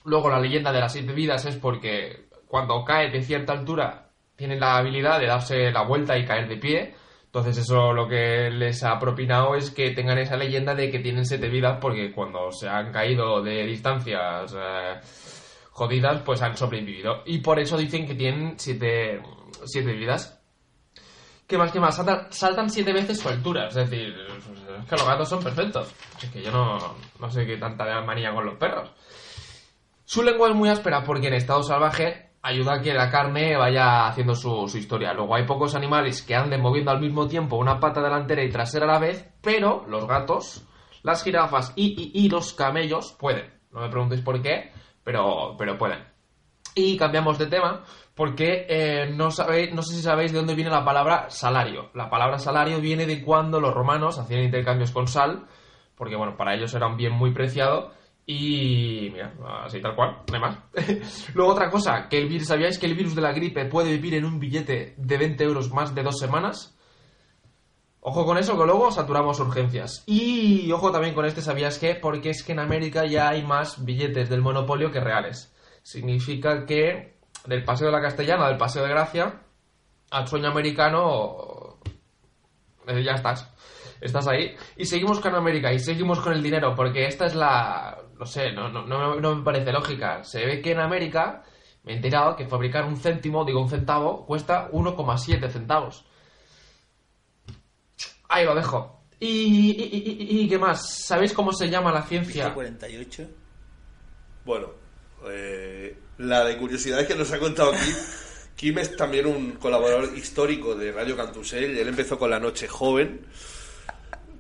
Luego 0.05 0.31
la 0.31 0.41
leyenda 0.41 0.73
de 0.73 0.81
las 0.81 0.93
siete 0.93 1.13
vidas 1.13 1.45
es 1.47 1.57
porque 1.57 2.27
cuando 2.47 2.85
cae 2.85 3.11
de 3.11 3.23
cierta 3.23 3.53
altura 3.53 4.09
tienen 4.37 4.61
la 4.61 4.77
habilidad 4.77 5.21
de 5.21 5.27
darse 5.27 5.71
la 5.71 5.83
vuelta 5.83 6.19
y 6.19 6.25
caer 6.25 6.49
de 6.49 6.57
pie. 6.57 6.95
Entonces 7.27 7.57
eso 7.59 7.93
lo 7.93 8.09
que 8.09 8.51
les 8.51 8.83
ha 8.85 8.99
propinado 8.99 9.55
es 9.55 9.71
que 9.71 9.93
tengan 9.93 10.19
esa 10.19 10.37
leyenda 10.37 10.75
de 10.75 10.91
que 10.91 10.99
tienen 10.99 11.25
siete 11.25 11.49
vidas 11.49 11.79
porque 11.81 12.13
cuando 12.13 12.51
se 12.53 12.69
han 12.69 12.93
caído 12.93 13.43
de 13.43 13.65
distancias 13.65 14.55
eh, 14.55 15.01
jodidas 15.71 16.21
pues 16.23 16.43
han 16.43 16.57
sobrevivido. 16.57 17.23
Y 17.25 17.39
por 17.39 17.59
eso 17.59 17.79
dicen 17.79 18.07
que 18.07 18.15
tienen 18.15 18.59
siete, 18.59 19.23
siete 19.65 19.93
vidas. 19.95 20.43
¿Qué 21.47 21.57
más, 21.59 21.73
qué 21.73 21.81
más? 21.81 21.97
Saltan, 21.97 22.33
saltan 22.33 22.71
siete 22.71 22.93
veces 22.93 23.19
su 23.19 23.29
altura. 23.29 23.69
Es 23.69 23.75
decir, 23.75 24.15
es 24.83 24.89
que 24.89 24.97
los 24.97 25.07
gatos 25.07 25.29
son 25.29 25.43
perfectos. 25.43 25.95
Es 26.23 26.31
que 26.31 26.43
yo 26.43 26.51
no, 26.51 26.79
no 27.19 27.31
sé 27.31 27.47
qué 27.47 27.57
tanta 27.57 28.01
manía 28.03 28.33
con 28.35 28.45
los 28.47 28.57
perros. 28.57 28.91
Su 30.05 30.23
lengua 30.23 30.49
es 30.51 30.55
muy 30.55 30.69
áspera 30.69 31.05
porque 31.05 31.29
en 31.29 31.35
estado 31.35 31.63
salvaje 31.63 32.31
ayuda 32.43 32.75
a 32.75 32.81
que 32.83 32.93
la 32.93 33.11
carne 33.11 33.57
vaya 33.57 34.09
haciendo 34.09 34.35
su, 34.35 34.69
su 34.69 34.77
historia. 34.79 35.13
Luego 35.15 35.35
hay 35.35 35.47
pocos 35.47 35.75
animales 35.75 36.23
que 36.23 36.35
anden 36.35 36.61
moviendo 36.61 36.91
al 36.91 37.01
mismo 37.01 37.27
tiempo 37.29 37.57
una 37.57 37.79
pata 37.81 38.03
delantera 38.03 38.43
y 38.43 38.51
trasera 38.51 38.85
a 38.85 38.93
la 38.95 38.99
vez, 38.99 39.29
pero 39.41 39.85
los 39.89 40.07
gatos, 40.07 40.65
las 41.03 41.23
jirafas 41.23 41.73
y, 41.77 42.11
y- 42.15 42.29
los 42.29 42.53
camellos 42.53 43.13
pueden. 43.19 43.53
No 43.71 43.81
me 43.81 43.89
preguntéis 43.89 44.23
por 44.23 44.43
qué, 44.43 44.73
pero, 45.05 45.55
pero 45.57 45.79
pueden. 45.79 46.05
Y 46.75 46.97
cambiamos 46.97 47.39
de 47.39 47.47
tema 47.47 47.85
porque 48.15 48.67
eh, 48.69 49.11
no, 49.11 49.31
sabéis, 49.31 49.73
no 49.75 49.83
sé 49.83 49.95
si 49.97 50.03
sabéis 50.03 50.33
de 50.33 50.39
dónde 50.39 50.55
viene 50.55 50.71
la 50.71 50.85
palabra 50.85 51.31
salario. 51.31 51.91
La 51.95 52.11
palabra 52.11 52.39
salario 52.39 52.81
viene 52.81 53.07
de 53.07 53.23
cuando 53.23 53.61
los 53.61 53.73
romanos 53.73 54.19
hacían 54.19 54.43
intercambios 54.43 54.93
con 54.93 55.09
sal, 55.09 55.47
porque 55.97 56.17
bueno, 56.17 56.37
para 56.37 56.55
ellos 56.55 56.75
era 56.75 56.87
un 56.87 56.97
bien 56.97 57.13
muy 57.13 57.33
preciado. 57.33 57.93
Y 58.25 59.11
mira, 59.13 59.35
así 59.65 59.81
tal 59.81 59.97
cual, 59.97 60.19
no 60.29 60.35
hay 60.35 60.41
más. 60.41 60.59
Luego 61.35 61.53
otra 61.53 61.71
cosa, 61.71 62.09
que 62.09 62.19
el 62.19 62.29
virus, 62.29 62.49
¿sabíais 62.49 62.79
que 62.79 62.87
el 62.87 62.95
virus 62.95 63.15
de 63.17 63.23
la 63.23 63.33
gripe 63.33 63.65
puede 63.65 63.91
vivir 63.91 64.15
en 64.15 64.25
un 64.25 64.39
billete 64.39 64.95
de 64.97 65.19
20 65.19 65.43
euros 65.43 65.73
más 65.73 65.95
de 65.95 66.03
dos 66.03 66.19
semanas? 66.19 66.77
Ojo 68.05 68.27
con 68.27 68.37
eso, 68.37 68.59
que 68.59 68.65
luego 68.65 68.91
saturamos 68.91 69.41
urgencias. 69.41 70.03
Y 70.07 70.71
ojo 70.73 70.93
también 70.93 71.15
con 71.15 71.25
este, 71.25 71.41
¿sabías 71.41 71.79
qué? 71.79 71.95
Porque 71.95 72.31
es 72.31 72.43
que 72.43 72.53
en 72.53 72.59
América 72.59 73.07
ya 73.07 73.29
hay 73.29 73.45
más 73.45 73.85
billetes 73.85 74.29
del 74.29 74.43
monopolio 74.43 74.91
que 74.91 75.01
reales. 75.01 75.55
Significa 75.83 76.67
que 76.67 77.12
del 77.47 77.65
Paseo 77.65 77.87
de 77.89 77.93
la 77.93 78.01
Castellana, 78.03 78.49
del 78.49 78.57
Paseo 78.57 78.83
de 78.85 78.91
Gracia, 78.91 79.41
al 80.11 80.29
sueño 80.29 80.49
americano, 80.49 81.79
eh, 82.87 83.03
ya 83.03 83.13
estás. 83.13 83.49
Estás 84.01 84.27
ahí. 84.29 84.55
Y 84.77 84.85
seguimos 84.85 85.21
con 85.21 85.35
América 85.35 85.73
y 85.73 85.79
seguimos 85.79 86.21
con 86.21 86.33
el 86.33 86.43
dinero, 86.43 86.75
porque 86.75 87.07
esta 87.07 87.27
es 87.27 87.35
la... 87.35 87.99
No 88.19 88.27
sé, 88.27 88.53
no, 88.53 88.69
no, 88.69 88.85
no, 89.21 89.35
me 89.37 89.43
parece 89.45 89.73
lógica. 89.73 90.23
Se 90.25 90.45
ve 90.45 90.61
que 90.61 90.73
en 90.73 90.81
América, 90.81 91.43
me 91.85 91.93
he 91.93 91.97
enterado 91.97 92.37
que 92.37 92.47
fabricar 92.47 92.85
un 92.85 92.97
céntimo, 92.97 93.45
digo 93.45 93.61
un 93.61 93.69
centavo, 93.69 94.25
cuesta 94.27 94.69
1,7 94.71 95.49
centavos. 95.51 96.05
Ahí 98.29 98.45
lo 98.45 98.55
dejo. 98.55 99.03
Y- 99.21 99.71
y- 99.71 100.41
y 100.45 100.49
qué 100.49 100.59
más? 100.59 101.05
¿Sabéis 101.07 101.33
cómo 101.33 101.53
se 101.53 101.69
llama 101.69 101.93
la 101.93 102.03
ciencia? 102.03 102.53
48. 102.55 103.29
Bueno, 104.45 104.69
eh, 105.31 105.97
la 106.19 106.45
de 106.45 106.57
curiosidades 106.57 107.07
que 107.07 107.15
nos 107.15 107.31
ha 107.33 107.39
contado 107.39 107.73
Kim. 107.73 107.95
Kim 108.57 108.79
es 108.79 108.97
también 108.97 109.27
un 109.27 109.53
colaborador 109.53 110.17
histórico 110.17 110.75
de 110.75 110.93
Radio 110.93 111.17
Cantusel. 111.17 111.77
Él 111.77 111.89
empezó 111.89 112.19
con 112.19 112.31
La 112.31 112.39
Noche 112.39 112.69
Joven. 112.69 113.21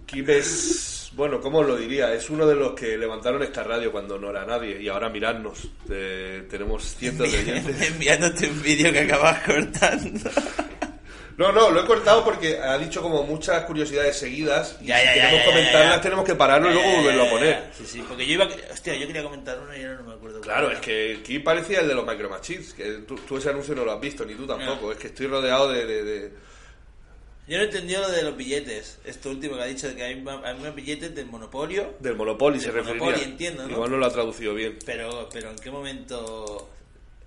Kim 0.07 0.28
es, 0.28 1.11
bueno, 1.14 1.41
¿cómo 1.41 1.59
os 1.59 1.66
lo 1.66 1.76
diría? 1.76 2.12
Es 2.12 2.30
uno 2.30 2.47
de 2.47 2.55
los 2.55 2.72
que 2.72 2.97
levantaron 2.97 3.43
esta 3.43 3.64
radio 3.64 3.91
cuando 3.91 4.18
no 4.18 4.30
era 4.30 4.45
nadie. 4.45 4.80
Y 4.80 4.89
ahora 4.89 5.09
miradnos. 5.09 5.68
tenemos 5.87 6.95
cientos 6.95 7.33
de 7.33 7.39
oyentes. 7.39 7.80
Enviándote 7.91 8.49
un 8.49 8.62
vídeo 8.62 8.93
que 8.93 9.01
acabas 9.01 9.43
cortando. 9.43 10.30
No, 11.39 11.51
no, 11.53 11.70
lo 11.70 11.80
he 11.83 11.87
cortado 11.87 12.24
porque 12.24 12.59
ha 12.59 12.76
dicho 12.78 13.01
como 13.03 13.22
muchas 13.24 13.64
curiosidades 13.64 14.16
seguidas. 14.18 14.76
Y 14.80 14.87
Ya, 14.87 14.99
si 14.99 15.05
ya, 15.07 15.14
queremos 15.14 15.39
ya, 15.41 15.45
comentarlas, 15.47 16.01
tenemos 16.03 16.24
que 16.24 16.35
pararlo 16.35 16.70
y 16.70 16.74
luego 16.74 16.91
volverlo 16.97 17.22
a 17.24 17.30
poner. 17.30 17.64
Sí, 17.76 17.85
sí, 17.87 18.05
porque 18.07 18.26
yo 18.26 18.35
iba. 18.35 18.49
Hostia, 18.70 18.95
yo 18.97 19.07
quería 19.07 19.22
comentar 19.22 19.59
uno 19.61 19.76
y 19.76 19.83
ahora 19.83 19.97
no 19.99 20.05
me 20.09 20.14
acuerdo. 20.14 20.41
Claro, 20.41 20.70
es 20.70 20.78
que 20.80 21.20
Kim 21.24 21.43
parecía 21.43 21.80
el 21.80 21.89
de 21.89 21.95
los 21.95 22.07
Micro 22.07 22.28
Machines, 22.28 22.74
que 22.74 22.85
tú, 23.07 23.16
tú 23.16 23.37
ese 23.39 23.51
anuncio 23.51 23.74
no 23.74 23.85
lo 23.85 23.93
has 23.93 24.01
visto, 24.01 24.24
ni 24.24 24.35
tú 24.35 24.47
tampoco. 24.47 24.93
Es 24.93 24.99
que 24.99 25.07
estoy 25.09 25.26
rodeado 25.26 25.70
de... 25.72 25.87
de- 25.87 26.05
de- 26.05 26.33
Yo 27.49 27.59
no 27.59 27.64
entendí 27.64 27.95
lo 27.95 28.09
de 28.11 28.22
los 28.22 28.37
billetes. 28.37 28.99
Esto 29.05 29.30
último 29.30 29.57
que 29.57 29.62
ha 29.62 29.66
dicho 29.66 29.89
de 29.89 29.97
que 29.97 30.03
hay, 30.05 30.20
más 30.20 30.74
billetes 30.74 31.14
del 31.14 31.26
monopolio. 31.26 31.95
del 31.99 32.14
Monopoly 32.14 32.61
se 32.61 32.66
Del 32.66 32.76
referiría. 32.76 33.05
Monopoly, 33.07 33.24
entiendo, 33.30 33.66
¿no? 33.66 33.70
Igual 33.72 33.91
no 33.91 33.97
lo 33.97 34.07
ha 34.07 34.12
traducido 34.12 34.55
bien. 34.55 34.78
Pero, 34.87 35.28
pero 35.33 35.51
¿en 35.51 35.57
qué 35.57 35.70
momento, 35.70 36.70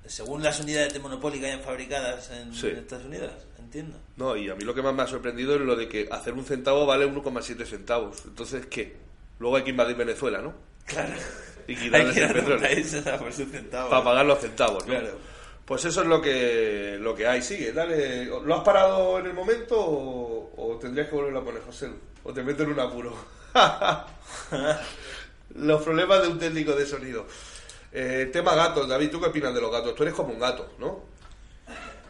según 0.07 0.43
las 0.43 0.59
unidades 0.59 0.93
de 0.93 0.99
Monopoly 0.99 1.39
que 1.39 1.47
hayan 1.47 1.61
fabricadas 1.61 2.29
en, 2.31 2.53
Sí. 2.53 2.67
en 2.67 2.77
Estados 2.77 3.05
Unidos? 3.05 3.31
Entiendo. 3.59 3.97
No, 4.17 4.35
y 4.37 4.49
a 4.49 4.55
mí 4.55 4.63
lo 4.63 4.73
que 4.73 4.81
más 4.81 4.93
me 4.93 5.03
ha 5.03 5.07
sorprendido 5.07 5.55
es 5.55 5.61
lo 5.61 5.75
de 5.75 5.87
que 5.87 6.07
hacer 6.11 6.33
un 6.33 6.45
centavo 6.45 6.85
vale 6.85 7.05
1,7 7.05 7.65
centavos. 7.65 8.23
Entonces, 8.25 8.65
¿qué? 8.67 8.95
Luego 9.39 9.57
hay 9.57 9.63
que 9.63 9.71
invadir 9.71 9.95
Venezuela, 9.95 10.41
¿no? 10.41 10.53
Claro. 10.85 11.13
Y 11.67 11.75
quitarles 11.77 12.15
el 12.17 12.31
petróleo. 12.33 12.69
Para 13.89 14.03
pagar 14.03 14.25
los 14.25 14.39
centavos, 14.39 14.85
¿no? 14.85 14.93
Claro. 14.93 15.17
Pues 15.65 15.83
eso 15.85 16.01
es 16.03 16.07
lo 16.07 16.21
que, 16.21 16.97
lo 17.01 17.15
que 17.15 17.25
hay. 17.27 17.41
Sigue, 17.41 17.71
dale. 17.73 18.25
¿Lo 18.25 18.55
has 18.55 18.63
parado 18.63 19.17
en 19.19 19.25
el 19.25 19.33
momento 19.33 19.75
o, 19.79 20.53
o 20.55 20.77
tendrías 20.77 21.09
que 21.09 21.15
volverlo 21.15 21.39
a 21.39 21.43
poner, 21.43 21.63
José? 21.63 21.89
¿O 22.23 22.31
te 22.31 22.43
meto 22.43 22.63
en 22.63 22.69
un 22.69 22.79
apuro? 22.79 23.15
los 25.55 25.81
problemas 25.83 26.21
de 26.21 26.27
un 26.27 26.39
técnico 26.39 26.73
de 26.73 26.85
sonido. 26.85 27.25
Eh, 27.97 28.29
tema 28.33 28.53
gatos, 28.55 28.89
David, 28.89 29.09
¿tú 29.09 29.21
qué 29.21 29.27
opinas 29.27 29.53
de 29.53 29.61
los 29.61 29.71
gatos? 29.71 29.95
Tú 29.95 30.03
eres 30.03 30.13
como 30.13 30.33
un 30.33 30.39
gato, 30.39 30.69
¿no? 30.79 31.05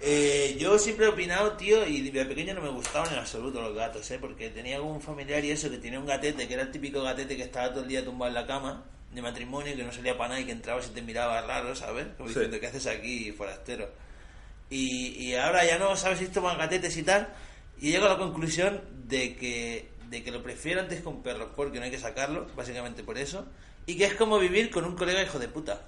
Eh, 0.02 0.56
yo 0.60 0.80
siempre 0.80 1.06
he 1.06 1.10
opinado, 1.10 1.52
tío, 1.54 1.86
y 1.86 2.10
de 2.10 2.26
pequeño 2.26 2.56
no 2.56 2.62
me 2.62 2.70
gustaban 2.70 3.14
en 3.14 3.20
absoluto 3.20 3.62
los 3.62 3.76
gatos, 3.76 4.10
¿eh? 4.10 4.18
Porque 4.20 4.50
tenía 4.50 4.78
algún 4.78 5.00
familiar 5.00 5.46
y 5.46 5.52
eso 5.52 5.70
que 5.70 5.78
tenía 5.78 6.00
un 6.00 6.08
gatete, 6.08 6.48
que 6.48 6.56
era 6.56 6.64
el 6.64 6.72
típico 6.72 7.04
gatete 7.04 7.38
que 7.38 7.44
estaba 7.44 7.70
todo 7.72 7.84
el 7.84 7.88
día 7.90 8.04
tumbado 8.04 8.30
en 8.30 8.34
la 8.34 8.48
cama 8.48 8.84
de 9.14 9.22
matrimonio, 9.22 9.76
que 9.76 9.84
no 9.84 9.92
salía 9.92 10.18
para 10.18 10.30
nada 10.30 10.42
y 10.42 10.46
que 10.46 10.54
entrabas 10.54 10.88
y 10.88 10.90
te 10.90 11.04
miraba 11.04 11.40
raro, 11.42 11.76
¿sabes? 11.76 12.08
Como 12.18 12.30
Sí. 12.30 12.34
diciendo, 12.36 12.60
¿qué 12.60 12.66
haces 12.66 12.88
aquí, 12.88 13.32
forastero? 13.32 13.88
Y, 14.72 15.10
y 15.24 15.36
ahora 15.36 15.64
ya 15.66 15.78
no 15.78 15.96
sabes 15.96 16.18
si 16.18 16.28
toman 16.30 16.58
gatetes 16.58 16.98
y 16.98 17.04
tal, 17.04 17.30
y 17.80 17.92
llego 17.92 18.08
a 18.08 18.10
la 18.10 18.18
conclusión 18.18 18.82
de 19.08 19.36
que, 19.36 19.90
de 20.10 20.24
que 20.24 20.32
lo 20.32 20.42
prefiero 20.42 20.82
antes 20.82 21.02
con 21.02 21.22
perros, 21.22 21.50
porque 21.56 21.78
no 21.78 21.86
hay 21.86 21.92
que 21.92 22.00
sacarlo, 22.00 22.48
básicamente 22.56 23.04
por 23.04 23.20
eso, 23.20 23.46
y 23.86 23.98
que 23.98 24.06
es 24.06 24.14
como 24.16 24.40
vivir 24.40 24.70
con 24.72 24.86
un 24.86 24.96
colega 24.96 25.22
hijo 25.22 25.40
de 25.40 25.48
puta. 25.48 25.82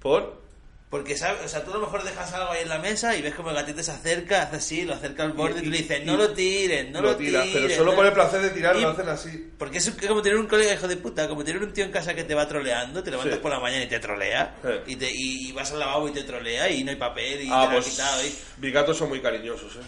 ¿Por? 0.00 0.42
Porque, 0.90 1.16
¿sabes? 1.16 1.42
O 1.44 1.48
sea, 1.48 1.64
tú 1.64 1.72
a 1.72 1.74
lo 1.74 1.80
mejor 1.80 2.04
dejas 2.04 2.32
algo 2.34 2.52
ahí 2.52 2.62
en 2.62 2.68
la 2.68 2.78
mesa 2.78 3.16
y 3.16 3.22
ves 3.22 3.34
como 3.34 3.50
el 3.50 3.56
gatete 3.56 3.82
se 3.82 3.90
acerca, 3.90 4.42
hace 4.42 4.56
así, 4.56 4.82
lo 4.84 4.94
acerca 4.94 5.24
al 5.24 5.32
borde 5.32 5.58
y, 5.60 5.64
tú 5.64 5.70
le 5.70 5.78
dices, 5.78 6.04
no 6.06 6.16
lo 6.16 6.30
tires, 6.30 6.88
no 6.90 7.00
lo, 7.00 7.16
tiras, 7.16 7.42
tires. 7.46 7.62
pero 7.64 7.74
solo 7.74 7.90
no- 7.90 7.96
por 7.96 8.06
el 8.06 8.12
placer 8.12 8.40
de 8.42 8.50
tirar 8.50 8.76
Y- 8.76 8.82
lo 8.82 8.90
hacen 8.90 9.08
así. 9.08 9.50
Porque 9.58 9.78
es 9.78 9.90
como 10.06 10.22
tener 10.22 10.38
un 10.38 10.46
colega 10.46 10.72
hijo 10.74 10.86
de 10.86 10.96
puta, 10.96 11.26
como 11.26 11.42
tener 11.42 11.60
un 11.62 11.72
tío 11.72 11.84
en 11.84 11.90
casa 11.90 12.14
que 12.14 12.22
te 12.22 12.34
va 12.36 12.46
troleando, 12.46 13.02
te 13.02 13.10
levantas 13.10 13.34
Sí. 13.36 13.40
por 13.40 13.50
la 13.50 13.58
mañana 13.58 13.82
y 13.82 13.88
te 13.88 13.98
trolea, 13.98 14.54
Sí. 14.62 14.92
y, 14.92 14.96
te, 14.96 15.10
y, 15.10 15.48
y 15.48 15.52
vas 15.52 15.72
al 15.72 15.80
lavabo 15.80 16.08
y 16.08 16.12
te 16.12 16.22
trolea 16.22 16.70
y 16.70 16.84
no 16.84 16.90
hay 16.92 16.96
papel 16.96 17.42
y 17.42 17.48
Ah, 17.50 17.62
te 17.62 17.74
lo 17.74 17.80
pues 17.82 17.86
has 17.86 17.90
quitado. 17.92 18.26
Y... 18.26 18.34
mis 18.58 18.72
gatos 18.72 18.96
son 18.96 19.08
muy 19.08 19.20
cariñosos, 19.20 19.74
¿eh? 19.74 19.80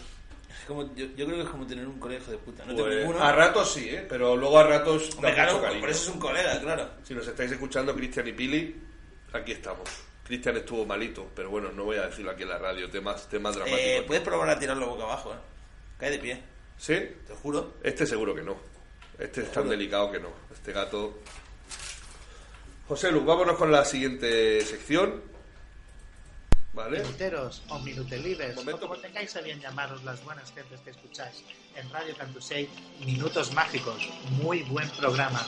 Como, 0.66 0.94
yo, 0.96 1.06
yo 1.16 1.26
creo 1.26 1.36
que 1.36 1.42
es 1.44 1.48
como 1.48 1.66
tener 1.66 1.86
un 1.86 1.98
colega 2.00 2.20
hijo 2.22 2.32
de 2.32 2.38
puta. 2.38 2.64
No 2.64 2.74
tengo 2.74 2.84
Pues, 2.88 2.98
ninguno. 2.98 3.22
a 3.22 3.32
ratos 3.32 3.72
sí, 3.72 3.88
¿eh? 3.88 4.04
Pero 4.08 4.36
luego 4.36 4.58
a 4.58 4.64
ratos 4.64 5.10
Hombre, 5.14 5.34
claro, 5.34 5.60
por 5.60 5.88
eso 5.90 6.02
es 6.02 6.08
un 6.08 6.18
colega, 6.18 6.60
claro. 6.60 6.88
Si 7.04 7.14
nos 7.14 7.26
estáis 7.28 7.52
escuchando, 7.52 7.94
Cristian 7.94 8.26
y 8.28 8.32
Pili, 8.32 8.76
aquí 9.32 9.52
estamos. 9.52 9.88
Cristian 10.24 10.56
estuvo 10.56 10.84
malito, 10.84 11.28
pero 11.36 11.50
bueno, 11.50 11.70
no 11.70 11.84
voy 11.84 11.98
a 11.98 12.06
decirlo 12.08 12.32
aquí 12.32 12.42
en 12.42 12.48
la 12.48 12.58
radio, 12.58 12.90
temas, 12.90 13.28
temas 13.28 13.54
dramáticos. 13.54 13.80
Eh, 13.80 14.04
puedes 14.06 14.24
probar 14.24 14.48
a 14.50 14.58
tirarlo 14.58 14.88
boca 14.88 15.04
abajo, 15.04 15.32
¿eh? 15.32 15.36
Cae 15.98 16.10
de 16.10 16.18
pie, 16.18 16.42
¿Sí? 16.76 16.94
te 17.26 17.34
juro. 17.40 17.74
Este 17.82 18.04
seguro 18.06 18.34
que 18.34 18.42
no. 18.42 18.56
Este 19.18 19.42
es 19.42 19.52
tan 19.52 19.62
Juro. 19.62 19.70
delicado 19.70 20.10
que 20.10 20.18
no. 20.18 20.30
Este 20.52 20.72
gato... 20.72 21.20
José 22.88 23.10
Lu, 23.10 23.24
vámonos 23.24 23.56
con 23.56 23.70
la 23.72 23.84
siguiente 23.84 24.60
sección. 24.62 25.22
¿Vale? 26.76 27.00
Minuteros 27.00 27.62
o 27.70 27.78
minutelibres, 27.78 28.54
o 28.58 28.78
como 28.78 28.96
tengáis 28.98 29.34
a 29.34 29.40
bien 29.40 29.58
llamaros 29.58 30.04
las 30.04 30.22
buenas 30.22 30.52
gentes 30.52 30.78
que 30.80 30.90
escucháis 30.90 31.42
en 31.74 31.88
Radio 31.88 32.14
Cantusei, 32.14 32.68
Minutos 33.00 33.54
Mágicos, 33.54 34.06
muy 34.42 34.62
buen 34.64 34.86
programa. 34.90 35.40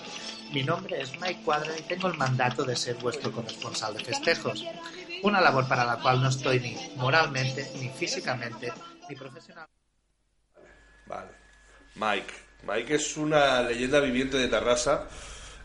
Mi 0.54 0.62
nombre 0.62 1.02
es 1.02 1.12
Mike 1.20 1.42
Cuadra 1.44 1.78
y 1.78 1.82
tengo 1.82 2.08
el 2.08 2.16
mandato 2.16 2.64
de 2.64 2.74
ser 2.74 2.96
vuestro 2.96 3.30
corresponsal 3.30 3.92
de 3.92 4.04
festejos. 4.04 4.64
Una 5.22 5.42
labor 5.42 5.68
para 5.68 5.84
la 5.84 6.00
cual 6.00 6.22
no 6.22 6.30
estoy 6.30 6.60
ni 6.60 6.74
moralmente, 6.96 7.72
ni 7.74 7.90
físicamente, 7.90 8.72
ni 9.06 9.14
profesional. 9.14 9.68
Vale. 11.04 11.32
Mike. 11.96 12.32
Mike 12.62 12.94
es 12.94 13.18
una 13.18 13.60
leyenda 13.60 14.00
viviente 14.00 14.38
de 14.38 14.48
Tarrasa 14.48 15.06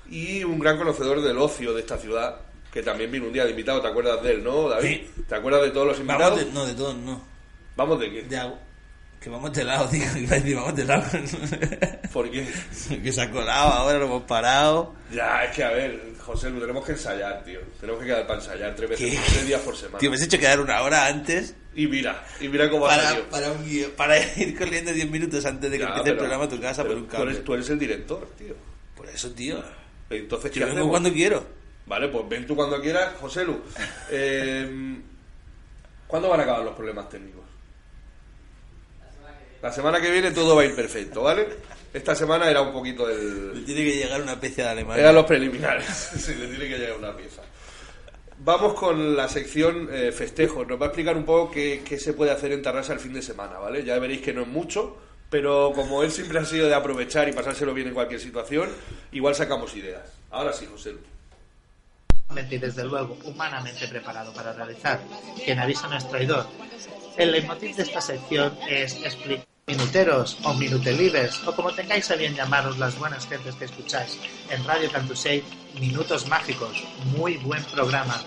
y 0.09 0.43
un 0.43 0.59
gran 0.59 0.77
conocedor 0.77 1.21
del 1.21 1.37
ocio 1.37 1.73
de 1.73 1.79
esta 1.79 1.97
ciudad, 1.97 2.52
que 2.73 2.81
también 2.81 3.11
vino 3.11 3.27
un 3.27 3.33
día 3.33 3.43
de 3.45 3.51
invitado. 3.51 3.79
¿Te 3.81 3.87
acuerdas 3.87 4.21
de 4.23 4.31
él, 4.33 4.43
no, 4.43 4.67
David? 4.67 4.87
Sí. 5.15 5.23
¿Te 5.29 5.35
acuerdas 5.35 5.61
de 5.61 5.69
todos 5.71 5.87
los 5.87 5.99
invitados? 5.99 6.31
Vamos 6.31 6.45
de, 6.45 6.51
no, 6.51 6.65
de 6.65 6.73
todos 6.73 6.95
no. 6.97 7.21
¿Vamos 7.75 7.99
de 7.99 8.11
qué? 8.11 8.21
De 8.23 8.37
agua. 8.37 8.59
Que 9.19 9.29
vamos 9.29 9.53
de 9.53 9.63
lado, 9.63 9.87
tío. 9.87 10.03
Iba 10.17 10.35
a 10.35 10.39
decir, 10.39 10.55
vamos 10.55 10.75
de 10.75 10.85
lado. 10.85 11.03
¿Por 12.13 12.29
qué? 12.31 12.47
que 13.03 13.11
se 13.11 13.21
ha 13.21 13.29
colado, 13.31 13.69
ahora 13.73 13.99
lo 13.99 14.05
hemos 14.05 14.23
parado. 14.23 14.93
Ya, 15.13 15.45
es 15.45 15.55
que 15.55 15.63
a 15.63 15.69
ver, 15.71 16.13
José, 16.19 16.49
lo 16.49 16.59
tenemos 16.59 16.83
que 16.85 16.91
ensayar, 16.93 17.43
tío. 17.43 17.59
Tenemos 17.79 18.01
que 18.01 18.07
quedar 18.07 18.27
para 18.27 18.39
ensayar 18.39 18.75
tres 18.75 18.89
veces, 18.89 19.11
¿Qué? 19.11 19.19
tres 19.33 19.47
días 19.47 19.61
por 19.61 19.75
semana. 19.77 19.99
Tío, 19.99 20.09
me 20.09 20.15
has 20.17 20.23
hecho 20.23 20.37
quedar 20.39 20.59
una 20.59 20.81
hora 20.81 21.07
antes 21.07 21.55
Y 21.75 21.87
mira, 21.87 22.23
y 22.41 22.47
mira 22.49 22.69
cómo 22.69 22.85
ha 22.85 22.89
para, 22.89 23.03
salido. 23.03 23.29
para, 23.29 23.51
un 23.51 23.91
para 23.95 24.17
ir 24.37 24.57
corriendo 24.57 24.91
10 24.91 25.09
minutos 25.09 25.45
antes 25.45 25.71
de 25.71 25.77
que 25.77 25.83
empiece 25.83 26.09
el 26.09 26.17
programa 26.17 26.43
a 26.45 26.49
tu 26.49 26.59
casa 26.59 26.83
por 26.83 26.95
un 26.97 27.03
tú 27.05 27.09
cable. 27.09 27.31
eres, 27.31 27.43
tú 27.45 27.53
eres 27.53 27.69
el 27.69 27.79
director, 27.79 28.27
tío. 28.37 28.55
Por 28.95 29.07
eso, 29.09 29.31
tío. 29.31 29.63
Entonces, 30.09 30.51
¿qué 30.51 30.59
Yo 30.59 30.67
vengo 30.67 30.89
cuando 30.89 31.11
quiero. 31.13 31.43
Vale, 31.85 32.07
pues 32.07 32.29
ven 32.29 32.47
tú 32.47 32.55
cuando 32.55 32.81
quieras, 32.81 33.13
José 33.19 33.45
Lu. 33.45 33.61
Eh, 34.11 34.99
¿Cuándo 36.07 36.29
van 36.29 36.41
a 36.41 36.43
acabar 36.43 36.63
los 36.63 36.75
problemas 36.75 37.09
técnicos? 37.09 37.41
La 39.63 39.71
semana 39.71 39.99
que 39.99 40.11
viene 40.11 40.31
todo 40.31 40.55
va 40.55 40.61
a 40.61 40.65
ir 40.65 40.75
perfecto, 40.75 41.23
¿vale? 41.23 41.47
Esta 41.93 42.13
semana 42.13 42.49
era 42.49 42.61
un 42.61 42.73
poquito 42.73 43.07
Le 43.07 43.13
el... 43.13 43.63
tiene 43.65 43.83
que 43.83 43.95
llegar 43.95 44.21
una 44.21 44.33
especie 44.33 44.63
de 44.63 44.69
Alemania. 44.69 45.01
Eran 45.03 45.15
los 45.15 45.25
preliminares. 45.25 45.87
sí, 46.17 46.35
le 46.35 46.47
tiene 46.47 46.67
que 46.67 46.77
llegar 46.77 46.97
una 46.97 47.15
pieza. 47.15 47.41
Vamos 48.39 48.73
con 48.73 49.15
la 49.15 49.27
sección 49.27 49.89
eh, 49.91 50.11
festejos. 50.11 50.67
Nos 50.67 50.79
va 50.79 50.85
a 50.85 50.87
explicar 50.89 51.15
un 51.15 51.23
poco 51.23 51.51
qué, 51.51 51.81
qué 51.83 51.97
se 51.97 52.13
puede 52.13 52.31
hacer 52.31 52.51
en 52.51 52.61
Tarrasa 52.61 52.93
el 52.93 52.99
fin 52.99 53.13
de 53.13 53.21
semana, 53.21 53.57
¿vale? 53.57 53.83
Ya 53.83 53.97
veréis 53.99 54.21
que 54.21 54.33
no 54.33 54.41
es 54.41 54.47
mucho, 54.47 54.97
pero 55.29 55.71
como 55.73 56.03
él 56.03 56.11
siempre 56.11 56.39
ha 56.39 56.45
sido 56.45 56.67
de 56.67 56.75
aprovechar 56.75 57.29
y 57.29 57.31
pasárselo 57.31 57.73
bien 57.73 57.87
en 57.87 57.93
cualquier 57.93 58.19
situación, 58.19 58.69
igual 59.13 59.33
sacamos 59.33 59.75
ideas. 59.75 60.11
Ahora 60.29 60.51
sí, 60.51 60.67
José. 60.69 60.91
Lu. 60.91 61.12
Y 62.49 62.57
desde 62.57 62.83
luego 62.83 63.17
humanamente 63.25 63.87
preparado 63.87 64.33
para 64.33 64.53
realizar. 64.53 64.99
Quien 65.43 65.59
avisa 65.59 65.87
no 65.87 65.97
es 65.97 66.07
traidor. 66.09 66.47
El 67.17 67.31
leitmotiv 67.31 67.75
de 67.75 67.83
esta 67.83 68.01
sección 68.01 68.57
es 68.67 68.95
explicar 69.03 69.45
minuteros 69.65 70.37
o 70.43 70.53
minutelibres 70.55 71.39
o 71.47 71.55
como 71.55 71.71
tengáis 71.71 72.11
a 72.11 72.15
bien 72.15 72.35
llamaros 72.35 72.77
las 72.79 72.99
buenas 72.99 73.25
gentes 73.27 73.55
que 73.55 73.65
escucháis 73.65 74.19
en 74.49 74.63
Radio 74.65 74.91
Cantusei, 74.91 75.41
Minutos 75.79 76.27
Mágicos, 76.27 76.83
muy 77.17 77.37
buen 77.37 77.63
programa. 77.65 78.21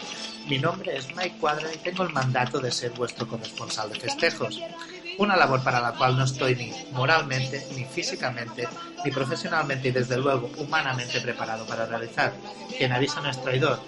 Mi 0.48 0.58
nombre 0.58 0.96
es 0.96 1.14
Mike 1.14 1.36
Cuadra 1.38 1.68
y 1.74 1.78
tengo 1.78 2.04
el 2.04 2.12
mandato 2.12 2.58
de 2.58 2.72
ser 2.72 2.92
vuestro 2.92 3.26
corresponsal 3.26 3.90
de 3.90 4.00
festejos. 4.00 4.60
Una 5.18 5.36
labor 5.36 5.62
para 5.64 5.80
la 5.80 5.92
cual 5.92 6.16
no 6.16 6.24
estoy 6.24 6.54
ni 6.56 6.72
moralmente, 6.92 7.66
ni 7.74 7.84
físicamente, 7.84 8.68
ni 9.04 9.10
profesionalmente 9.10 9.88
y 9.88 9.92
desde 9.92 10.18
luego 10.18 10.50
humanamente 10.58 11.20
preparado 11.20 11.66
para 11.66 11.86
realizar. 11.86 12.34
Quien 12.76 12.92
avisa 12.92 13.20
no 13.22 13.30
es 13.30 13.40
traidor. 13.42 13.80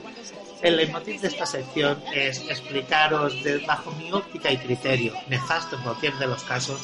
El 0.63 0.77
leitmotiv 0.77 1.21
de 1.21 1.29
esta 1.29 1.47
sección 1.47 2.03
es 2.15 2.39
explicaros 2.49 3.43
de- 3.45 3.59
bajo 3.59 3.91
mi 3.93 4.11
óptica 4.11 4.51
y 4.51 4.57
criterio, 4.57 5.13
nefasto 5.29 5.77
en 5.77 5.83
cualquier 5.83 6.15
de 6.19 6.27
los 6.27 6.43
casos, 6.45 6.81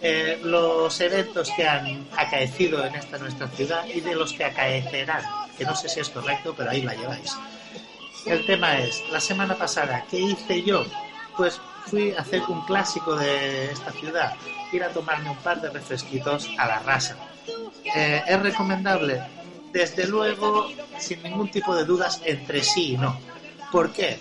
eh, 0.00 0.40
los 0.42 0.98
eventos 1.00 1.50
que 1.54 1.66
han 1.68 2.06
acaecido 2.16 2.84
en 2.84 2.94
esta 2.96 3.18
nuestra 3.18 3.46
ciudad 3.48 3.84
y 3.94 4.00
de 4.00 4.14
los 4.14 4.32
que 4.32 4.44
acaecerán, 4.44 5.22
que 5.56 5.64
no 5.64 5.76
sé 5.76 5.88
si 5.88 6.00
es 6.00 6.08
correcto, 6.08 6.54
pero 6.56 6.70
ahí 6.70 6.82
la 6.82 6.94
lleváis. 6.94 7.36
El 8.24 8.44
tema 8.46 8.78
es, 8.78 9.04
la 9.12 9.20
semana 9.20 9.54
pasada, 9.54 10.04
¿qué 10.10 10.18
hice 10.18 10.62
yo? 10.62 10.84
Pues 11.36 11.60
fui 11.86 12.12
a 12.12 12.20
hacer 12.20 12.42
un 12.48 12.60
clásico 12.62 13.16
de 13.16 13.70
esta 13.70 13.92
ciudad, 13.92 14.34
ir 14.72 14.82
a 14.82 14.90
tomarme 14.90 15.30
un 15.30 15.36
par 15.36 15.60
de 15.60 15.70
refresquitos 15.70 16.50
a 16.58 16.66
la 16.66 16.78
rasa. 16.80 17.16
Eh, 17.94 18.22
¿Es 18.26 18.42
recomendable? 18.42 19.22
Desde 19.72 20.06
luego, 20.06 20.68
sin 20.98 21.22
ningún 21.22 21.50
tipo 21.50 21.74
de 21.74 21.84
dudas, 21.84 22.20
entre 22.24 22.62
sí 22.62 22.92
y 22.92 22.96
no. 22.96 23.18
¿Por 23.70 23.92
qué? 23.92 24.18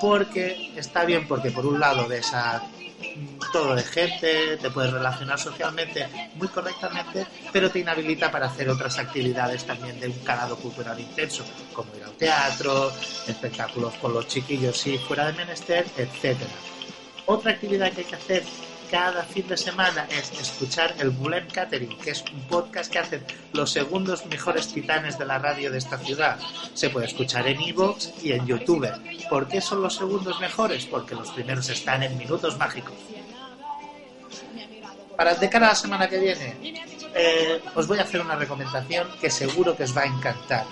Porque 0.00 0.72
está 0.76 1.04
bien, 1.04 1.26
porque 1.26 1.50
por 1.50 1.66
un 1.66 1.80
lado 1.80 2.06
ves 2.06 2.32
a 2.34 2.62
mm, 2.62 3.52
todo 3.52 3.74
de 3.74 3.82
gente, 3.82 4.56
te 4.58 4.70
puedes 4.70 4.92
relacionar 4.92 5.38
socialmente 5.38 6.06
muy 6.34 6.48
correctamente, 6.48 7.26
pero 7.52 7.70
te 7.70 7.80
inhabilita 7.80 8.30
para 8.30 8.46
hacer 8.46 8.68
otras 8.68 8.98
actividades 8.98 9.64
también 9.64 9.98
de 9.98 10.08
un 10.08 10.18
calado 10.20 10.56
cultural 10.56 10.98
intenso, 11.00 11.44
como 11.72 11.94
ir 11.96 12.04
al 12.04 12.12
teatro, 12.12 12.92
espectáculos 13.26 13.94
con 13.94 14.12
los 14.12 14.28
chiquillos 14.28 14.86
y 14.86 14.98
fuera 14.98 15.26
de 15.26 15.32
menester, 15.32 15.86
etcétera. 15.96 16.77
Otra 17.30 17.52
actividad 17.52 17.92
que 17.92 18.00
hay 18.00 18.06
que 18.06 18.14
hacer 18.14 18.42
cada 18.90 19.22
fin 19.22 19.46
de 19.46 19.58
semana 19.58 20.08
es 20.10 20.32
escuchar 20.40 20.94
el 20.98 21.10
Bulem 21.10 21.46
Catering, 21.46 21.98
que 21.98 22.12
es 22.12 22.24
un 22.32 22.40
podcast 22.48 22.90
que 22.90 23.00
hacen 23.00 23.22
los 23.52 23.70
segundos 23.70 24.24
mejores 24.24 24.72
titanes 24.72 25.18
de 25.18 25.26
la 25.26 25.38
radio 25.38 25.70
de 25.70 25.76
esta 25.76 25.98
ciudad. 25.98 26.38
Se 26.72 26.88
puede 26.88 27.04
escuchar 27.04 27.46
en 27.46 27.60
Evox 27.60 28.14
y 28.22 28.32
en 28.32 28.46
YouTube. 28.46 28.88
¿Por 29.28 29.46
qué 29.46 29.60
son 29.60 29.82
los 29.82 29.96
segundos 29.96 30.40
mejores? 30.40 30.86
Porque 30.86 31.14
los 31.14 31.30
primeros 31.32 31.68
están 31.68 32.02
en 32.02 32.16
Minutos 32.16 32.56
Mágicos. 32.56 32.94
Para 35.14 35.34
de 35.34 35.50
cara 35.50 35.66
a 35.66 35.68
la 35.70 35.74
semana 35.74 36.08
que 36.08 36.18
viene, 36.18 36.56
eh, 37.14 37.60
os 37.74 37.86
voy 37.86 37.98
a 37.98 38.04
hacer 38.04 38.22
una 38.22 38.36
recomendación 38.36 39.06
que 39.20 39.28
seguro 39.28 39.76
que 39.76 39.82
os 39.82 39.94
va 39.94 40.00
a 40.00 40.06
encantar. 40.06 40.64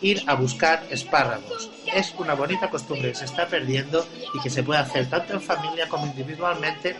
Ir 0.00 0.22
a 0.26 0.34
buscar 0.34 0.86
espárragos. 0.90 1.70
Es 1.94 2.14
una 2.18 2.34
bonita 2.34 2.70
costumbre 2.70 3.10
que 3.10 3.16
se 3.16 3.24
está 3.26 3.46
perdiendo 3.46 4.06
y 4.34 4.40
que 4.40 4.50
se 4.50 4.62
puede 4.62 4.80
hacer 4.80 5.08
tanto 5.08 5.34
en 5.34 5.40
familia 5.40 5.88
como 5.88 6.06
individualmente 6.06 6.96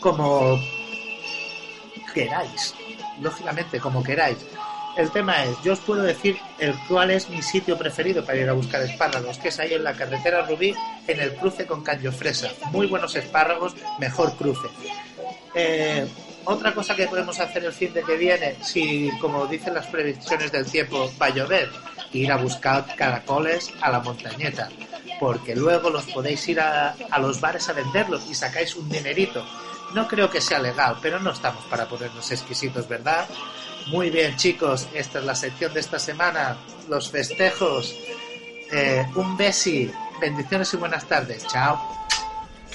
como 0.00 0.58
queráis. 2.12 2.74
Lógicamente, 3.20 3.78
como 3.80 4.02
queráis. 4.02 4.38
El 4.96 5.10
tema 5.10 5.44
es, 5.44 5.62
yo 5.62 5.74
os 5.74 5.80
puedo 5.80 6.02
decir 6.02 6.38
el 6.58 6.74
cuál 6.88 7.10
es 7.10 7.28
mi 7.28 7.42
sitio 7.42 7.76
preferido 7.76 8.24
para 8.24 8.38
ir 8.38 8.48
a 8.48 8.54
buscar 8.54 8.80
espárragos, 8.80 9.36
que 9.36 9.48
es 9.48 9.58
ahí 9.58 9.74
en 9.74 9.84
la 9.84 9.92
carretera 9.92 10.46
Rubí, 10.46 10.74
en 11.06 11.20
el 11.20 11.34
cruce 11.34 11.66
con 11.66 11.82
Caño 11.82 12.10
Fresa. 12.12 12.48
Muy 12.72 12.86
buenos 12.86 13.14
espárragos, 13.14 13.74
mejor 13.98 14.34
cruce. 14.36 14.68
Eh, 15.54 16.06
otra 16.46 16.74
cosa 16.74 16.96
que 16.96 17.06
podemos 17.06 17.38
hacer 17.38 17.64
el 17.64 17.72
fin 17.72 17.92
de 17.92 18.02
que 18.02 18.16
viene, 18.16 18.56
si 18.62 19.10
como 19.20 19.46
dicen 19.46 19.74
las 19.74 19.86
previsiones 19.86 20.50
del 20.50 20.66
tiempo 20.66 21.10
va 21.20 21.26
a 21.26 21.30
llover, 21.30 21.70
ir 22.12 22.32
a 22.32 22.36
buscar 22.36 22.94
caracoles 22.96 23.72
a 23.80 23.90
la 23.90 24.00
montañeta, 24.00 24.68
porque 25.20 25.54
luego 25.54 25.90
los 25.90 26.04
podéis 26.06 26.48
ir 26.48 26.60
a, 26.60 26.96
a 27.10 27.18
los 27.18 27.40
bares 27.40 27.68
a 27.68 27.72
venderlos 27.72 28.26
y 28.30 28.34
sacáis 28.34 28.74
un 28.76 28.88
dinerito. 28.88 29.44
No 29.94 30.08
creo 30.08 30.30
que 30.30 30.40
sea 30.40 30.58
legal, 30.58 30.96
pero 31.00 31.18
no 31.20 31.30
estamos 31.30 31.64
para 31.66 31.86
ponernos 31.86 32.30
exquisitos, 32.30 32.88
¿verdad? 32.88 33.26
Muy 33.88 34.10
bien, 34.10 34.36
chicos, 34.36 34.88
esta 34.94 35.20
es 35.20 35.24
la 35.24 35.34
sección 35.34 35.72
de 35.72 35.80
esta 35.80 35.98
semana, 35.98 36.56
los 36.88 37.10
festejos. 37.10 37.94
Eh, 38.72 39.06
un 39.14 39.36
besi, 39.36 39.90
bendiciones 40.20 40.74
y 40.74 40.76
buenas 40.76 41.06
tardes. 41.06 41.46
Chao. 41.46 42.05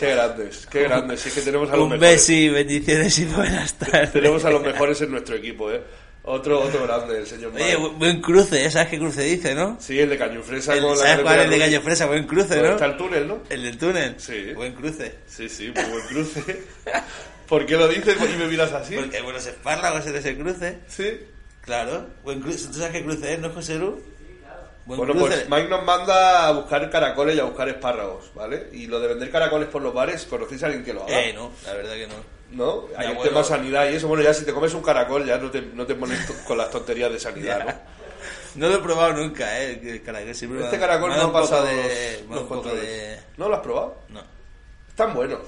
Qué 0.01 0.09
grandes, 0.15 0.65
qué 0.65 0.81
grandes. 0.83 1.19
Sí 1.19 1.29
que 1.29 1.41
tenemos 1.41 1.69
a 1.69 1.75
los 1.75 1.83
Un 1.83 1.91
mejores. 1.91 2.11
besi, 2.13 2.49
bendiciones 2.49 3.19
y 3.19 3.25
buenas 3.25 3.73
tardes. 3.75 4.11
Tenemos 4.11 4.43
a 4.45 4.49
los 4.49 4.63
mejores 4.63 4.99
en 5.01 5.11
nuestro 5.11 5.35
equipo, 5.35 5.71
¿eh? 5.71 5.79
Otro, 6.23 6.59
otro 6.59 6.83
grande, 6.87 7.19
el 7.19 7.27
señor 7.27 7.51
Oye, 7.53 7.75
buen 7.75 8.19
cruce, 8.19 8.65
¿eh? 8.65 8.71
¿sabes 8.71 8.89
qué 8.89 8.97
cruce 8.97 9.21
dice, 9.23 9.53
no? 9.53 9.77
Sí, 9.79 9.99
el 9.99 10.09
de 10.09 10.17
Cañufresa 10.17 10.73
El- 10.73 10.81
con 10.81 10.91
la 10.91 11.03
¿Sabes 11.03 11.19
cuál 11.21 11.35
es 11.39 11.43
el 11.45 11.49
de 11.51 11.57
carretera 11.57 11.65
Caño 11.65 11.81
Fresa? 11.81 12.05
Buen 12.07 12.23
cruce, 12.25 12.47
Donde 12.55 12.63
¿no? 12.69 12.73
está 12.73 12.85
el 12.87 12.97
túnel, 12.97 13.27
¿no? 13.27 13.43
El 13.49 13.63
del 13.63 13.77
túnel. 13.77 14.15
Sí. 14.17 14.53
Buen 14.55 14.73
cruce. 14.73 15.15
Sí, 15.27 15.47
sí, 15.47 15.71
muy 15.75 15.83
buen 15.85 16.07
cruce. 16.07 16.63
¿Por 17.47 17.65
qué 17.67 17.77
lo 17.77 17.87
dices 17.87 18.15
y 18.19 18.37
me 18.37 18.47
miras 18.47 18.71
así? 18.71 18.95
Porque 18.95 19.17
hay 19.17 19.23
buenos 19.23 19.45
espárragos 19.45 20.07
en 20.07 20.15
ese 20.15 20.35
cruce. 20.35 20.77
Sí. 20.87 21.11
Claro. 21.61 22.07
Buen 22.23 22.39
cruce. 22.41 22.67
¿Tú 22.69 22.73
sabes 22.79 22.91
qué 22.93 23.03
cruce 23.03 23.33
es, 23.33 23.39
no, 23.39 23.49
José 23.51 23.75
Lu? 23.75 24.01
Buen 24.85 24.97
Bueno, 24.97 25.13
pues 25.13 25.47
Mike 25.47 25.67
nos 25.69 25.83
manda 25.83 26.47
a 26.47 26.51
buscar 26.51 26.89
caracoles 26.89 27.35
y 27.35 27.39
a 27.39 27.43
buscar 27.43 27.69
espárragos, 27.69 28.31
¿vale? 28.33 28.69
Y 28.71 28.87
lo 28.87 28.99
de 28.99 29.09
vender 29.09 29.29
caracoles 29.29 29.69
por 29.69 29.81
los 29.81 29.93
bares, 29.93 30.25
¿conocéis 30.25 30.63
a 30.63 30.65
alguien 30.67 30.83
que 30.83 30.93
lo 30.93 31.03
haga? 31.03 31.21
Eh, 31.21 31.33
no, 31.33 31.51
la 31.65 31.73
verdad 31.73 31.93
que 31.93 32.07
no. 32.07 32.15
¿No? 32.51 32.87
Hay 32.97 33.11
el 33.11 33.17
tema 33.19 33.43
sanidad 33.43 33.89
y 33.89 33.95
eso. 33.95 34.07
Bueno, 34.07 34.23
ya 34.23 34.33
si 34.33 34.43
te 34.43 34.53
comes 34.53 34.73
un 34.73 34.81
caracol 34.81 35.25
ya 35.25 35.37
no 35.37 35.49
te, 35.49 35.61
no 35.61 35.85
te 35.85 35.95
pones 35.95 36.19
con 36.45 36.57
las 36.57 36.69
tonterías 36.69 37.11
de 37.11 37.19
sanidad, 37.19 37.65
¿no? 37.65 37.73
No 38.53 38.67
lo 38.67 38.75
he 38.75 38.79
probado 38.79 39.13
nunca, 39.13 39.61
¿eh? 39.61 39.79
El 39.81 40.03
caracol 40.03 40.35
siempre 40.35 40.63
Este 40.63 40.77
caracol 40.77 41.11
no 41.11 41.21
ha 41.21 41.33
pasado 41.33 41.65
de... 41.65 42.23
los, 42.27 42.37
los 42.39 42.47
controles. 42.47 42.81
de... 42.81 43.19
¿No 43.37 43.47
lo 43.47 43.55
has 43.55 43.61
probado? 43.61 43.95
No. 44.09 44.21
Están 44.89 45.13
buenos. 45.13 45.39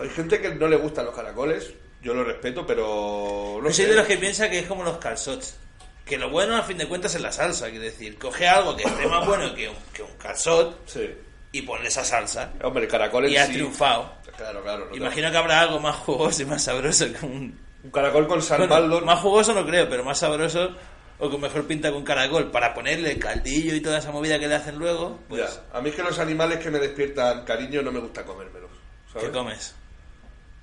Hay 0.00 0.08
gente 0.10 0.40
que 0.40 0.54
no 0.54 0.68
le 0.68 0.76
gustan 0.76 1.04
los 1.06 1.14
caracoles, 1.14 1.72
yo 2.00 2.14
lo 2.14 2.22
respeto, 2.24 2.64
pero... 2.66 3.58
No 3.60 3.68
Yo 3.68 3.74
soy 3.74 3.86
de 3.86 3.96
los 3.96 4.06
que 4.06 4.16
piensa 4.16 4.48
que 4.48 4.60
es 4.60 4.66
como 4.66 4.84
los 4.84 4.98
calzots. 4.98 5.56
Que 6.04 6.18
lo 6.18 6.30
bueno, 6.30 6.56
a 6.56 6.62
fin 6.62 6.78
de 6.78 6.86
cuentas, 6.88 7.14
es 7.14 7.20
la 7.20 7.32
salsa. 7.32 7.68
Quiero 7.70 7.84
decir, 7.84 8.18
coge 8.18 8.46
algo 8.48 8.76
que 8.76 8.82
esté 8.84 9.06
más 9.06 9.24
bueno 9.26 9.54
que 9.54 9.68
un, 9.68 9.76
que 9.92 10.02
un 10.02 10.10
calzot 10.18 10.80
Sí. 10.86 11.08
y 11.52 11.62
ponle 11.62 11.88
esa 11.88 12.04
salsa. 12.04 12.52
Hombre, 12.62 12.84
el 12.84 12.90
caracol 12.90 13.26
en 13.26 13.32
Y 13.32 13.36
has 13.36 13.46
sí- 13.48 13.54
triunfado. 13.54 14.12
Claro, 14.36 14.62
claro. 14.62 14.86
no 14.90 14.96
Imagino 14.96 15.30
que 15.30 15.36
habrá 15.36 15.60
algo 15.60 15.78
más 15.78 15.96
jugoso 15.96 16.42
y 16.42 16.46
más 16.46 16.62
sabroso 16.64 17.06
que 17.12 17.24
un... 17.26 17.60
Un 17.84 17.90
caracol 17.90 18.26
con 18.28 18.40
San 18.40 18.66
Bueno, 18.68 19.00
más 19.02 19.20
jugoso 19.20 19.52
no 19.54 19.64
creo, 19.66 19.88
pero 19.88 20.04
más 20.04 20.18
sabroso 20.18 20.70
o 21.18 21.30
con 21.30 21.40
mejor 21.40 21.66
pinta 21.66 21.90
que 21.90 21.96
un 21.96 22.04
caracol. 22.04 22.50
Para 22.50 22.72
ponerle 22.74 23.12
el 23.12 23.18
caldillo 23.18 23.74
y 23.74 23.80
toda 23.80 23.98
esa 23.98 24.10
movida 24.12 24.38
que 24.38 24.48
le 24.48 24.54
hacen 24.56 24.76
luego, 24.76 25.18
pues... 25.28 25.42
Ya. 25.42 25.78
A 25.78 25.80
mí 25.80 25.90
es 25.90 25.94
que 25.96 26.02
los 26.02 26.18
animales 26.18 26.58
que 26.58 26.70
me 26.70 26.78
despiertan 26.78 27.44
cariño 27.44 27.82
no 27.82 27.92
me 27.92 28.00
gusta 28.00 28.24
comérmelos. 28.24 28.70
¿sabes? 29.12 29.28
¿Qué 29.28 29.32
comes? 29.32 29.74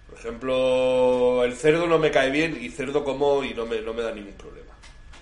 Por 0.10 0.18
ejemplo, 0.18 1.44
el 1.44 1.56
cerdo 1.56 1.88
no 1.88 2.00
me 2.00 2.10
cae 2.12 2.32
bien 2.32 2.58
y 2.60 2.70
cerdo 2.70 3.04
como 3.04 3.44
y 3.44 3.54
no 3.54 3.66
me, 3.66 3.80
no 3.82 3.94
me 3.94 4.02
da 4.02 4.12
ningún 4.12 4.34
problema. 4.34 4.69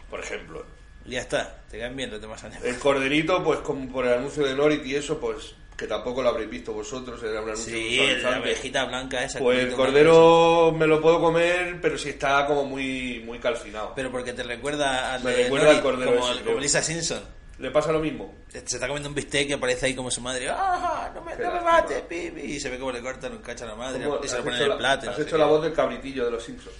Por 0.09 0.19
ejemplo. 0.19 0.65
Ya 1.05 1.21
está, 1.21 1.61
te 1.69 1.79
caen 1.79 1.95
bien 1.95 2.11
los 2.11 2.19
demás 2.21 2.43
animales. 2.43 2.73
El 2.75 2.79
corderito, 2.79 3.41
pues 3.43 3.59
como 3.59 3.89
por 3.91 4.05
el 4.05 4.13
anuncio 4.13 4.45
de 4.45 4.53
Norit 4.55 4.85
y 4.85 4.95
eso, 4.95 5.19
pues 5.19 5.55
que 5.77 5.85
tampoco 5.87 6.23
lo 6.23 6.29
habréis 6.29 6.49
visto 6.49 6.73
vosotros, 6.73 7.21
era 7.21 7.39
un 7.39 7.49
anuncio 7.49 7.71
Sí, 7.73 7.99
la 8.23 8.39
ovejita 8.39 8.83
blanca 8.85 9.23
esa. 9.23 9.37
Pues 9.39 9.59
el 9.59 9.73
cordero 9.73 10.73
me 10.75 10.87
lo 10.87 10.99
puedo 10.99 11.21
comer, 11.21 11.77
pero 11.81 11.97
si 11.97 12.09
está 12.09 12.45
como 12.47 12.65
muy, 12.65 13.21
muy 13.25 13.37
calcinado. 13.39 13.93
Pero 13.95 14.11
porque 14.11 14.33
te 14.33 14.41
recuerda 14.43 15.13
al 15.13 15.23
Me 15.23 15.31
de 15.31 15.43
recuerda 15.43 15.65
Nori, 15.67 15.77
al 15.77 15.83
cordero 15.83 16.15
como, 16.19 16.31
ese, 16.33 16.43
como. 16.43 16.59
Lisa 16.59 16.81
Simpson. 16.81 17.21
¿Le 17.59 17.71
pasa 17.71 17.91
lo 17.91 17.99
mismo? 17.99 18.33
Se 18.49 18.57
está 18.59 18.87
comiendo 18.87 19.09
un 19.09 19.15
bistec 19.15 19.49
y 19.49 19.53
aparece 19.53 19.85
ahí 19.87 19.95
como 19.95 20.11
su 20.11 20.19
madre. 20.21 20.47
¡Ah! 20.49 21.11
No 21.13 21.21
me, 21.23 21.35
no 21.35 21.53
me 21.53 21.61
mates. 21.61 22.03
Y 22.43 22.59
se 22.59 22.69
ve 22.69 22.77
como 22.79 22.91
le 22.91 23.01
cortan 23.01 23.31
un 23.31 23.39
cacho 23.39 23.63
a 23.65 23.67
la 23.69 23.75
madre 23.75 24.03
¿Cómo- 24.03 24.19
y 24.23 24.27
se 24.27 24.37
lo 24.37 24.43
ponen 24.43 24.61
en 24.63 24.71
el 24.71 24.77
plato. 24.77 25.09
Has 25.09 25.17
no 25.17 25.23
hecho 25.23 25.37
la 25.37 25.45
voz 25.45 25.63
del 25.63 25.73
cabritillo 25.73 26.25
de 26.25 26.31
los 26.31 26.43
Simpsons. 26.43 26.75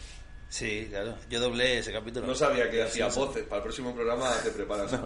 Sí, 0.50 0.88
claro. 0.90 1.16
Yo 1.30 1.40
doblé 1.40 1.80
ese 1.80 1.92
capítulo. 1.92 2.26
No 2.26 2.34
sabía 2.36 2.70
que 2.70 2.78
Los 2.78 2.90
hacía 2.90 3.08
voces. 3.08 3.44
Para 3.44 3.58
el 3.58 3.64
próximo 3.64 3.94
programa 3.94 4.32
te 4.44 4.52
preparas. 4.52 4.92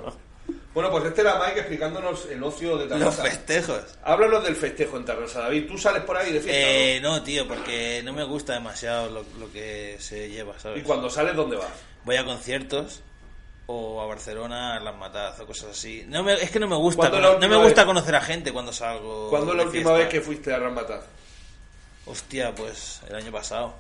Bueno, 0.74 0.90
pues 0.90 1.04
este 1.06 1.22
era 1.22 1.38
Mike 1.38 1.60
explicándonos 1.60 2.26
el 2.28 2.42
ocio 2.44 2.78
de 2.78 2.86
Los 2.86 2.98
Tarrasa. 3.16 3.24
festejos. 3.24 3.84
Háblanos 4.04 4.44
del 4.44 4.56
festejo 4.56 4.96
en 4.98 5.06
Tarrasa, 5.06 5.42
David. 5.42 5.68
¿Tú 5.68 5.78
sales 5.78 6.04
por 6.04 6.16
ahí 6.18 6.32
de 6.32 6.40
fiesta? 6.40 6.60
Eh, 6.62 7.00
no, 7.02 7.22
tío, 7.24 7.46
porque 7.48 8.02
no 8.06 8.12
me 8.14 8.24
gusta 8.24 8.54
demasiado 8.54 9.10
lo, 9.10 9.26
lo 9.38 9.52
que 9.52 9.98
se 10.00 10.30
lleva, 10.30 10.54
no? 10.54 10.60
¿sabes? 10.60 10.80
¿Y 10.80 10.82
cuando 10.84 11.10
sales, 11.10 11.36
dónde 11.36 11.58
vas? 11.58 11.68
Voy 12.06 12.16
a 12.16 12.24
conciertos 12.26 13.02
o 13.68 14.02
a 14.02 14.06
Barcelona 14.08 14.76
a 14.78 14.80
las 14.80 14.96
matas 14.96 15.40
o 15.42 15.46
cosas 15.46 15.72
así. 15.72 16.06
No 16.08 16.24
me- 16.24 16.34
es 16.34 16.50
que 16.50 16.60
no 16.60 16.68
me 16.68 16.76
gusta, 16.78 17.02
¿Cuándo 17.02 17.20
la 17.20 17.28
cono- 17.36 17.40
no 17.40 17.48
me 17.50 17.58
gusta 17.64 17.82
vez? 17.82 17.88
conocer 17.88 18.16
a 18.16 18.22
gente 18.22 18.52
cuando 18.54 18.72
salgo. 18.74 19.30
¿Cuándo 19.30 19.52
es 19.52 19.58
la 19.58 19.64
última 19.64 19.82
fiesta. 19.84 19.98
vez 20.00 20.08
que 20.10 20.22
fuiste 20.22 20.54
a 20.54 20.58
Ramataz? 20.60 21.04
Hostia, 22.06 22.54
pues 22.56 23.02
el 23.10 23.16
año 23.16 23.32
pasado. 23.32 23.74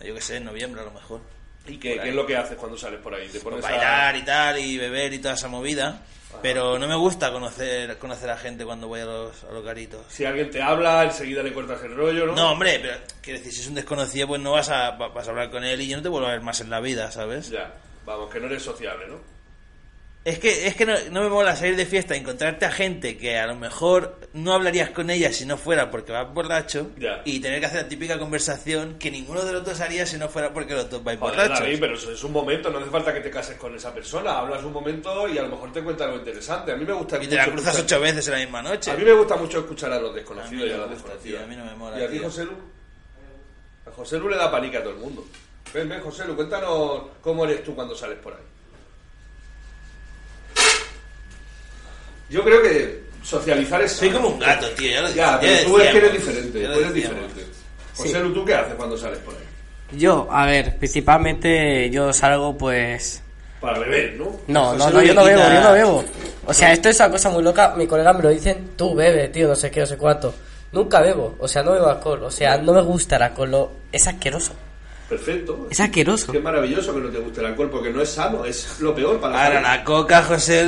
Yo 0.00 0.14
qué 0.14 0.20
sé, 0.20 0.36
en 0.36 0.44
noviembre 0.44 0.80
a 0.80 0.84
lo 0.84 0.90
mejor. 0.92 1.20
¿Y 1.66 1.76
qué, 1.78 1.98
qué 2.00 2.08
es 2.08 2.14
lo 2.14 2.26
que 2.26 2.36
haces 2.36 2.56
cuando 2.56 2.76
sales 2.76 3.00
por 3.00 3.14
ahí? 3.14 3.26
¿Te 3.26 3.38
Pues 3.40 3.44
pones 3.44 3.64
a- 3.64 3.70
bailar 3.70 4.16
y 4.16 4.22
tal, 4.24 4.58
y 4.58 4.78
beber 4.78 5.12
y 5.12 5.18
toda 5.20 5.34
esa 5.34 5.48
movida. 5.48 6.02
Pero 6.40 6.78
no 6.78 6.88
me 6.88 6.94
gusta 6.96 7.30
conocer 7.30 7.98
conocer 7.98 8.30
a 8.30 8.38
gente 8.38 8.64
cuando 8.64 8.88
voy 8.88 9.00
a 9.00 9.04
los, 9.04 9.44
a 9.44 9.52
los 9.52 9.62
garitos. 9.62 10.00
Si 10.08 10.24
alguien 10.24 10.50
te 10.50 10.62
habla, 10.62 11.04
enseguida 11.04 11.42
le 11.42 11.52
cortas 11.52 11.82
el 11.84 11.94
rollo, 11.94 12.24
¿no? 12.26 12.34
No, 12.34 12.52
hombre, 12.52 12.78
pero 12.80 12.96
quiero 13.20 13.38
decir, 13.38 13.52
si 13.52 13.60
es 13.60 13.66
un 13.68 13.74
desconocido, 13.74 14.26
pues 14.28 14.40
no 14.40 14.52
vas 14.52 14.70
a, 14.70 14.92
va- 14.92 15.08
vas 15.08 15.26
a 15.26 15.30
hablar 15.30 15.50
con 15.50 15.62
él 15.62 15.78
y 15.82 15.88
yo 15.88 15.98
no 15.98 16.02
te 16.02 16.08
vuelvo 16.08 16.28
a 16.28 16.30
ver 16.32 16.40
más 16.40 16.60
en 16.62 16.70
la 16.70 16.80
vida, 16.80 17.10
¿sabes? 17.12 17.50
Ya, 17.50 17.74
vamos, 18.06 18.30
que 18.32 18.40
no 18.40 18.46
eres 18.46 18.62
sociable, 18.62 19.06
¿no? 19.08 19.20
Es 20.24 20.38
que, 20.38 20.68
es 20.68 20.76
que 20.76 20.86
no, 20.86 20.94
no 21.10 21.22
me 21.22 21.28
mola 21.28 21.56
salir 21.56 21.74
de 21.74 21.84
fiesta 21.84 22.14
encontrarte 22.14 22.64
a 22.64 22.70
gente 22.70 23.16
que 23.18 23.38
a 23.38 23.46
lo 23.48 23.56
mejor 23.56 24.20
no 24.34 24.52
hablarías 24.52 24.90
con 24.90 25.10
ella 25.10 25.32
si 25.32 25.44
no 25.44 25.56
fuera 25.56 25.90
porque 25.90 26.12
vas 26.12 26.32
borracho 26.32 26.92
Ya. 26.96 27.22
y 27.24 27.40
tener 27.40 27.58
que 27.58 27.66
hacer 27.66 27.82
la 27.82 27.88
típica 27.88 28.20
conversación 28.20 29.00
que 29.00 29.10
ninguno 29.10 29.44
de 29.44 29.52
los 29.52 29.64
dos 29.64 29.80
haría 29.80 30.06
si 30.06 30.18
no 30.18 30.28
fuera 30.28 30.52
porque 30.54 30.74
los 30.74 30.88
dos 30.88 31.02
vais 31.02 31.18
borrachos. 31.18 31.58
David, 31.58 31.78
pero 31.80 31.94
eso 31.94 32.12
es 32.12 32.22
un 32.22 32.30
momento, 32.30 32.70
no 32.70 32.78
hace 32.78 32.88
falta 32.90 33.12
que 33.12 33.18
te 33.18 33.30
cases 33.30 33.56
con 33.56 33.74
esa 33.74 33.92
persona. 33.92 34.38
Hablas 34.38 34.62
un 34.62 34.72
momento 34.72 35.26
y 35.28 35.38
a 35.38 35.42
lo 35.42 35.48
mejor 35.48 35.72
te 35.72 35.82
cuenta 35.82 36.04
algo 36.04 36.18
interesante. 36.18 36.70
A 36.70 36.76
mí 36.76 36.84
me 36.84 36.92
gusta 36.92 37.20
Y 37.20 37.26
te 37.26 37.34
la 37.34 37.46
cruzas 37.46 37.74
escuchar- 37.74 37.98
ocho 37.98 38.00
veces 38.00 38.28
en 38.28 38.32
la 38.34 38.38
misma 38.40 38.62
noche. 38.62 38.90
A 38.92 38.94
mí 38.94 39.02
me 39.04 39.12
gusta 39.14 39.34
mucho 39.34 39.58
escuchar 39.58 39.92
a 39.92 39.98
los 39.98 40.12
A 40.12 40.14
desconocidos 40.14 40.62
mí 40.64 40.70
y 40.70 40.72
a 40.72 40.76
las 40.78 40.90
desconocidas. 40.90 41.42
a 41.42 41.46
mí 41.48 41.56
no 41.56 41.64
me 41.64 41.74
mola, 41.74 41.98
¿Y 41.98 42.04
a 42.04 42.08
ti. 42.08 42.18
José 42.18 42.44
Lu? 42.44 42.52
A 43.88 43.90
José 43.90 44.18
Lu 44.20 44.28
le 44.28 44.36
da 44.36 44.48
pánica 44.52 44.78
a 44.78 44.82
todo 44.82 44.92
el 44.92 44.98
mundo. 45.00 45.26
Ven, 45.74 45.88
ven, 45.88 46.00
José 46.00 46.24
Lu, 46.26 46.36
cuéntanos 46.36 47.02
cómo 47.20 47.44
eres 47.44 47.64
tú 47.64 47.74
cuando 47.74 47.96
sales 47.96 48.18
por 48.18 48.34
ahí. 48.34 48.38
Yo 52.32 52.42
creo 52.42 52.62
que 52.62 53.02
socializar 53.22 53.82
es... 53.82 53.92
Soy 53.92 54.10
como 54.10 54.28
un 54.30 54.38
gato, 54.38 54.66
tío, 54.70 54.90
ya 54.90 55.02
lo 55.02 55.08
Ya, 55.10 55.14
ya 55.14 55.40
pero 55.40 55.64
tú 55.70 55.78
es 55.78 55.90
que 55.90 55.98
eres 55.98 56.12
diferente, 56.14 56.50
tú 56.66 56.78
eres 56.80 56.94
diferente. 56.94 57.46
José 57.94 58.20
Lu, 58.20 58.32
¿tú 58.32 58.44
qué 58.44 58.54
haces 58.54 58.74
cuando 58.74 58.96
sales 58.96 59.18
por 59.18 59.34
ahí? 59.34 59.98
Yo, 59.98 60.26
a 60.30 60.46
ver, 60.46 60.76
principalmente 60.78 61.90
yo 61.90 62.12
salgo 62.12 62.56
pues... 62.56 63.22
Para 63.60 63.78
beber, 63.78 64.14
¿no? 64.14 64.24
No, 64.48 64.74
no, 64.74 64.90
no, 64.90 65.02
yo 65.02 65.14
no 65.14 65.22
bebo, 65.24 65.40
yo 65.42 65.60
no 65.60 65.72
bebo. 65.72 66.04
O 66.46 66.54
sea, 66.54 66.72
esto 66.72 66.88
es 66.88 66.98
una 66.98 67.10
cosa 67.10 67.28
muy 67.30 67.42
loca, 67.44 67.74
mi 67.76 67.86
colega 67.86 68.12
me 68.14 68.22
lo 68.22 68.30
dicen, 68.30 68.70
tú 68.76 68.94
bebe, 68.94 69.28
tío, 69.28 69.46
no 69.46 69.54
sé 69.54 69.70
qué, 69.70 69.80
no 69.80 69.86
sé 69.86 69.96
cuánto. 69.98 70.34
Nunca 70.72 71.00
bebo, 71.02 71.36
o 71.38 71.46
sea, 71.46 71.62
no 71.62 71.72
bebo 71.72 71.86
alcohol, 71.88 72.24
o 72.24 72.30
sea, 72.30 72.56
no 72.56 72.72
me 72.72 72.80
gusta 72.80 73.16
el 73.16 73.22
alcohol, 73.22 73.50
lo- 73.50 73.72
es 73.92 74.06
asqueroso, 74.08 74.54
Perfecto. 75.08 75.68
es 75.70 75.78
asqueroso. 75.78 76.32
Qué 76.32 76.40
maravilloso 76.40 76.92
que 76.94 77.00
no 77.02 77.10
te 77.10 77.18
guste 77.18 77.40
el 77.40 77.46
alcohol, 77.46 77.70
porque 77.70 77.90
no 77.90 78.00
es 78.02 78.08
sano, 78.08 78.44
es 78.46 78.80
lo 78.80 78.94
peor 78.94 79.20
para 79.20 79.34
la 79.34 79.44
Ahora 79.46 79.60
la 79.60 79.84
coca, 79.84 80.22
José. 80.24 80.66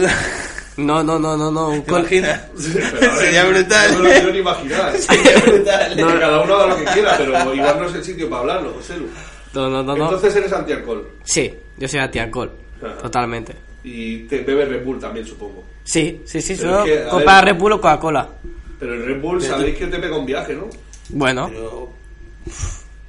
No, 0.76 1.02
no, 1.04 1.18
no, 1.18 1.36
no, 1.36 1.50
no, 1.52 1.68
un 1.68 1.82
¿Te 1.82 1.90
col- 1.90 2.00
imaginas? 2.00 2.42
Sí, 2.58 2.72
pero 2.74 3.12
a 3.12 3.14
ver, 3.14 3.24
Sería 3.24 3.44
brutal. 3.44 3.92
No 3.92 3.98
lo 4.00 4.10
quiero 4.10 4.30
ni 4.32 4.38
imaginar. 4.38 4.96
Sería 4.98 5.38
brutal. 5.46 5.94
Que 5.96 6.02
cada 6.20 6.40
uno 6.42 6.54
haga 6.54 6.66
lo 6.66 6.76
que 6.76 6.84
quiera, 6.92 7.14
pero 7.16 7.54
igual 7.54 7.78
no 7.80 7.88
es 7.88 7.94
el 7.94 8.04
sitio 8.04 8.28
para 8.28 8.40
hablarlo, 8.40 8.72
José 8.74 8.96
Lu. 8.96 9.06
No, 9.54 9.70
no, 9.70 9.82
no, 9.84 9.96
no. 9.96 10.04
Entonces 10.06 10.34
eres 10.34 10.52
antialcohol. 10.52 11.08
Sí, 11.22 11.54
yo 11.76 11.86
soy 11.86 12.00
anti-alcohol, 12.00 12.50
Ajá. 12.82 12.98
totalmente. 12.98 13.54
Y 13.84 14.20
te 14.24 14.40
bebes 14.40 14.68
Red 14.68 14.84
Bull 14.84 14.98
también, 14.98 15.24
supongo. 15.26 15.62
Sí, 15.84 16.22
sí, 16.24 16.40
sí, 16.40 16.56
solo 16.56 16.80
es 16.80 16.84
que, 16.90 17.04
a 17.04 17.08
comprar 17.10 17.44
ver- 17.44 17.54
Red 17.54 17.60
Bull 17.60 17.72
o 17.72 17.76
Coca-Cola. 17.80 18.28
Pero 18.80 18.94
el 18.94 19.04
Red 19.06 19.20
Bull 19.20 19.40
sabéis 19.42 19.76
que 19.76 19.86
te 19.86 19.98
pega 20.00 20.16
un 20.18 20.26
viaje, 20.26 20.54
¿no? 20.54 20.68
Bueno, 21.10 21.48
Pero- 21.52 21.92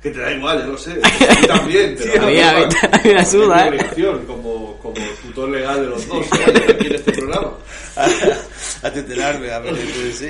Que 0.05 0.11
te 0.11 0.19
da 0.19 0.31
igual, 0.33 0.59
ya 0.59 0.65
lo 0.67 0.77
sé. 0.77 0.91
A 0.91 1.33
mí 1.41 1.47
también. 1.47 1.95
Te 1.95 2.03
a 2.19 2.21
mí- 2.27 2.39
a 2.39 2.53
mí- 2.53 2.63
a 3.11 3.71
me 3.71 3.77
¿eh? 3.77 4.19
como, 4.27 4.77
como 4.77 4.93
tutor 5.23 5.49
legal 5.49 5.81
de 5.81 5.87
los 5.87 6.07
dos 6.07 6.23
¿eh? 6.27 6.65
aquí 6.69 6.85
en 6.85 6.93
este 6.93 7.11
programa. 7.11 7.53
a 8.83 8.91
tutelarme, 8.93 9.49
a 9.51 9.57
ver, 9.61 9.75
sí. 10.13 10.29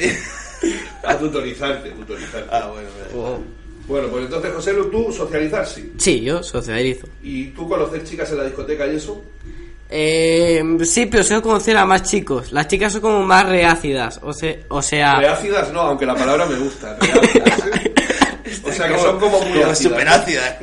A 1.04 1.18
tutorizarte, 1.18 1.90
tutorizarte. 1.90 2.48
Ah, 2.50 2.70
bueno, 2.72 2.88
bueno. 3.12 3.28
oh, 3.36 3.40
Bueno, 3.86 4.08
pues 4.08 4.24
entonces, 4.24 4.54
José 4.54 4.72
Lu, 4.72 4.90
tú 4.90 5.12
socializar 5.12 5.68
sí. 5.68 5.92
sí, 5.98 6.22
yo 6.22 6.42
socializo. 6.42 7.08
¿Y 7.22 7.48
tú 7.48 7.68
conocer 7.68 8.02
chicas 8.06 8.32
en 8.32 8.38
la 8.38 8.44
discoteca 8.46 8.88
y 8.88 8.96
eso? 8.96 9.22
Eh, 9.90 10.64
sí, 10.84 11.06
pero 11.06 11.22
suelo 11.24 11.42
conocer 11.44 11.76
a 11.78 11.86
más 11.86 12.04
chicos. 12.04 12.52
Las 12.54 12.68
chicas 12.70 12.94
son 12.94 13.02
como 13.02 13.24
más 13.24 13.48
reácidas, 13.48 14.20
o, 14.24 14.32
se, 14.34 14.64
o 14.70 14.82
sea... 14.82 15.20
Reácidas 15.20 15.72
no, 15.74 15.82
aunque 15.82 16.06
la 16.06 16.16
palabra 16.16 16.46
me 16.46 16.56
gusta. 16.56 16.98
reácidas, 17.00 17.65
sea 18.76 18.88
que 18.88 18.98
son 19.00 19.20
como 19.20 19.42
muy 19.42 19.60
Como 19.60 19.72
ácidas. 19.72 20.56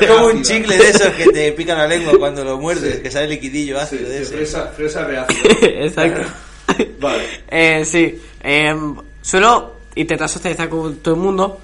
Es 0.00 0.08
como 0.08 0.26
un 0.26 0.42
chicle 0.42 0.76
de 0.76 0.90
esos 0.90 1.08
que 1.14 1.26
te 1.26 1.52
pican 1.52 1.78
la 1.78 1.86
lengua 1.86 2.12
cuando 2.18 2.44
lo 2.44 2.58
muerdes, 2.58 2.96
Sí. 2.96 3.02
que 3.02 3.10
sale 3.10 3.28
liquidillo 3.28 3.78
ácido 3.80 4.08
de 4.08 4.16
de 4.16 4.22
eso. 4.22 4.32
fresa, 4.32 4.66
fresa 4.76 5.04
reácida. 5.04 5.40
Exacto. 5.62 6.22
Vale. 7.00 7.24
Eh, 7.48 7.84
sí, 7.84 8.18
eh, 8.42 8.74
suelo 9.22 9.76
intentar 9.94 10.28
socializar 10.28 10.68
con 10.68 10.96
todo 10.96 11.14
el 11.14 11.20
mundo, 11.20 11.58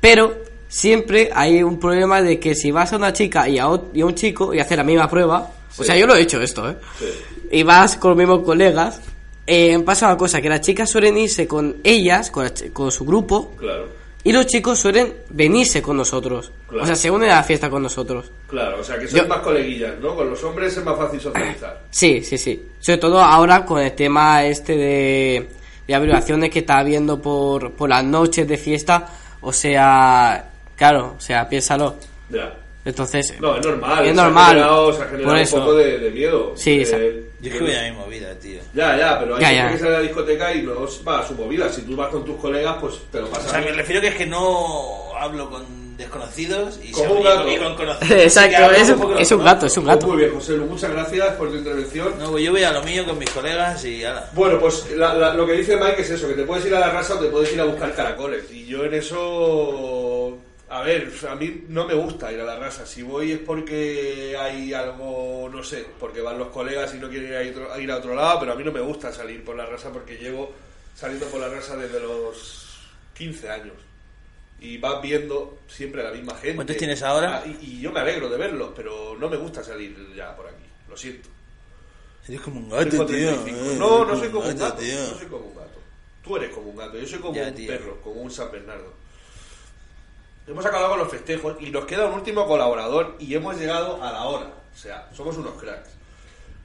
pero 0.00 0.36
siempre 0.68 1.30
hay 1.34 1.62
un 1.62 1.78
problema 1.78 2.20
de 2.22 2.38
que 2.40 2.54
si 2.54 2.70
vas 2.70 2.92
a 2.92 2.96
una 2.96 3.12
chica 3.12 3.48
y 3.48 3.58
a, 3.58 3.66
ot- 3.66 3.90
y 3.94 4.00
a 4.00 4.06
un 4.06 4.14
chico 4.14 4.52
y 4.54 4.60
hacer 4.60 4.78
la 4.78 4.84
misma 4.84 5.08
prueba, 5.08 5.50
o 5.76 5.84
sea, 5.84 5.96
yo 5.96 6.06
lo 6.06 6.14
he 6.16 6.22
hecho 6.22 6.40
esto, 6.40 6.68
¿eh? 6.70 6.76
Sí. 6.98 7.06
Y 7.52 7.62
vas 7.62 7.96
con 7.96 8.10
los 8.12 8.18
mismos 8.18 8.42
colegas, 8.42 9.00
eh, 9.46 9.78
pasa 9.84 10.06
una 10.06 10.16
cosa, 10.16 10.40
que 10.42 10.48
las 10.48 10.60
chicas 10.60 10.90
suelen 10.90 11.16
irse 11.16 11.46
con 11.46 11.76
ellas, 11.84 12.30
con, 12.30 12.44
la 12.44 12.52
con 12.72 12.90
su 12.90 13.04
grupo, 13.04 13.54
Claro, 13.58 13.88
y 14.24 14.32
los 14.32 14.46
chicos 14.46 14.78
suelen 14.78 15.14
venirse 15.30 15.80
con 15.80 15.96
nosotros. 15.96 16.50
Claro. 16.68 16.82
O 16.82 16.86
sea, 16.86 16.94
se 16.96 17.10
unen 17.10 17.30
a 17.30 17.36
la 17.36 17.42
fiesta 17.44 17.70
con 17.70 17.82
nosotros. 17.82 18.30
claro. 18.48 18.80
O 18.80 18.84
sea 18.84 18.98
que 18.98 19.06
son 19.08 19.20
Yo- 19.20 19.28
más 19.28 19.38
coleguillas, 19.40 19.98
¿no? 20.00 20.14
Con 20.14 20.28
los 20.30 20.42
hombres 20.44 20.76
es 20.76 20.84
más 20.84 20.96
fácil 20.98 21.20
socializar. 21.20 21.82
Sí, 21.90 22.22
sí, 22.22 22.36
sí. 22.38 22.62
Sobre 22.80 22.98
todo 22.98 23.20
ahora 23.20 23.64
con 23.64 23.80
el 23.80 23.92
tema 23.92 24.44
este 24.44 24.76
de, 24.76 25.48
de 25.86 25.94
averiguaciones 25.94 26.50
que 26.50 26.58
está 26.60 26.78
habiendo 26.78 27.20
por, 27.22 27.72
por 27.72 27.88
las 27.88 28.04
noches 28.04 28.46
de 28.46 28.56
fiesta. 28.58 29.06
O 29.40 29.52
sea, 29.52 30.50
claro, 30.76 31.14
o 31.16 31.20
sea, 31.20 31.48
piénsalo. 31.48 31.96
Ya. 32.28 32.54
Entonces, 32.88 33.34
No, 33.38 33.54
es 33.56 33.66
normal. 33.66 34.06
Es 34.06 34.14
se 34.14 34.20
ha 34.20 34.24
normal. 34.24 34.48
generado- 34.54 34.92
se 34.94 35.02
ha 35.02 35.04
generado 35.04 35.24
Por 35.26 35.34
un 35.34 35.40
eso. 35.42 35.56
poco 35.58 35.74
de, 35.74 35.98
de 35.98 36.10
miedo. 36.10 36.52
Sí, 36.56 36.82
Eh, 36.90 37.24
Yo 37.40 37.50
es 37.50 37.56
que 37.56 37.60
voy 37.62 37.72
a 37.74 37.82
la 37.82 37.88
misma 37.90 38.06
vida, 38.06 38.34
tío. 38.40 38.60
Ya, 38.72 38.96
ya, 38.96 39.18
pero 39.20 39.36
hay 39.36 39.42
Ya, 39.42 39.48
gente 39.48 39.62
ya. 39.64 39.72
que 39.72 39.78
sale 39.78 39.90
a 39.90 39.98
la 39.98 40.02
discoteca 40.02 40.54
y 40.54 40.62
no 40.62 40.72
va 41.06 41.20
a 41.20 41.28
su 41.28 41.34
movida. 41.34 41.68
Si 41.70 41.82
tú 41.82 41.94
vas 41.94 42.08
con 42.08 42.24
tus 42.24 42.36
colegas, 42.40 42.76
pues 42.80 42.94
te 43.12 43.20
lo 43.20 43.26
O 43.26 43.30
pasas 43.30 43.50
sea, 43.50 43.60
me 43.60 43.72
refiero 43.72 44.00
que 44.00 44.08
es 44.08 44.14
que 44.14 44.24
no 44.26 45.14
hablo 45.20 45.50
con 45.50 45.96
desconocidos 45.98 46.80
y, 46.82 46.92
Como 46.92 47.06
se- 47.06 47.12
un 47.12 47.22
gato. 47.24 47.42
con- 47.44 47.52
y 47.52 47.56
con 47.58 47.74
conocidos. 47.76 48.10
Exacto, 48.22 48.70
es 48.72 48.88
un, 48.90 49.18
es 49.18 49.32
un 49.32 49.44
gato, 49.44 49.66
es 49.66 49.76
un 49.76 49.84
gato. 49.84 50.06
Muy 50.06 50.16
bien, 50.16 50.32
José 50.34 50.56
Lu, 50.56 50.64
muchas 50.64 50.90
gracias 50.90 51.34
por 51.34 51.50
tu 51.50 51.56
intervención. 51.56 52.14
No, 52.18 52.30
pues 52.30 52.42
yo 52.44 52.52
voy 52.52 52.62
a 52.62 52.72
lo 52.72 52.82
mío 52.84 53.04
con 53.04 53.18
mis 53.18 53.28
colegas 53.30 53.84
y 53.84 54.02
ala. 54.02 54.30
Bueno, 54.32 54.58
pues 54.58 54.90
la- 54.96 55.12
la- 55.12 55.34
lo 55.34 55.44
que 55.44 55.52
dice 55.52 55.76
Mike 55.76 56.00
es 56.00 56.10
eso, 56.10 56.26
que 56.26 56.34
te 56.34 56.44
puedes 56.44 56.64
ir 56.64 56.74
a 56.74 56.80
la 56.80 56.90
raza 56.90 57.16
o 57.16 57.18
te 57.18 57.26
puedes 57.28 57.52
ir 57.52 57.60
a 57.60 57.64
buscar 57.64 57.94
caracoles. 57.94 58.50
Y 58.50 58.64
yo 58.64 58.82
en 58.86 58.94
eso... 58.94 60.38
A 60.70 60.82
ver, 60.82 61.10
a 61.28 61.34
mí 61.34 61.64
no 61.68 61.86
me 61.86 61.94
gusta 61.94 62.30
ir 62.30 62.40
a 62.40 62.44
la 62.44 62.58
raza. 62.58 62.84
Si 62.84 63.02
voy 63.02 63.32
es 63.32 63.38
porque 63.38 64.36
hay 64.38 64.74
algo, 64.74 65.48
no 65.50 65.62
sé, 65.64 65.86
porque 65.98 66.20
van 66.20 66.38
los 66.38 66.48
colegas 66.48 66.94
y 66.94 66.98
no 66.98 67.08
quieren 67.08 67.30
ir 67.30 67.36
a 67.36 67.50
otro, 67.50 67.72
a 67.72 67.78
ir 67.80 67.90
a 67.90 67.96
otro 67.96 68.14
lado, 68.14 68.40
pero 68.40 68.52
a 68.52 68.54
mí 68.54 68.62
no 68.64 68.72
me 68.72 68.80
gusta 68.80 69.10
salir 69.12 69.42
por 69.44 69.56
la 69.56 69.64
raza 69.64 69.90
porque 69.90 70.16
llevo 70.18 70.52
saliendo 70.94 71.26
por 71.28 71.40
la 71.40 71.48
raza 71.48 71.74
desde 71.76 72.00
los 72.00 72.78
15 73.16 73.48
años. 73.48 73.74
Y 74.60 74.76
vas 74.76 75.00
viendo 75.00 75.60
siempre 75.68 76.02
a 76.02 76.04
la 76.04 76.10
misma 76.10 76.34
gente. 76.34 76.56
¿Cuántos 76.56 76.76
tienes 76.76 77.02
ahora? 77.02 77.42
Ah, 77.42 77.46
Y, 77.46 77.76
y 77.76 77.80
yo 77.80 77.90
me 77.92 78.00
alegro 78.00 78.28
de 78.28 78.36
verlos, 78.36 78.70
pero 78.76 79.16
no 79.18 79.28
me 79.30 79.36
gusta 79.36 79.62
salir 79.64 79.96
ya 80.14 80.34
por 80.36 80.48
aquí. 80.48 80.64
Lo 80.88 80.96
siento. 80.96 81.28
Eres 82.26 82.40
como 82.42 82.60
un 82.60 82.68
gato, 82.68 83.06
tío. 83.06 83.06
35. 83.06 83.48
eh, 83.48 83.76
No, 83.78 84.04
no 84.04 84.18
soy 84.18 84.28
como 84.28 84.48
un 84.48 84.58
gato. 84.58 84.76
tío. 84.82 84.98
No 85.00 85.14
soy 85.18 85.26
como 85.28 85.46
un 85.46 85.54
gato. 85.54 85.80
Tú 86.22 86.36
eres 86.36 86.50
como 86.50 86.68
un 86.70 86.76
gato. 86.76 86.98
Yo 86.98 87.06
soy 87.06 87.18
como 87.20 87.34
Ya, 87.34 87.46
un 87.48 87.54
tío. 87.54 87.68
perro, 87.68 88.00
como 88.02 88.20
un 88.20 88.30
San 88.30 88.50
Bernardo. 88.52 88.92
Hemos 90.48 90.64
acabado 90.64 90.88
con 90.88 91.00
los 91.00 91.10
festejos 91.10 91.56
y 91.60 91.70
nos 91.70 91.84
queda 91.84 92.06
un 92.06 92.14
último 92.14 92.46
colaborador 92.46 93.16
y 93.18 93.34
hemos 93.34 93.58
llegado 93.58 94.02
a 94.02 94.10
la 94.10 94.24
hora. 94.24 94.46
O 94.46 94.76
sea, 94.76 95.06
somos 95.14 95.36
unos 95.36 95.60
cracks. 95.60 95.90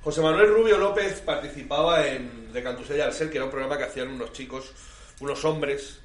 José 0.02 0.22
Manuel 0.22 0.48
Rubio 0.48 0.78
López 0.78 1.20
participaba 1.20 2.08
en 2.08 2.54
De 2.54 2.64
Cantusella 2.64 3.04
al 3.04 3.14
Ser, 3.14 3.30
que 3.30 3.36
era 3.36 3.44
un 3.44 3.52
programa 3.52 3.78
que 3.78 3.84
hacían 3.84 4.08
unos 4.08 4.32
chicos, 4.32 4.72
unos 5.20 5.44
hombres, 5.44 6.00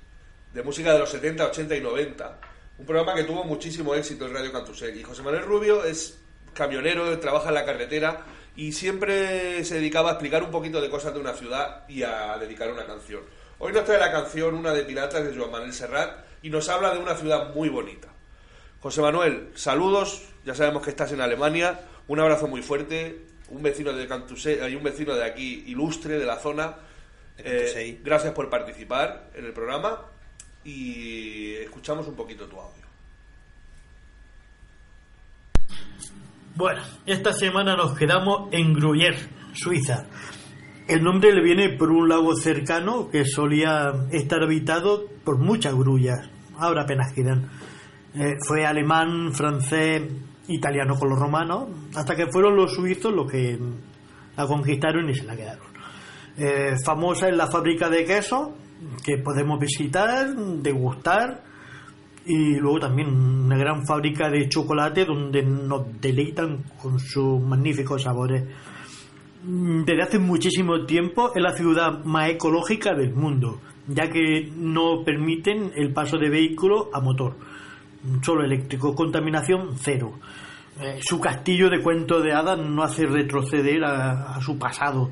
de 0.52 0.64
música 0.64 0.92
de 0.92 0.98
los 0.98 1.08
70, 1.10 1.46
80 1.46 1.76
y 1.76 1.80
90. 1.80 2.40
Un 2.78 2.84
programa 2.84 3.14
que 3.14 3.22
tuvo 3.22 3.44
muchísimo 3.44 3.94
éxito 3.94 4.26
en 4.26 4.34
Radio 4.34 4.50
Cantusel. 4.50 4.98
Y 4.98 5.04
José 5.04 5.22
Manuel 5.22 5.44
Rubio 5.44 5.84
es 5.84 6.18
camionero, 6.54 7.16
trabaja 7.20 7.50
en 7.50 7.54
la 7.54 7.64
carretera 7.64 8.22
y 8.56 8.72
siempre 8.72 9.64
se 9.64 9.76
dedicaba 9.76 10.10
a 10.10 10.12
explicar 10.14 10.42
un 10.42 10.50
poquito 10.50 10.80
de 10.80 10.90
cosas 10.90 11.14
de 11.14 11.20
una 11.20 11.32
ciudad 11.32 11.88
y 11.88 12.02
a 12.02 12.36
dedicar 12.38 12.72
una 12.72 12.86
canción. 12.86 13.22
Hoy 13.60 13.72
nos 13.72 13.84
trae 13.84 14.00
la 14.00 14.10
canción 14.10 14.56
Una 14.56 14.72
de 14.72 14.82
Piratas 14.82 15.24
de 15.24 15.36
Joan 15.36 15.52
Manuel 15.52 15.72
Serrat 15.72 16.27
y 16.42 16.50
nos 16.50 16.68
habla 16.68 16.94
de 16.94 17.00
una 17.00 17.14
ciudad 17.14 17.54
muy 17.54 17.68
bonita. 17.68 18.08
José 18.80 19.00
Manuel, 19.00 19.50
saludos, 19.54 20.22
ya 20.44 20.54
sabemos 20.54 20.82
que 20.82 20.90
estás 20.90 21.12
en 21.12 21.20
Alemania, 21.20 21.80
un 22.06 22.20
abrazo 22.20 22.46
muy 22.46 22.62
fuerte, 22.62 23.26
un 23.48 23.62
vecino 23.62 23.92
de 23.92 24.06
Cantusé, 24.06 24.62
hay 24.62 24.74
un 24.74 24.82
vecino 24.82 25.14
de 25.14 25.24
aquí 25.24 25.64
ilustre 25.66 26.18
de 26.18 26.26
la 26.26 26.36
zona. 26.36 26.76
Eh, 27.38 27.42
Cantusei. 27.44 28.00
gracias 28.02 28.32
por 28.34 28.50
participar 28.50 29.30
en 29.34 29.44
el 29.44 29.52
programa 29.52 30.06
y 30.64 31.54
escuchamos 31.54 32.06
un 32.06 32.14
poquito 32.14 32.46
tu 32.46 32.58
audio. 32.58 32.86
Bueno, 36.54 36.82
esta 37.06 37.32
semana 37.32 37.76
nos 37.76 37.96
quedamos 37.96 38.52
en 38.52 38.74
Gruyère, 38.74 39.28
Suiza. 39.54 40.06
El 40.88 41.02
nombre 41.02 41.34
le 41.34 41.42
viene 41.42 41.68
por 41.76 41.90
un 41.90 42.08
lago 42.08 42.34
cercano 42.34 43.10
que 43.10 43.26
solía 43.26 43.92
estar 44.10 44.42
habitado 44.42 45.04
por 45.22 45.36
muchas 45.36 45.74
grullas. 45.74 46.30
Ahora 46.56 46.84
apenas 46.84 47.12
quedan. 47.12 47.50
Eh, 48.14 48.36
fue 48.46 48.64
alemán, 48.64 49.34
francés, 49.34 50.02
italiano 50.48 50.94
con 50.98 51.10
los 51.10 51.18
romanos, 51.18 51.68
hasta 51.94 52.16
que 52.16 52.28
fueron 52.28 52.56
los 52.56 52.74
suizos 52.74 53.12
los 53.12 53.30
que 53.30 53.58
la 54.34 54.46
conquistaron 54.46 55.10
y 55.10 55.14
se 55.14 55.24
la 55.24 55.36
quedaron. 55.36 55.66
Eh, 56.38 56.74
famosa 56.82 57.28
es 57.28 57.36
la 57.36 57.48
fábrica 57.48 57.90
de 57.90 58.06
queso 58.06 58.56
que 59.04 59.18
podemos 59.18 59.60
visitar, 59.60 60.34
degustar 60.34 61.44
y 62.24 62.56
luego 62.56 62.80
también 62.80 63.08
una 63.08 63.58
gran 63.58 63.84
fábrica 63.84 64.30
de 64.30 64.48
chocolate 64.48 65.04
donde 65.04 65.42
nos 65.42 66.00
deleitan 66.00 66.64
con 66.80 66.98
sus 66.98 67.42
magníficos 67.42 68.04
sabores. 68.04 68.44
Mm, 69.42 69.84
Desde 69.84 70.02
hace 70.02 70.18
muchísimo 70.18 70.84
tiempo 70.84 71.32
es 71.34 71.42
la 71.42 71.52
ciudad 71.52 72.04
más 72.04 72.30
ecológica 72.30 72.94
del 72.94 73.14
mundo, 73.14 73.60
ya 73.86 74.08
que 74.10 74.50
no 74.56 75.04
permiten 75.04 75.72
el 75.76 75.92
paso 75.92 76.18
de 76.18 76.28
vehículos 76.28 76.86
a 76.92 77.00
motor, 77.00 77.36
solo 78.22 78.44
eléctrico, 78.44 78.94
contaminación 78.94 79.76
cero. 79.76 80.14
Eh, 80.80 81.00
su 81.02 81.20
castillo 81.20 81.70
de 81.70 81.82
cuento 81.82 82.20
de 82.20 82.32
hadas 82.32 82.58
no 82.58 82.82
hace 82.82 83.06
retroceder 83.06 83.84
a, 83.84 84.40
su 84.40 84.58
pasado, 84.58 85.10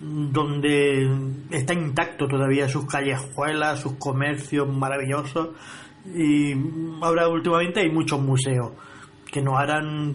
donde 0.00 1.08
está 1.50 1.74
intacto 1.74 2.26
todavía 2.26 2.68
sus 2.68 2.86
callejuelas, 2.86 3.80
sus 3.80 3.94
comercios 3.94 4.68
maravillosos 4.68 5.50
y 6.14 6.52
ahora 7.00 7.28
últimamente 7.28 7.80
hay 7.80 7.90
muchos 7.90 8.20
museos 8.20 8.72
que 9.30 9.40
nos 9.40 9.54
harán 9.56 10.14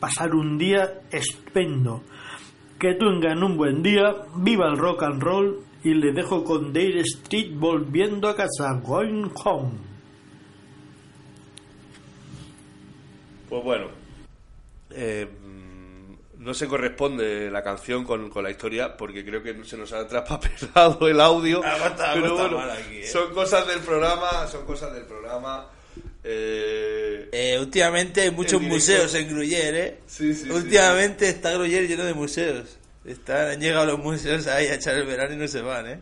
pasar 0.00 0.34
un 0.34 0.56
día 0.58 1.02
estupendo. 1.10 2.02
Que 2.82 2.94
tengan 2.94 3.44
un 3.44 3.56
buen 3.56 3.80
día, 3.80 4.12
viva 4.34 4.66
el 4.66 4.76
rock 4.76 5.04
and 5.04 5.22
roll 5.22 5.64
y 5.84 5.94
les 5.94 6.12
dejo 6.16 6.42
con 6.42 6.72
Dale 6.72 7.02
Street 7.02 7.52
volviendo 7.54 8.28
a 8.28 8.34
casa, 8.34 8.72
going 8.82 9.30
home. 9.44 9.70
Pues 13.48 13.62
bueno, 13.62 13.86
eh, 14.90 15.28
mm, 15.30 16.42
no 16.42 16.54
se 16.54 16.66
corresponde 16.66 17.52
la 17.52 17.62
canción 17.62 18.02
con, 18.02 18.28
con 18.28 18.42
la 18.42 18.50
historia 18.50 18.96
porque 18.96 19.24
creo 19.24 19.44
que 19.44 19.62
se 19.62 19.76
nos 19.76 19.92
ha 19.92 20.08
traspapelado 20.08 21.06
el 21.06 21.20
audio. 21.20 21.64
Aguanta, 21.64 22.14
pero 22.14 22.34
bueno, 22.34 22.56
mal 22.56 22.70
aquí, 22.72 22.96
eh. 22.96 23.06
son 23.06 23.32
cosas 23.32 23.64
del 23.68 23.78
programa, 23.78 24.48
son 24.48 24.66
cosas 24.66 24.92
del 24.92 25.04
programa. 25.04 25.68
Eh, 26.24 27.28
Eh, 27.32 27.58
últimamente 27.58 28.20
hay 28.22 28.30
muchos 28.30 28.60
museos 28.60 29.14
en 29.14 29.28
Gruyère, 29.28 29.78
¿eh? 29.86 30.00
Sí, 30.06 30.34
sí, 30.34 30.44
sí. 30.44 30.50
últimamente 30.50 31.28
está 31.28 31.52
Gruyère 31.54 31.86
lleno 31.88 32.04
de 32.04 32.14
museos. 32.14 32.78
Están, 33.04 33.48
han 33.52 33.60
llegado 33.60 33.86
los 33.86 33.98
museos 33.98 34.46
ahí 34.46 34.66
a 34.66 34.74
echar 34.74 34.94
el 34.96 35.06
verano 35.06 35.34
y 35.34 35.36
no 35.38 35.48
se 35.48 35.60
van, 35.62 35.86
¿eh? 35.88 36.00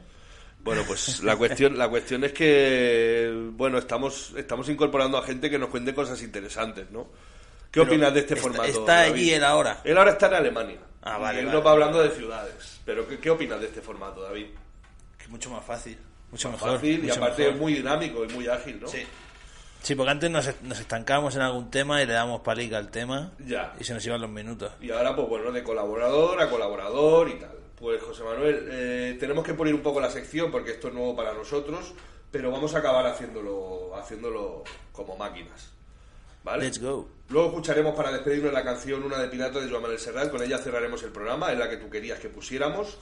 Bueno, 0.62 0.83
pues 0.87 1.23
la 1.23 1.37
cuestión, 1.37 1.79
la 1.79 1.89
cuestión 1.89 2.23
es 2.25 2.33
que 2.33 3.33
bueno, 3.53 3.79
estamos, 3.79 4.35
estamos 4.37 4.68
incorporando 4.68 5.16
a 5.16 5.23
gente 5.23 5.49
que 5.49 5.59
nos 5.59 5.71
cuente 5.71 5.95
cosas 5.95 6.21
interesantes, 6.23 6.91
¿no? 6.91 7.05
¿Qué 7.71 7.81
Pero 7.81 7.85
opinas 7.85 8.12
de 8.12 8.21
este 8.21 8.35
está- 8.35 8.43
formato? 8.43 8.68
está 8.68 8.95
David? 8.97 9.12
allí 9.14 9.31
él 9.33 9.45
ahora. 9.45 9.81
Él 9.85 9.97
ahora 9.97 10.11
está 10.11 10.27
en 10.27 10.35
Alemania. 10.35 10.79
Ah, 11.03 11.16
vale, 11.16 11.39
Y 11.39 11.41
él 11.41 11.47
vale, 11.47 11.57
nos 11.57 11.66
va 11.66 11.71
hablando 11.71 11.99
vale. 11.99 12.11
de 12.11 12.16
ciudades. 12.16 12.81
Pero 12.85 13.09
¿qué, 13.09 13.18
qué 13.18 13.31
opinas 13.31 13.59
de 13.61 13.66
este 13.68 13.81
formato, 13.81 14.21
David? 14.21 14.47
Que 15.16 15.25
es 15.25 15.31
mucho 15.31 15.49
más 15.49 15.64
fácil, 15.64 15.97
mucho 16.31 16.51
mejor. 16.51 16.73
Fácil 16.75 16.99
y 16.99 17.03
mucho 17.03 17.14
aparte 17.14 17.45
mejor. 17.45 17.59
muy 17.59 17.75
dinámico 17.75 18.25
y 18.25 18.29
muy 18.29 18.49
ágil, 18.49 18.81
¿no? 18.81 18.89
Sí. 18.89 19.07
Sí, 19.83 19.95
porque 19.95 20.11
antes 20.11 20.31
nos, 20.31 20.49
nos 20.62 20.78
estancábamos 20.81 21.35
en 21.37 21.43
algún 21.43 21.70
tema 21.70 22.03
y 22.03 22.07
le 22.07 22.12
damos 22.12 22.41
palica 22.43 22.76
al 22.78 22.91
tema 22.91 23.33
Ya. 23.39 23.74
y 23.81 23.85
se 23.85 23.95
nos 23.95 24.05
iban 24.05 24.20
los 24.20 24.31
minutos. 24.31 24.72
Y 24.81 24.91
ahora, 24.91 25.16
pues 25.16 25.28
bueno, 25.28 25.51
de 25.53 25.62
colaborador 25.62 26.41
a 26.41 26.51
colaborador 26.51 27.28
y 27.31 27.39
tal. 27.39 27.53
Pues 27.76 28.03
José 28.03 28.22
Manuel, 28.22 28.68
eh, 28.70 29.16
tenemos 29.18 29.43
que 29.45 29.55
poner 29.55 29.74
un 29.74 29.81
poco 29.83 30.01
la 30.01 30.11
sección 30.11 30.51
porque 30.51 30.72
esto 30.72 30.89
es 30.89 30.95
nuevo 30.95 31.16
para 31.16 31.33
nosotros, 31.33 31.95
pero 32.31 32.51
vamos 32.51 32.74
a 32.74 32.78
acabar 32.78 33.07
haciéndolo, 33.07 33.97
haciéndolo 33.97 34.64
como 34.93 35.16
máquinas. 35.16 35.70
¿Vale? 36.45 36.64
Let's 36.64 36.81
go. 36.81 37.09
Luego 37.31 37.49
escucharemos 37.49 37.95
para 37.95 38.12
despedirnos 38.12 38.53
la 38.53 38.64
canción 38.64 39.03
Una 39.03 39.18
de 39.18 39.28
Pirata 39.28 39.61
de 39.61 39.68
Joan 39.68 39.83
Manuel 39.83 39.99
Serrat, 40.01 40.31
con 40.31 40.43
ella 40.43 40.59
cerraremos 40.59 41.03
el 41.03 41.11
programa, 41.11 41.53
es 41.53 41.59
la 41.59 41.68
que 41.70 41.76
tú 41.78 41.89
querías 41.89 42.18
que 42.18 42.28
pusiéramos. 42.28 42.99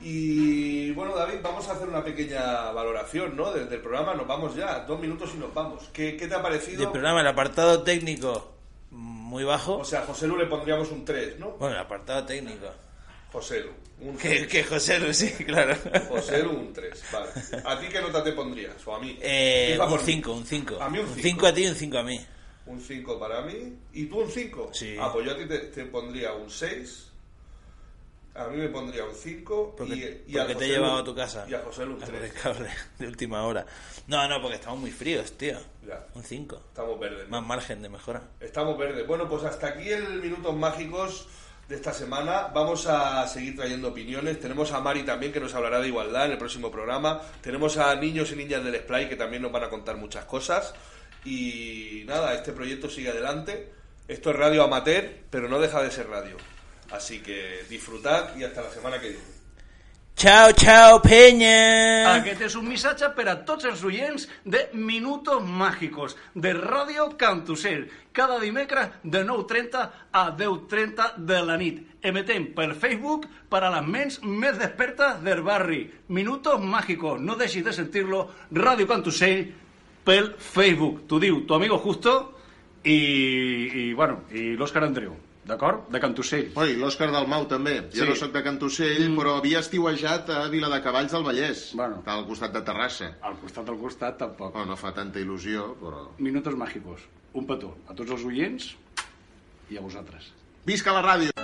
Y 0.00 0.90
bueno, 0.92 1.16
David, 1.16 1.38
vamos 1.42 1.66
a 1.68 1.72
hacer 1.72 1.88
una 1.88 2.04
pequeña 2.04 2.70
valoración 2.72 3.34
¿no? 3.36 3.50
del, 3.52 3.68
del 3.68 3.80
programa, 3.80 4.14
nos 4.14 4.26
vamos 4.26 4.54
ya, 4.54 4.80
dos 4.80 5.00
minutos 5.00 5.30
y 5.34 5.38
nos 5.38 5.52
vamos. 5.54 5.88
¿Qué, 5.92 6.16
qué 6.16 6.26
te 6.28 6.34
ha 6.34 6.42
parecido? 6.42 6.80
Del 6.82 6.90
programa, 6.90 7.20
el 7.22 7.26
apartado 7.26 7.82
técnico 7.82 8.52
muy 8.90 9.44
bajo. 9.44 9.78
O 9.78 9.84
sea, 9.84 10.00
a 10.00 10.06
José 10.06 10.26
Lu 10.26 10.36
le 10.36 10.46
pondríamos 10.46 10.90
un 10.90 11.04
3, 11.04 11.38
¿no? 11.38 11.52
Bueno, 11.52 11.74
el 11.74 11.80
apartado 11.80 12.24
técnico. 12.24 12.66
José 13.32 13.60
Lu, 13.60 13.70
un 14.08 14.16
Que, 14.16 14.28
3. 14.28 14.46
que 14.46 14.64
José 14.64 14.98
Lu, 15.00 15.12
sí, 15.12 15.30
claro. 15.44 15.74
José 16.08 16.42
Lu, 16.42 16.50
un 16.52 16.72
3, 16.72 17.04
vale. 17.12 17.28
¿A 17.64 17.80
ti 17.80 17.86
qué 17.88 18.00
nota 18.00 18.22
te 18.22 18.32
pondrías? 18.32 18.86
¿O 18.86 18.94
a 18.94 19.00
mí? 19.00 19.18
Eh, 19.20 19.76
un 19.80 19.88
por 19.88 20.00
mí. 20.00 20.12
5, 20.12 20.32
un 20.32 20.44
5. 20.46 20.78
A 20.80 20.88
mí 20.90 20.98
un 20.98 21.06
Un 21.06 21.14
cinco. 21.14 21.22
5 21.28 21.46
a 21.46 21.54
ti 21.54 21.64
y 21.64 21.66
un 21.68 21.74
5 21.74 21.98
a 21.98 22.02
mí. 22.02 22.26
Un 22.66 22.80
5 22.80 23.18
para 23.18 23.42
mí. 23.42 23.76
¿Y 23.92 24.06
tú 24.06 24.20
un 24.20 24.30
5? 24.30 24.70
Sí. 24.72 24.96
Ah, 25.00 25.10
pues 25.12 25.26
yo 25.26 25.32
a 25.32 25.36
ti 25.36 25.46
te, 25.46 25.58
te 25.58 25.84
pondría 25.86 26.32
un 26.34 26.48
6. 26.50 27.08
A 28.36 28.48
mí 28.48 28.56
me 28.58 28.68
pondría 28.68 29.04
un 29.04 29.14
5. 29.14 29.74
Porque, 29.76 30.24
y, 30.26 30.32
y 30.32 30.36
porque 30.36 30.52
a 30.52 30.56
te 30.56 30.64
he 30.64 30.68
llevado 30.68 30.98
a 30.98 31.04
tu 31.04 31.14
casa. 31.14 31.46
Y 31.48 31.54
a 31.54 31.60
José 31.60 31.86
Lu 31.86 31.96
un 31.96 32.02
A 32.02 32.06
por 32.06 32.14
el 32.14 32.30
3. 32.30 32.42
cable 32.42 32.68
de 32.98 33.06
última 33.06 33.42
hora. 33.44 33.66
No, 34.06 34.28
no, 34.28 34.40
porque 34.40 34.56
estamos 34.56 34.78
muy 34.80 34.90
fríos, 34.90 35.32
tío. 35.32 35.58
Ya. 35.86 36.06
Un 36.14 36.22
5. 36.22 36.56
Estamos 36.68 36.98
verdes. 37.00 37.28
Más 37.28 37.42
margen 37.42 37.82
de 37.82 37.88
mejora. 37.88 38.22
Estamos 38.40 38.76
verdes. 38.78 39.06
Bueno, 39.06 39.28
pues 39.28 39.44
hasta 39.44 39.68
aquí 39.68 39.88
el 39.88 40.20
Minutos 40.20 40.54
Mágicos 40.54 41.28
de 41.68 41.76
esta 41.76 41.92
semana. 41.92 42.48
Vamos 42.54 42.86
a 42.86 43.26
seguir 43.26 43.56
trayendo 43.56 43.88
opiniones. 43.88 44.38
Tenemos 44.38 44.72
a 44.72 44.80
Mari 44.80 45.02
también 45.02 45.32
que 45.32 45.40
nos 45.40 45.54
hablará 45.54 45.80
de 45.80 45.88
igualdad 45.88 46.26
en 46.26 46.32
el 46.32 46.38
próximo 46.38 46.70
programa. 46.70 47.20
Tenemos 47.40 47.76
a 47.78 47.94
niños 47.96 48.30
y 48.32 48.36
niñas 48.36 48.62
del 48.62 48.76
Splay 48.76 49.08
que 49.08 49.16
también 49.16 49.42
nos 49.42 49.52
van 49.52 49.64
a 49.64 49.70
contar 49.70 49.96
muchas 49.96 50.24
cosas. 50.26 50.74
Y 51.24 52.04
nada, 52.06 52.34
este 52.34 52.52
proyecto 52.52 52.88
sigue 52.88 53.10
adelante. 53.10 53.72
Esto 54.06 54.30
es 54.30 54.36
radio 54.36 54.62
amateur, 54.62 55.04
pero 55.30 55.48
no 55.48 55.58
deja 55.58 55.82
de 55.82 55.90
ser 55.90 56.08
radio. 56.08 56.36
Así 56.90 57.20
que 57.20 57.64
disfrutad 57.68 58.36
y 58.36 58.44
hasta 58.44 58.62
la 58.62 58.70
semana 58.70 59.00
que 59.00 59.08
viene. 59.10 59.36
Chao, 60.16 60.50
chao, 60.52 61.02
Peña. 61.02 62.14
Aquest 62.16 62.40
és 62.46 62.54
un 62.56 62.64
missatge 62.64 63.10
per 63.12 63.26
a 63.28 63.34
tots 63.44 63.66
els 63.68 63.82
oients 63.84 64.22
de 64.48 64.62
Minutos 64.72 65.42
Màgicos, 65.44 66.14
de 66.32 66.54
Ràdio 66.56 67.04
Cantusell, 67.20 67.82
cada 68.16 68.38
dimecres 68.40 68.94
de 69.04 69.20
9.30 69.28 69.82
a 70.16 70.22
10.30 70.38 71.10
de 71.20 71.42
la 71.44 71.58
nit. 71.60 71.82
Emetem 72.00 72.48
per 72.56 72.70
Facebook 72.80 73.28
per 73.52 73.60
a 73.66 73.74
les 73.76 73.84
ments 73.84 74.16
més 74.24 74.56
despertes 74.56 75.20
del 75.20 75.44
barri. 75.44 75.82
Minutos 76.08 76.64
Mágicos, 76.64 77.20
no 77.20 77.36
deixis 77.36 77.68
de 77.68 77.76
sentir-lo, 77.76 78.24
Ràdio 78.56 78.88
Cantusell 78.88 79.44
pel 80.00 80.32
Facebook. 80.40 81.04
T'ho 81.04 81.20
diu 81.20 81.44
tu 81.44 81.60
amigo 81.60 81.76
Justo 81.84 82.16
i, 82.88 82.96
i 83.84 83.86
bueno, 83.92 84.22
i 84.32 84.54
l'Òscar 84.56 84.88
Andreu. 84.88 85.25
D'acord? 85.46 85.84
De 85.94 86.00
Cantusell. 86.02 86.48
Oi, 86.58 86.72
l'Òscar 86.80 87.06
Dalmau 87.14 87.44
també. 87.50 87.76
Jo 87.94 88.02
Sí. 88.02 88.08
no 88.08 88.16
sóc 88.18 88.32
de 88.34 88.42
Cantocell, 88.42 89.04
mm. 89.10 89.18
però 89.20 89.36
havia 89.38 89.60
estiuejat 89.62 90.30
a 90.34 90.40
Viladecavalls 90.50 91.12
del 91.14 91.22
Vallès. 91.22 91.62
Bueno. 91.78 92.02
Al 92.04 92.26
costat 92.26 92.52
de 92.56 92.62
Terrassa. 92.66 93.12
Al 93.22 93.38
costat 93.38 93.68
al 93.68 93.78
costat 93.78 94.18
tampoc. 94.18 94.56
Oh, 94.56 94.64
no 94.66 94.76
fa 94.76 94.92
tanta 94.96 95.22
il·lusió, 95.22 95.68
però... 95.78 96.08
Minutos 96.18 96.56
Mágicos. 96.58 97.06
Un 97.34 97.46
petó 97.46 97.76
a 97.86 97.94
tots 97.94 98.10
els 98.10 98.24
oients 98.24 98.72
i 99.70 99.78
a 99.78 99.80
vosaltres. 99.84 100.32
Visca 100.66 100.92
la 100.96 101.04
ràdio! 101.06 101.35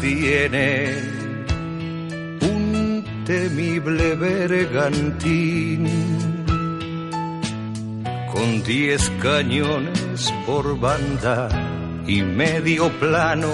Tienen 0.00 1.44
un 2.40 3.04
temible 3.26 4.14
bergantín 4.14 5.86
con 8.32 8.62
diez 8.62 9.10
cañones 9.20 10.32
por 10.46 10.78
banda 10.80 11.48
y 12.06 12.22
medio 12.22 12.88
plano 12.98 13.52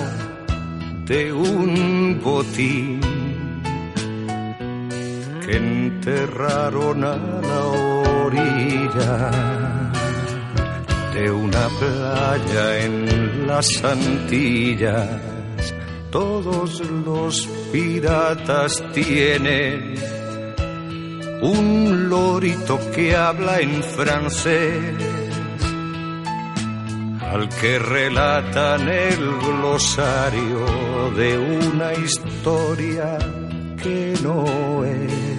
de 1.06 1.32
un 1.32 2.20
botín 2.22 3.00
que 5.44 5.56
enterraron 5.56 7.02
a 7.02 7.16
la 7.16 7.64
orilla 7.64 9.30
de 11.14 11.30
una 11.32 11.68
playa 11.80 12.84
en 12.84 13.46
las 13.48 13.84
Antillas. 13.84 15.29
Todos 16.10 16.80
los 16.90 17.46
piratas 17.72 18.82
tienen 18.92 19.94
un 21.40 22.08
lorito 22.08 22.78
que 22.92 23.14
habla 23.14 23.60
en 23.60 23.82
francés, 23.82 24.94
al 27.20 27.48
que 27.60 27.78
relatan 27.78 28.88
el 28.88 29.38
glosario 29.38 31.10
de 31.16 31.38
una 31.38 31.94
historia 31.94 33.18
que 33.80 34.14
no 34.22 34.84
es. 34.84 35.29